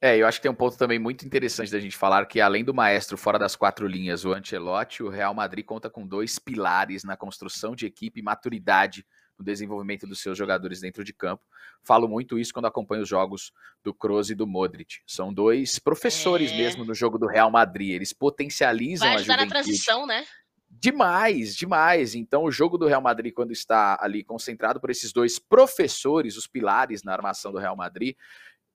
[0.00, 2.62] É, eu acho que tem um ponto também muito interessante da gente falar que além
[2.62, 7.02] do maestro fora das quatro linhas, o Ancelotti, o Real Madrid conta com dois pilares
[7.02, 9.06] na construção de equipe e maturidade
[9.38, 11.42] no desenvolvimento dos seus jogadores dentro de campo.
[11.82, 15.00] Falo muito isso quando acompanho os jogos do Kroos e do Modric.
[15.06, 16.56] São dois professores é.
[16.56, 17.90] mesmo no jogo do Real Madrid.
[17.90, 20.24] Eles potencializam Vai ajudar a na transição, né?
[20.68, 22.14] Demais, demais.
[22.14, 26.46] Então, o jogo do Real Madrid, quando está ali concentrado por esses dois professores, os
[26.46, 28.16] pilares na armação do Real Madrid,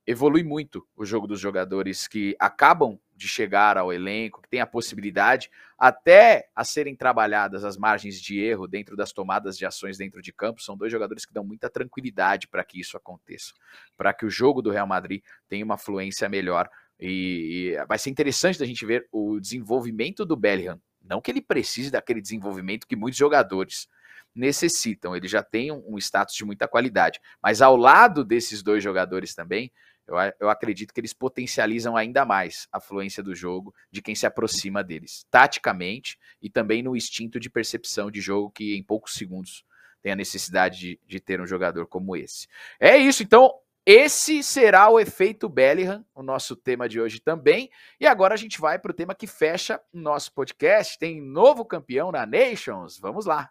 [0.05, 4.65] evolui muito o jogo dos jogadores que acabam de chegar ao elenco, que tem a
[4.65, 5.49] possibilidade
[5.81, 10.31] até a serem trabalhadas as margens de erro dentro das tomadas de ações dentro de
[10.31, 10.61] campo.
[10.61, 13.51] São dois jogadores que dão muita tranquilidade para que isso aconteça,
[13.97, 16.69] para que o jogo do Real Madrid tenha uma fluência melhor.
[16.99, 20.79] E, e vai ser interessante da gente ver o desenvolvimento do Bellingham.
[21.03, 23.87] Não que ele precise daquele desenvolvimento que muitos jogadores
[24.35, 25.15] necessitam.
[25.15, 27.19] Ele já tem um, um status de muita qualidade.
[27.41, 29.71] Mas ao lado desses dois jogadores também,
[30.11, 34.25] eu, eu, acredito que eles potencializam ainda mais a fluência do jogo de quem se
[34.25, 39.65] aproxima deles, taticamente e também no instinto de percepção de jogo que em poucos segundos
[40.01, 42.47] tem a necessidade de, de ter um jogador como esse.
[42.79, 43.53] É isso, então
[43.85, 47.69] esse será o efeito Bellingham, o nosso tema de hoje também.
[47.99, 50.99] E agora a gente vai para o tema que fecha o nosso podcast.
[50.99, 52.99] Tem novo campeão na Nations.
[52.99, 53.49] Vamos lá.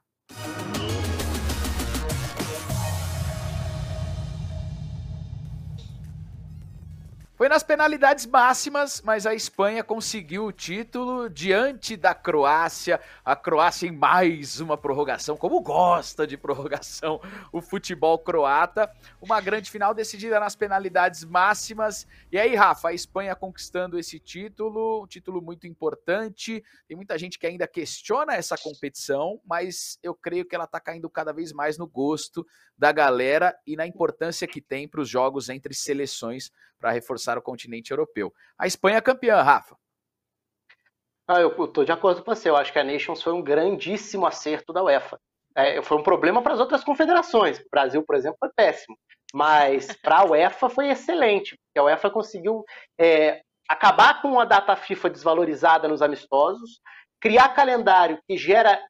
[7.41, 13.01] Foi nas penalidades máximas, mas a Espanha conseguiu o título diante da Croácia.
[13.25, 17.19] A Croácia em mais uma prorrogação, como gosta de prorrogação
[17.51, 18.95] o futebol croata.
[19.23, 22.07] Uma grande final decidida nas penalidades máximas.
[22.31, 26.63] E aí, Rafa, a Espanha conquistando esse título, um título muito importante.
[26.87, 31.09] Tem muita gente que ainda questiona essa competição, mas eu creio que ela está caindo
[31.09, 35.49] cada vez mais no gosto da galera e na importância que tem para os jogos
[35.49, 38.33] entre seleções para reforçar o continente europeu.
[38.59, 39.77] A Espanha é campeã, Rafa.
[41.29, 42.51] Ah, eu estou de acordo com você.
[42.51, 45.19] Eu acho que a Nations foi um grandíssimo acerto da UEFA.
[45.55, 47.59] É, foi um problema para as outras confederações.
[47.59, 48.97] O Brasil, por exemplo, foi péssimo.
[49.33, 52.65] Mas para a UEFA foi excelente, porque a UEFA conseguiu
[52.99, 56.81] é, acabar com a data FIFA desvalorizada nos amistosos,
[57.21, 58.81] criar calendário que gera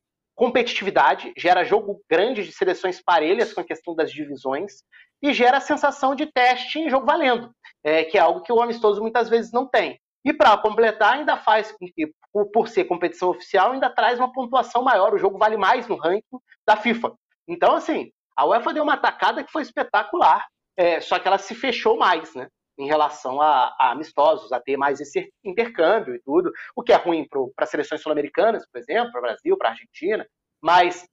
[0.41, 4.83] competitividade, gera jogo grande de seleções parelhas com a questão das divisões
[5.23, 7.51] e gera a sensação de teste em jogo valendo,
[7.85, 10.01] é, que é algo que o amistoso muitas vezes não tem.
[10.25, 12.11] E para completar, ainda faz com que,
[12.55, 16.39] por ser competição oficial, ainda traz uma pontuação maior, o jogo vale mais no ranking
[16.67, 17.13] da FIFA.
[17.47, 21.55] Então, assim, a UEFA deu uma atacada que foi espetacular, é, só que ela se
[21.55, 22.49] fechou mais, né?
[22.81, 26.97] Em relação a, a amistosos, a ter mais esse intercâmbio e tudo, o que é
[26.97, 30.27] ruim para seleções sul-americanas, por exemplo, para o Brasil, para a Argentina,
[30.63, 31.07] mas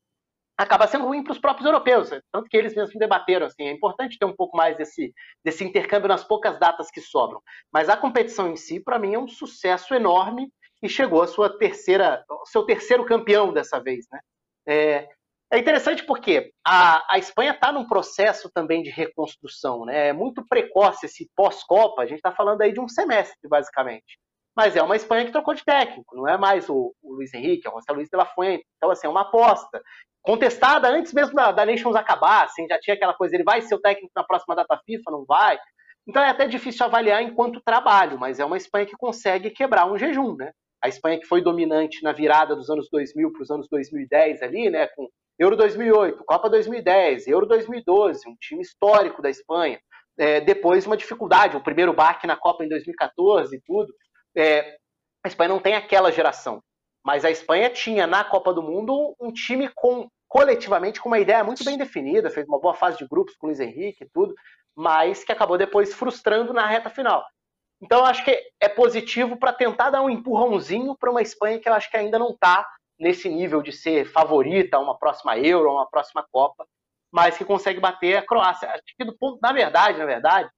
[0.57, 2.19] acaba sendo ruim para os próprios europeus, né?
[2.31, 5.13] tanto que eles mesmos debateram assim, é importante ter um pouco mais desse,
[5.43, 7.41] desse intercâmbio nas poucas datas que sobram.
[7.71, 10.51] Mas a competição em si, para mim, é um sucesso enorme
[10.81, 14.19] e chegou a sua terceira, seu terceiro campeão dessa vez, né?
[14.67, 15.09] É,
[15.51, 20.09] é interessante porque a, a Espanha está num processo também de reconstrução, né?
[20.09, 24.19] É muito precoce esse pós-Copa, a gente está falando aí de um semestre, basicamente.
[24.55, 27.67] Mas é uma Espanha que trocou de técnico, não é mais o, o Luiz Henrique,
[27.67, 28.65] é o José Luiz de la Fuente.
[28.75, 29.81] Então, assim, é uma aposta
[30.21, 33.75] contestada antes mesmo da, da Nations acabar, assim, já tinha aquela coisa, ele vai ser
[33.75, 35.57] o técnico na próxima data FIFA, não vai.
[36.05, 39.97] Então é até difícil avaliar enquanto trabalho, mas é uma Espanha que consegue quebrar um
[39.97, 40.51] jejum, né?
[40.81, 44.69] A Espanha que foi dominante na virada dos anos 2000 para os anos 2010 ali,
[44.69, 45.07] né, com
[45.39, 49.79] Euro 2008, Copa 2010, Euro 2012, um time histórico da Espanha.
[50.17, 53.93] É, depois uma dificuldade, o primeiro baque na Copa em 2014 e tudo.
[54.35, 54.77] É,
[55.23, 56.61] a Espanha não tem aquela geração,
[57.05, 61.43] mas a Espanha tinha na Copa do Mundo um time com coletivamente com uma ideia
[61.43, 64.33] muito bem definida, fez uma boa fase de grupos com o Luiz Henrique e tudo,
[64.75, 67.25] mas que acabou depois frustrando na reta final.
[67.81, 71.69] Então eu acho que é positivo para tentar dar um empurrãozinho para uma Espanha que
[71.69, 72.67] eu acho que ainda não está
[72.99, 76.65] nesse nível de ser favorita a uma próxima Euro, a uma próxima Copa,
[77.11, 78.69] mas que consegue bater a Croácia.
[78.69, 80.49] Acho que do ponto, na verdade, na verdade,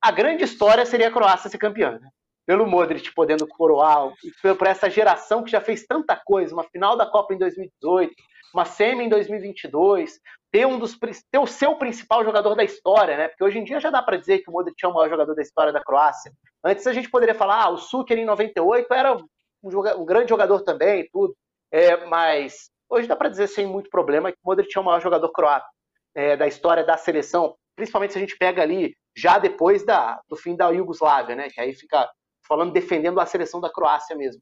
[0.00, 2.08] a grande história seria a Croácia ser campeã, né?
[2.46, 4.12] Pelo Modric podendo coroar,
[4.58, 8.12] por essa geração que já fez tanta coisa, uma final da Copa em 2018,
[8.54, 10.18] uma semi em 2022,
[10.50, 10.98] ter um dos
[11.30, 13.28] ter o seu principal jogador da história, né?
[13.28, 15.34] Porque hoje em dia já dá para dizer que o Modric é o maior jogador
[15.34, 16.32] da história da Croácia.
[16.64, 19.26] Antes a gente poderia falar, ah, o Suker em 98 era um,
[19.62, 21.34] um grande jogador também, tudo.
[21.72, 25.00] É, mas hoje dá para dizer sem muito problema que o Modric é o maior
[25.00, 25.66] jogador croata
[26.14, 30.36] é, da história da seleção, principalmente se a gente pega ali já depois da, do
[30.36, 31.48] fim da Iugoslávia, né?
[31.48, 32.10] Que aí fica
[32.46, 34.40] falando defendendo a seleção da Croácia mesmo.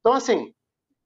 [0.00, 0.52] Então assim,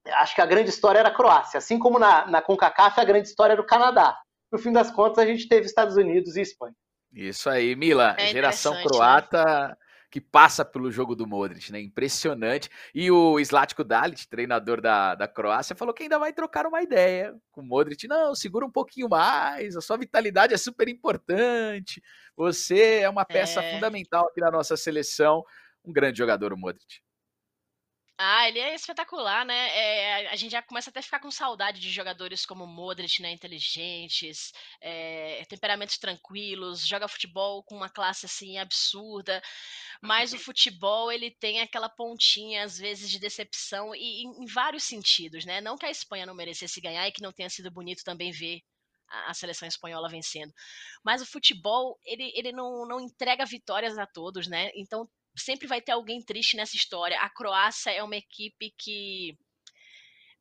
[0.07, 1.57] acho que a grande história era a Croácia.
[1.57, 4.17] Assim como na, na CONCACAF, a grande história era o Canadá.
[4.51, 6.75] No fim das contas, a gente teve Estados Unidos e Espanha.
[7.11, 8.15] Isso aí, Mila.
[8.17, 8.83] É geração né?
[8.83, 9.75] croata né?
[10.13, 11.81] Que passa pelo jogo do Modric, né?
[11.81, 12.69] Impressionante.
[12.93, 17.35] E o Slatko Dalic, treinador da, da Croácia, falou que ainda vai trocar uma ideia
[17.51, 18.07] com o Modric.
[18.07, 21.99] Não, segura um pouquinho mais, a sua vitalidade é super importante.
[22.37, 23.73] Você é uma peça é...
[23.73, 25.43] fundamental aqui na nossa seleção.
[25.83, 27.01] Um grande jogador, o Modric.
[28.17, 29.69] Ah, ele é espetacular, né?
[29.75, 33.31] É, a gente já começa até a ficar com saudade de jogadores como Modric, né?
[33.31, 39.41] Inteligentes, é, temperamentos tranquilos, joga futebol com uma classe assim absurda.
[40.01, 44.83] Mas o futebol ele tem aquela pontinha às vezes de decepção e em, em vários
[44.83, 45.59] sentidos, né?
[45.59, 48.61] Não que a Espanha não merecesse ganhar e que não tenha sido bonito também ver
[49.09, 50.53] a seleção espanhola vencendo.
[51.03, 54.69] Mas o futebol, ele, ele não, não entrega vitórias a todos, né?
[54.75, 57.19] Então sempre vai ter alguém triste nessa história.
[57.19, 59.37] A Croácia é uma equipe que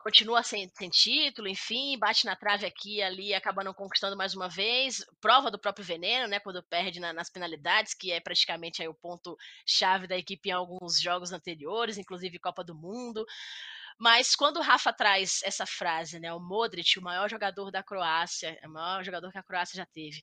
[0.02, 4.34] continua sem, sem, título, enfim, bate na trave aqui e ali, acaba não conquistando mais
[4.34, 5.04] uma vez.
[5.20, 6.40] Prova do próprio veneno, né?
[6.40, 11.00] Quando perde na, nas penalidades, que é praticamente aí o ponto-chave da equipe em alguns
[11.00, 13.24] jogos anteriores, inclusive Copa do Mundo.
[13.98, 18.58] Mas quando o Rafa traz essa frase, né, o Modric, o maior jogador da Croácia,
[18.62, 20.22] é o maior jogador que a Croácia já teve.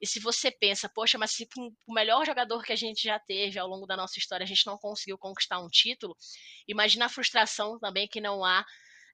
[0.00, 1.48] E se você pensa, poxa, mas se
[1.86, 4.66] o melhor jogador que a gente já teve ao longo da nossa história a gente
[4.66, 6.16] não conseguiu conquistar um título,
[6.66, 8.64] imagina a frustração também que não há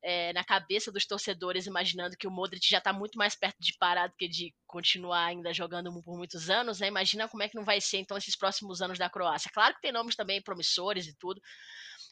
[0.03, 3.77] é, na cabeça dos torcedores, imaginando que o Modric já está muito mais perto de
[3.77, 6.87] parar do que de continuar ainda jogando por muitos anos, né?
[6.87, 9.51] Imagina como é que não vai ser então esses próximos anos da Croácia.
[9.53, 11.41] Claro que tem nomes também promissores e tudo,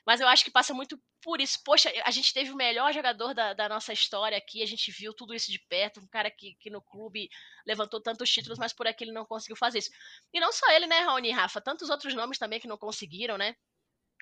[0.07, 1.59] mas eu acho que passa muito por isso.
[1.65, 5.15] Poxa, a gente teve o melhor jogador da, da, nossa história aqui, a gente viu
[5.15, 7.29] tudo isso de perto, um cara que, que no clube
[7.67, 9.91] levantou tantos títulos, mas por aqui ele não conseguiu fazer isso.
[10.33, 13.39] E não só ele, né, Raoni e Rafa, tantos outros nomes também que não conseguiram,
[13.39, 13.57] né?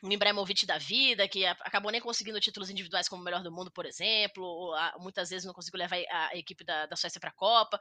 [0.03, 3.71] um Ibrahimovic da vida, que acabou nem conseguindo títulos individuais como o melhor do mundo,
[3.71, 7.35] por exemplo, ou, muitas vezes não conseguiu levar a, equipe da, da Suécia para a
[7.35, 7.79] Copa.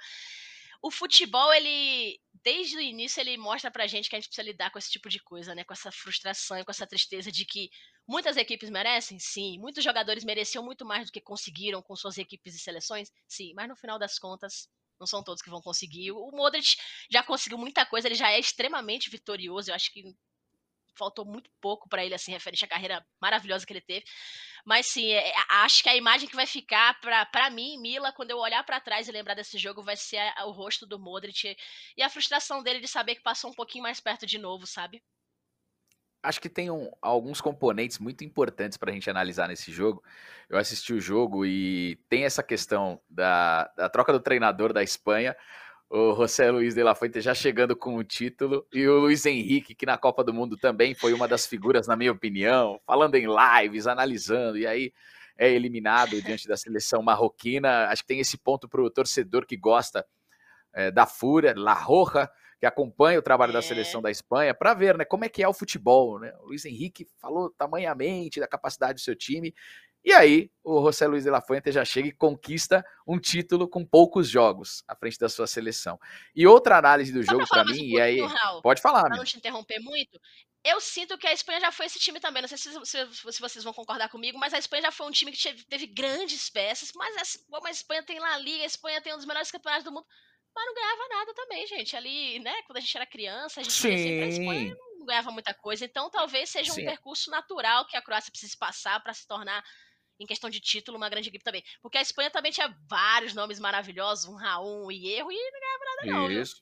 [0.81, 4.71] O futebol, ele, desde o início, ele mostra pra gente que a gente precisa lidar
[4.71, 5.63] com esse tipo de coisa, né?
[5.63, 7.69] Com essa frustração e com essa tristeza de que
[8.07, 9.59] muitas equipes merecem, sim.
[9.59, 13.53] Muitos jogadores mereciam muito mais do que conseguiram com suas equipes e seleções, sim.
[13.55, 14.67] Mas no final das contas,
[14.99, 16.11] não são todos que vão conseguir.
[16.11, 16.75] O Modric
[17.11, 19.69] já conseguiu muita coisa, ele já é extremamente vitorioso.
[19.69, 20.01] Eu acho que
[20.95, 24.05] faltou muito pouco para ele, assim, referente à carreira maravilhosa que ele teve.
[24.65, 28.31] Mas sim, é, é acho que a imagem que vai ficar para mim, Mila, quando
[28.31, 31.55] eu olhar para trás e lembrar desse jogo, vai ser a, o rosto do Modric
[31.97, 35.01] e a frustração dele de saber que passou um pouquinho mais perto de novo, sabe?
[36.23, 40.03] Acho que tem um, alguns componentes muito importantes para a gente analisar nesse jogo.
[40.47, 45.35] Eu assisti o jogo e tem essa questão da, da troca do treinador da Espanha
[45.93, 49.75] o José Luiz de la Fuente já chegando com o título, e o Luiz Henrique,
[49.75, 53.27] que na Copa do Mundo também foi uma das figuras, na minha opinião, falando em
[53.27, 54.93] lives, analisando, e aí
[55.37, 57.87] é eliminado diante da seleção marroquina.
[57.87, 60.05] Acho que tem esse ponto para o torcedor que gosta
[60.73, 63.53] é, da Fúria, La Roja, que acompanha o trabalho é.
[63.53, 66.19] da seleção da Espanha, para ver né, como é que é o futebol.
[66.19, 66.31] Né?
[66.39, 69.53] O Luiz Henrique falou tamanhamente da capacidade do seu time,
[70.03, 73.85] e aí, o José Luiz de la Fuente já chega e conquista um título com
[73.85, 75.99] poucos jogos à frente da sua seleção.
[76.35, 78.19] E outra análise do Só jogo para mim, e aí.
[78.19, 80.19] Raul, pode falar, Para não te interromper muito,
[80.63, 82.41] eu sinto que a Espanha já foi esse time também.
[82.41, 85.11] Não sei se, se, se, vocês vão concordar comigo, mas a Espanha já foi um
[85.11, 86.91] time que teve, teve grandes peças.
[86.95, 89.83] Mas a, a, Espanha tem lá a Liga, a Espanha tem um dos melhores campeonatos
[89.83, 90.05] do mundo.
[90.53, 91.95] Mas não ganhava nada também, gente.
[91.95, 93.97] Ali, né, quando a gente era criança, a gente Sim.
[93.97, 95.85] sempre a Espanha não ganhava muita coisa.
[95.85, 96.81] Então talvez seja Sim.
[96.81, 99.63] um percurso natural que a Croácia precise passar para se tornar
[100.21, 101.63] em questão de título, uma grande equipe também.
[101.81, 105.85] Porque a Espanha também tinha vários nomes maravilhosos, um Raul, um Hierro, e não ganhava
[105.85, 106.41] nada, não.
[106.41, 106.61] Isso.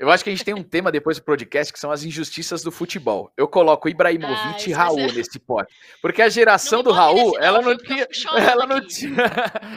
[0.00, 2.62] Eu acho que a gente tem um tema depois do podcast que são as injustiças
[2.62, 3.30] do futebol.
[3.36, 5.12] Eu coloco Ibrahimovic ah, e Raul é...
[5.12, 5.74] nesse pote.
[6.00, 8.08] Porque a geração do Raul, ela não tinha,
[8.48, 9.24] ela não tinha,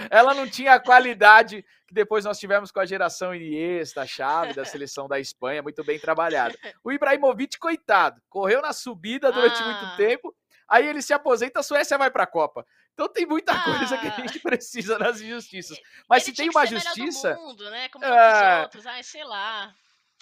[0.09, 4.63] ela não tinha a qualidade que depois nós tivemos com a geração Iniesta, chave da
[4.63, 6.57] seleção da Espanha, muito bem trabalhada.
[6.81, 9.65] O Ibrahimovic, coitado, correu na subida durante ah.
[9.65, 10.33] muito tempo,
[10.73, 12.65] aí ele se aposenta, a Suécia vai para a Copa.
[12.93, 13.63] Então tem muita ah.
[13.63, 15.79] coisa que a gente precisa nas injustiças.
[16.09, 17.35] Mas Ele se tem uma justiça.
[17.35, 17.89] Mundo, né?
[17.89, 18.61] Como é...
[18.63, 19.73] outros, ai, sei lá.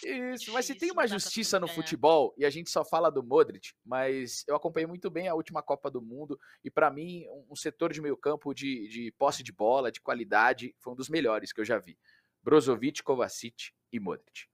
[0.03, 3.71] Isso, mas se tem uma justiça no futebol, e a gente só fala do Modric,
[3.85, 7.93] mas eu acompanhei muito bem a última Copa do Mundo, e para mim, um setor
[7.93, 11.61] de meio campo de, de posse de bola, de qualidade, foi um dos melhores que
[11.61, 11.99] eu já vi.
[12.41, 14.47] Brozovic, Kovacic e Modric.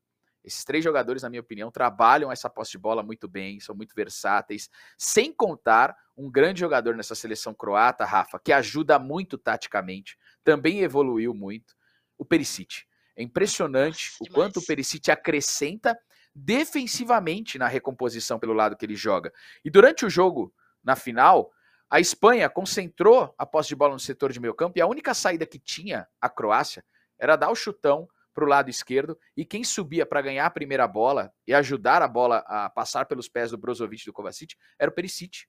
[0.48, 3.94] Esses três jogadores, na minha opinião, trabalham essa posse de bola muito bem, são muito
[3.94, 10.80] versáteis, sem contar um grande jogador nessa seleção croata, Rafa, que ajuda muito taticamente, também
[10.80, 11.76] evoluiu muito,
[12.18, 12.86] o Perisic.
[13.14, 16.00] É impressionante Nossa, o quanto o Perisic acrescenta
[16.34, 19.34] defensivamente na recomposição pelo lado que ele joga.
[19.66, 21.52] E durante o jogo, na final,
[21.90, 25.14] a Espanha concentrou a posse de bola no setor de meio campo e a única
[25.14, 26.86] saída que tinha a Croácia
[27.20, 28.08] era dar o chutão
[28.38, 32.08] para o lado esquerdo e quem subia para ganhar a primeira bola e ajudar a
[32.08, 35.46] bola a passar pelos pés do Brozovic e do Kovacic era o Perisic.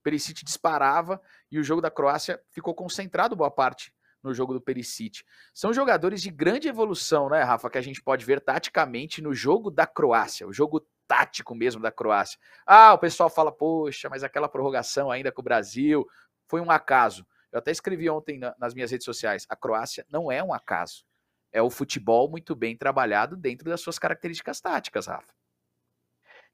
[0.00, 1.18] O Perisic disparava
[1.50, 5.22] e o jogo da Croácia ficou concentrado boa parte no jogo do Perisic.
[5.54, 9.70] São jogadores de grande evolução, né, Rafa, que a gente pode ver taticamente no jogo
[9.70, 12.38] da Croácia, o jogo tático mesmo da Croácia.
[12.66, 16.06] Ah, o pessoal fala, poxa, mas aquela prorrogação ainda com o Brasil
[16.46, 17.26] foi um acaso.
[17.50, 21.07] Eu até escrevi ontem nas minhas redes sociais, a Croácia não é um acaso
[21.52, 25.32] é o futebol muito bem trabalhado dentro das suas características táticas, Rafa.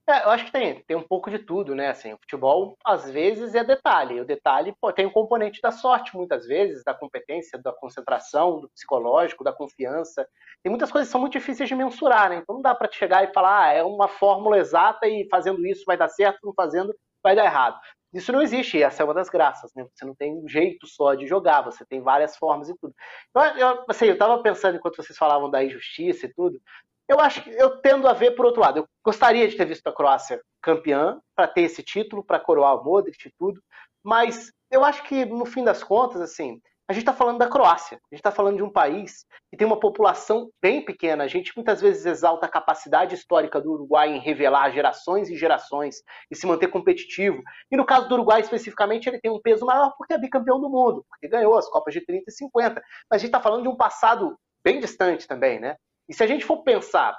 [0.06, 1.88] É, eu acho que tem, tem um pouco de tudo, né?
[1.88, 4.20] Assim, o futebol, às vezes, é detalhe.
[4.20, 8.68] O detalhe pô, tem um componente da sorte, muitas vezes, da competência, da concentração, do
[8.68, 10.28] psicológico, da confiança.
[10.62, 12.36] Tem muitas coisas que são muito difíceis de mensurar, né?
[12.36, 15.84] Então não dá para chegar e falar, ah, é uma fórmula exata e fazendo isso
[15.86, 17.80] vai dar certo, não fazendo vai dar errado.
[18.14, 19.84] Isso não existe, essa é uma das graças, né?
[19.92, 22.94] Você não tem um jeito só de jogar, você tem várias formas e tudo.
[23.34, 26.60] Eu, eu, assim, eu tava pensando enquanto vocês falavam da injustiça e tudo,
[27.08, 28.78] eu acho que eu tendo a ver por outro lado.
[28.78, 32.84] Eu gostaria de ter visto a Croácia campeã para ter esse título, para coroar o
[32.84, 33.60] Modric e tudo,
[34.02, 37.96] mas eu acho que no fim das contas, assim, a gente está falando da Croácia,
[37.96, 41.24] a gente está falando de um país que tem uma população bem pequena.
[41.24, 46.02] A gente muitas vezes exalta a capacidade histórica do Uruguai em revelar gerações e gerações
[46.30, 47.42] e se manter competitivo.
[47.70, 50.68] E no caso do Uruguai especificamente, ele tem um peso maior porque é bicampeão do
[50.68, 52.74] mundo, porque ganhou as Copas de 30 e 50.
[52.74, 55.76] Mas a gente está falando de um passado bem distante também, né?
[56.06, 57.18] E se a gente for pensar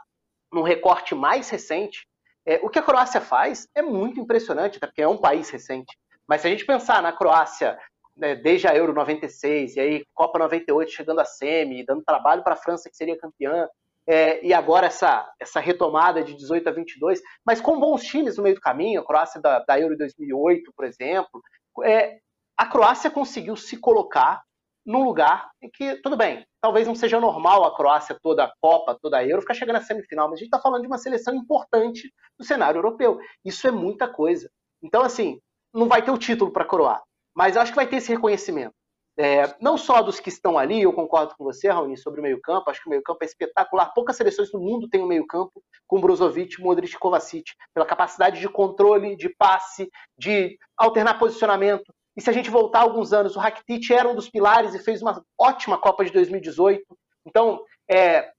[0.53, 2.05] num recorte mais recente,
[2.45, 5.97] é, o que a Croácia faz é muito impressionante, até porque é um país recente.
[6.27, 7.77] Mas se a gente pensar na Croácia
[8.15, 12.53] né, desde a Euro 96, e aí Copa 98 chegando a semi, dando trabalho para
[12.53, 13.67] a França que seria campeã,
[14.07, 18.43] é, e agora essa, essa retomada de 18 a 22, mas com bons times no
[18.43, 21.41] meio do caminho, a Croácia da, da Euro 2008, por exemplo,
[21.83, 22.19] é,
[22.55, 24.43] a Croácia conseguiu se colocar
[24.85, 28.97] num lugar em que, tudo bem, talvez não seja normal a Croácia toda a Copa,
[29.01, 31.33] toda a Euro, ficar chegando à semifinal, mas a gente está falando de uma seleção
[31.33, 33.17] importante do cenário europeu.
[33.43, 34.49] Isso é muita coisa.
[34.83, 35.39] Então, assim,
[35.73, 37.01] não vai ter o título para coroar,
[37.35, 38.73] mas acho que vai ter esse reconhecimento.
[39.17, 42.69] É, não só dos que estão ali, eu concordo com você, Raoni, sobre o meio-campo,
[42.69, 43.93] acho que o meio-campo é espetacular.
[43.93, 48.49] Poucas seleções do mundo têm um meio-campo com Brozovic, Modric e Kovacic, pela capacidade de
[48.49, 51.93] controle, de passe, de alternar posicionamento.
[52.17, 55.01] E se a gente voltar alguns anos, o Rakitic era um dos pilares e fez
[55.01, 56.83] uma ótima Copa de 2018.
[57.25, 58.29] Então, é,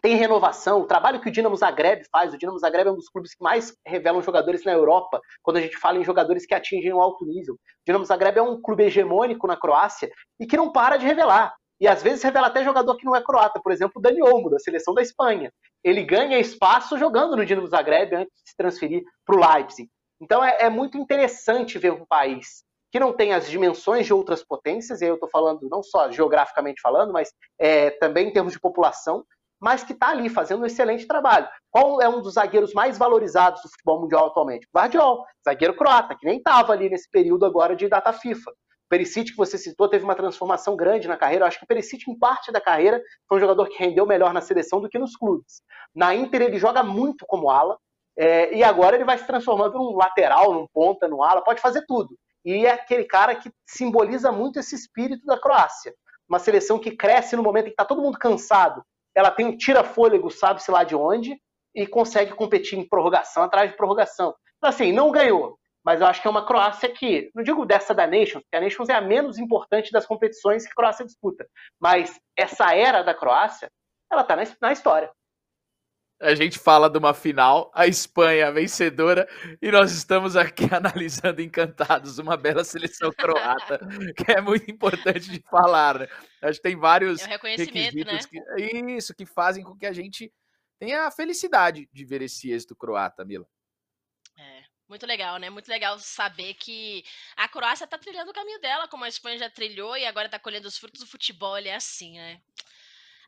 [0.00, 0.80] tem renovação.
[0.80, 3.42] O trabalho que o Dinamo Zagreb faz, o Dinamo Zagreb é um dos clubes que
[3.42, 7.24] mais revelam jogadores na Europa, quando a gente fala em jogadores que atingem um alto
[7.24, 7.54] nível.
[7.54, 11.54] O Dinamo Zagreb é um clube hegemônico na Croácia e que não para de revelar.
[11.80, 14.50] E às vezes revela até jogador que não é croata, por exemplo, o Dani Olmo,
[14.50, 15.50] da seleção da Espanha.
[15.82, 19.88] Ele ganha espaço jogando no Dinamo Zagreb antes de se transferir para o Leipzig.
[20.20, 22.62] Então é, é, muito interessante ver um país
[22.92, 26.10] que não tem as dimensões de outras potências, e aí eu estou falando não só
[26.10, 29.24] geograficamente falando, mas é, também em termos de população,
[29.60, 31.48] mas que está ali fazendo um excelente trabalho.
[31.70, 34.66] Qual é um dos zagueiros mais valorizados do futebol mundial atualmente?
[34.74, 38.50] Guardiol, zagueiro croata, que nem estava ali nesse período agora de data FIFA.
[38.88, 41.44] Perisic, que você citou, teve uma transformação grande na carreira.
[41.44, 44.32] Eu acho que o Perisic, em parte da carreira, foi um jogador que rendeu melhor
[44.32, 45.62] na seleção do que nos clubes.
[45.94, 47.78] Na Inter, ele joga muito como ala,
[48.16, 51.84] é, e agora ele vai se transformando num lateral, num ponta, num ala, pode fazer
[51.86, 52.18] tudo.
[52.44, 55.94] E é aquele cara que simboliza muito esse espírito da Croácia.
[56.28, 58.82] Uma seleção que cresce no momento em que está todo mundo cansado
[59.14, 61.40] ela tem um tira-fôlego, sabe-se lá de onde,
[61.74, 64.34] e consegue competir em prorrogação atrás de prorrogação.
[64.58, 67.94] Então, assim, não ganhou, mas eu acho que é uma Croácia que, não digo dessa
[67.94, 71.46] da Nations, porque a Nations é a menos importante das competições que a Croácia disputa,
[71.80, 73.70] mas essa era da Croácia,
[74.10, 75.10] ela está na, na história
[76.20, 79.26] a gente fala de uma final, a Espanha vencedora,
[79.60, 83.78] e nós estamos aqui analisando encantados uma bela seleção croata,
[84.14, 86.08] que é muito importante de falar, né?
[86.42, 88.18] Acho que tem vários é requisitos né?
[88.28, 90.30] que, isso, que fazem com que a gente
[90.78, 93.46] tenha a felicidade de ver esse êxito croata, Mila.
[94.38, 95.48] É, muito legal, né?
[95.48, 97.02] Muito legal saber que
[97.36, 100.38] a Croácia está trilhando o caminho dela, como a Espanha já trilhou, e agora está
[100.38, 102.40] colhendo os frutos do futebol, ele é assim, né?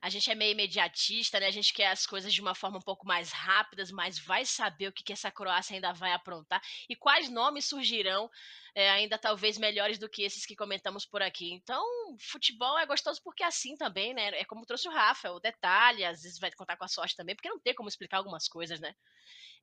[0.02, 1.46] A gente é meio imediatista, né?
[1.46, 4.88] A gente quer as coisas de uma forma um pouco mais rápidas, mas vai saber
[4.88, 8.28] o que, que essa Croácia ainda vai aprontar e quais nomes surgirão
[8.74, 11.52] é, ainda talvez melhores do que esses que comentamos por aqui.
[11.52, 11.84] Então,
[12.18, 14.28] futebol é gostoso porque é assim também, né?
[14.38, 17.34] É como trouxe o Rafa, o detalhe, às vezes vai contar com a sorte também,
[17.34, 18.94] porque não tem como explicar algumas coisas, né?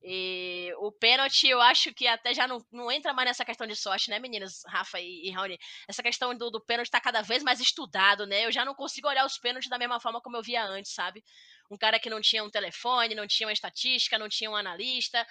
[0.02, 3.76] E o pênalti, eu acho que até já não, não entra mais nessa questão de
[3.76, 4.62] sorte, né, meninas?
[4.66, 5.60] Rafa e, e Raoni?
[5.90, 8.46] Essa questão do, do pênalti tá cada vez mais estudado, né?
[8.46, 11.22] Eu já não consigo olhar os pênaltis da mesma forma como eu via antes, sabe?
[11.70, 15.26] Um cara que não tinha um telefone, não tinha uma estatística, não tinha um analista.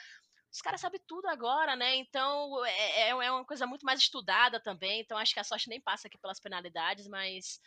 [0.53, 1.97] Os caras sabem tudo agora, né?
[1.97, 5.01] Então é, é, é uma coisa muito mais estudada também.
[5.01, 7.61] Então acho que a sorte nem passa aqui pelas penalidades, mas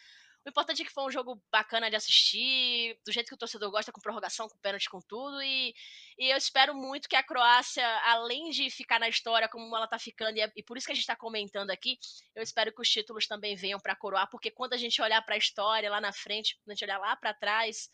[0.44, 3.70] o importante é que foi um jogo bacana de assistir, do jeito que o torcedor
[3.70, 5.40] gosta, com prorrogação, com pênalti, com tudo.
[5.42, 5.72] E,
[6.18, 10.00] e eu espero muito que a Croácia, além de ficar na história como ela tá
[10.00, 11.98] ficando, e, é, e por isso que a gente está comentando aqui,
[12.36, 15.36] eu espero que os títulos também venham para coroar, porque quando a gente olhar para
[15.36, 17.88] a história lá na frente, quando a gente olhar lá para trás,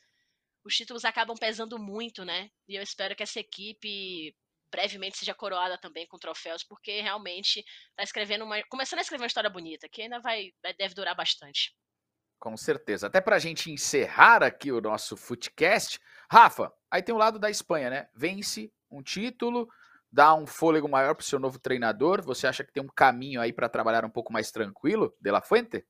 [0.64, 2.50] os títulos acabam pesando muito, né?
[2.68, 4.34] E eu espero que essa equipe
[4.72, 9.28] brevemente seja coroada também com troféus, porque realmente está escrevendo uma, começando a escrever uma
[9.28, 11.76] história bonita, que ainda vai deve durar bastante.
[12.40, 13.08] Com certeza.
[13.08, 16.00] Até para a gente encerrar aqui o nosso Footcast,
[16.30, 18.10] Rafa, aí tem o lado da Espanha, né?
[18.16, 19.68] Vence um título,
[20.12, 22.22] dá um fôlego maior para o seu novo treinador.
[22.24, 25.42] Você acha que tem um caminho aí para trabalhar um pouco mais tranquilo, De La
[25.42, 25.86] Fuente?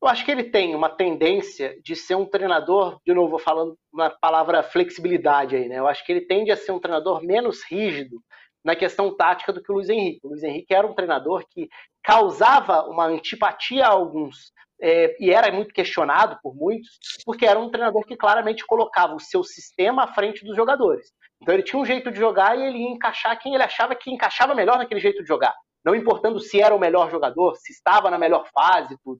[0.00, 4.08] Eu acho que ele tem uma tendência de ser um treinador, de novo falando na
[4.08, 5.78] palavra flexibilidade aí, né?
[5.78, 8.22] Eu acho que ele tende a ser um treinador menos rígido
[8.64, 10.20] na questão tática do que o Luiz Henrique.
[10.22, 11.68] O Luiz Henrique era um treinador que
[12.02, 16.90] causava uma antipatia a alguns, é, e era muito questionado por muitos,
[17.24, 21.10] porque era um treinador que claramente colocava o seu sistema à frente dos jogadores.
[21.42, 24.10] Então ele tinha um jeito de jogar e ele ia encaixar quem ele achava que
[24.10, 25.54] encaixava melhor naquele jeito de jogar.
[25.88, 29.18] Não importando se era o melhor jogador, se estava na melhor fase, tudo.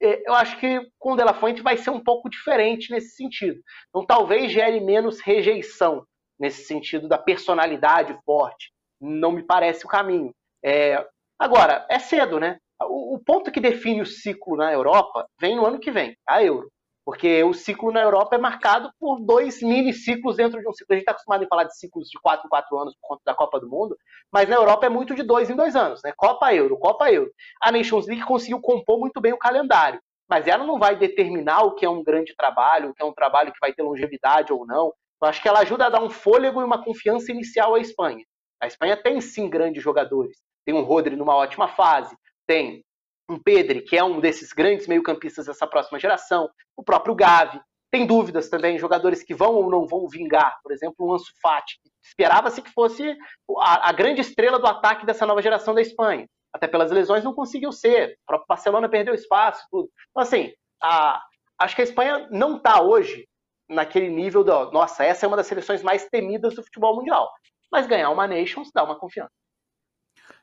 [0.00, 3.16] É, eu acho que com o De La Fuente vai ser um pouco diferente nesse
[3.16, 3.60] sentido.
[3.88, 6.06] Então talvez gere menos rejeição
[6.38, 8.70] nesse sentido da personalidade forte.
[9.00, 10.32] Não me parece o caminho.
[10.64, 11.04] É...
[11.36, 12.56] Agora, é cedo, né?
[12.82, 16.40] O, o ponto que define o ciclo na Europa vem no ano que vem, a
[16.40, 16.70] Euro.
[17.06, 20.92] Porque o ciclo na Europa é marcado por dois mini ciclos dentro de um ciclo.
[20.92, 23.22] A gente está acostumado a falar de ciclos de quatro em quatro anos por conta
[23.24, 23.96] da Copa do Mundo,
[24.32, 26.12] mas na Europa é muito de dois em dois anos, né?
[26.16, 27.30] Copa Euro, Copa Euro.
[27.62, 31.76] A Nations League conseguiu compor muito bem o calendário, mas ela não vai determinar o
[31.76, 34.66] que é um grande trabalho, o que é um trabalho que vai ter longevidade ou
[34.66, 34.92] não.
[35.22, 38.24] Eu acho que ela ajuda a dar um fôlego e uma confiança inicial à Espanha.
[38.60, 40.38] A Espanha tem sim grandes jogadores.
[40.64, 42.16] Tem um Rodri numa ótima fase,
[42.48, 42.84] tem
[43.28, 47.60] um Pedri, que é um desses grandes meio-campistas dessa próxima geração, o próprio Gavi.
[47.90, 50.58] Tem dúvidas também, jogadores que vão ou não vão vingar.
[50.62, 51.78] Por exemplo, o Ansu Fati.
[52.04, 53.16] Esperava-se que fosse
[53.58, 56.26] a, a, grande estrela do ataque dessa nova geração da Espanha.
[56.52, 58.12] Até pelas lesões não conseguiu ser.
[58.22, 59.64] O próprio Barcelona perdeu espaço.
[59.70, 59.88] Tudo.
[60.10, 61.22] Então, assim, a,
[61.58, 63.26] acho que a Espanha não está hoje
[63.68, 64.70] naquele nível do.
[64.72, 67.30] Nossa, essa é uma das seleções mais temidas do futebol mundial.
[67.70, 69.32] Mas ganhar uma Nations dá uma confiança.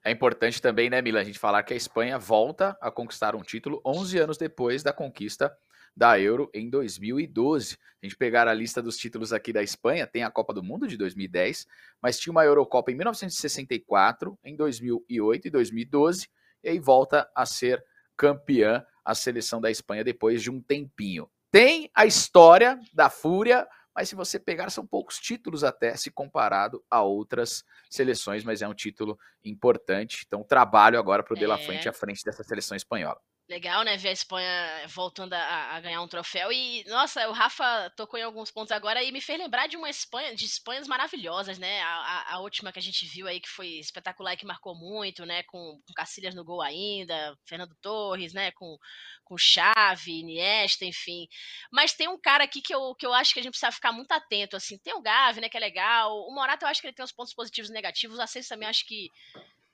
[0.05, 3.41] É importante também, né, Mila, a gente falar que a Espanha volta a conquistar um
[3.41, 5.55] título 11 anos depois da conquista
[5.95, 7.77] da Euro em 2012.
[8.01, 10.87] A gente pegar a lista dos títulos aqui da Espanha, tem a Copa do Mundo
[10.87, 11.65] de 2010,
[12.01, 16.27] mas tinha uma Eurocopa em 1964, em 2008 e 2012,
[16.63, 17.81] e aí volta a ser
[18.17, 21.29] campeã a seleção da Espanha depois de um tempinho.
[21.49, 26.83] Tem a história da Fúria, mas se você pegar, são poucos títulos até se comparado
[26.89, 30.23] a outras seleções, mas é um título importante.
[30.25, 31.39] Então, trabalho agora para o é.
[31.39, 33.19] De La Fuente à frente dessa seleção espanhola.
[33.49, 33.97] Legal, né?
[33.97, 36.49] Ver a Espanha voltando a, a, ganhar um troféu.
[36.49, 39.89] E, nossa, o Rafa tocou em alguns pontos agora e me fez lembrar de uma
[39.89, 41.81] Espanha, de Espanhas maravilhosas, né?
[41.81, 44.73] A, a, a última que a gente viu aí, que foi espetacular e que marcou
[44.73, 45.43] muito, né?
[45.43, 48.51] Com, com Cacilhas no gol ainda, Fernando Torres, né?
[48.51, 48.77] Com,
[49.25, 51.27] com Xavi, Iniesta, enfim.
[51.69, 53.91] Mas tem um cara aqui que eu, que eu acho que a gente precisa ficar
[53.91, 54.77] muito atento, assim.
[54.77, 55.49] Tem o Gavi, né?
[55.49, 56.17] Que é legal.
[56.29, 58.17] O Morata eu acho que ele tem os pontos positivos e negativos.
[58.17, 59.09] O Ascenso também acho que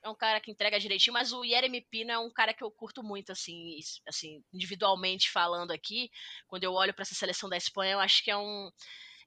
[0.04, 2.72] é um cara que entrega direitinho, mas o Yeremy Pino é um cara que eu
[2.72, 3.78] curto muito, assim,
[4.08, 6.10] assim individualmente falando aqui.
[6.48, 8.72] Quando eu olho para essa seleção da Espanha, eu acho que é um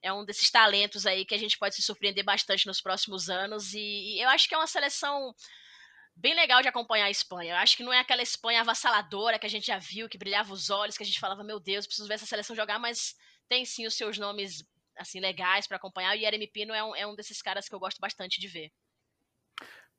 [0.03, 3.73] é um desses talentos aí que a gente pode se surpreender bastante nos próximos anos.
[3.73, 5.32] E, e eu acho que é uma seleção
[6.16, 7.53] bem legal de acompanhar a Espanha.
[7.53, 10.53] Eu acho que não é aquela Espanha avassaladora que a gente já viu, que brilhava
[10.53, 13.15] os olhos, que a gente falava, meu Deus, preciso ver essa seleção jogar, mas
[13.49, 14.65] tem sim os seus nomes
[14.97, 16.16] assim legais para acompanhar.
[16.16, 18.73] E Yeremy Pino é um, é um desses caras que eu gosto bastante de ver.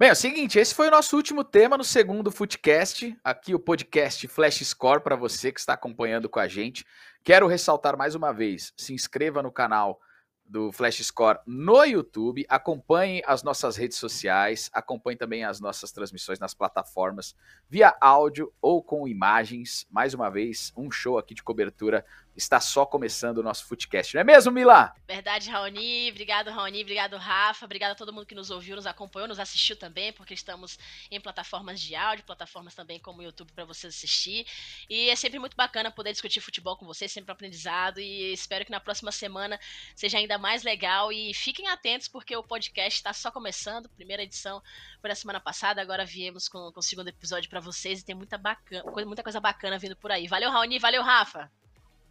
[0.03, 3.59] Bem, é o seguinte, esse foi o nosso último tema no segundo Footcast, aqui o
[3.59, 6.85] podcast Flash Score para você que está acompanhando com a gente.
[7.23, 10.01] Quero ressaltar mais uma vez, se inscreva no canal
[10.45, 16.37] do Flash Score no YouTube, acompanhe as nossas redes sociais, acompanhe também as nossas transmissões
[16.37, 17.33] nas plataformas
[17.69, 19.87] via áudio ou com imagens.
[19.89, 24.21] Mais uma vez, um show aqui de cobertura está só começando o nosso Footcast, não
[24.21, 24.93] é mesmo, Mila?
[25.07, 26.09] Verdade, Raoni.
[26.09, 26.81] Obrigado, Raoni.
[26.81, 27.65] Obrigado, Rafa.
[27.65, 30.77] Obrigado a todo mundo que nos ouviu, nos acompanhou, nos assistiu também, porque estamos
[31.11, 34.45] em plataformas de áudio, plataformas também como o YouTube para você assistir.
[34.89, 37.99] E é sempre muito bacana poder discutir futebol com vocês, sempre aprendizado.
[37.99, 39.59] E espero que na próxima semana
[39.95, 41.11] seja ainda mais legal.
[41.11, 43.89] E fiquem atentos, porque o podcast está só começando.
[43.89, 44.61] Primeira edição
[44.99, 48.15] foi na semana passada, agora viemos com, com o segundo episódio para vocês e tem
[48.15, 50.27] muita, bacana, muita coisa bacana vindo por aí.
[50.27, 50.79] Valeu, Raoni.
[50.79, 51.51] Valeu, Rafa.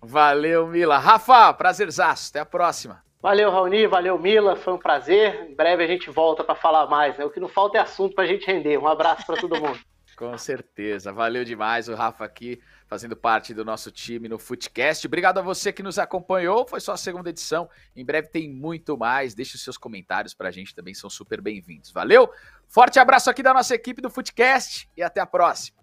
[0.03, 0.99] Valeu, Mila.
[0.99, 2.31] Rafa, prazerzaço.
[2.31, 3.03] Até a próxima.
[3.21, 3.87] Valeu, Raoni.
[3.87, 4.57] Valeu, Mila.
[4.57, 5.49] Foi um prazer.
[5.49, 7.17] Em breve a gente volta para falar mais.
[7.17, 7.25] Né?
[7.25, 8.77] O que não falta é assunto para a gente render.
[8.79, 9.79] Um abraço para todo mundo.
[10.19, 11.13] Com certeza.
[11.13, 15.07] Valeu demais o Rafa aqui, fazendo parte do nosso time no Footcast.
[15.07, 16.67] Obrigado a você que nos acompanhou.
[16.69, 17.69] Foi só a segunda edição.
[17.95, 19.35] Em breve tem muito mais.
[19.35, 21.91] Deixe os seus comentários para a gente também, são super bem-vindos.
[21.91, 22.31] Valeu?
[22.69, 25.82] Forte abraço aqui da nossa equipe do Footcast e até a próxima.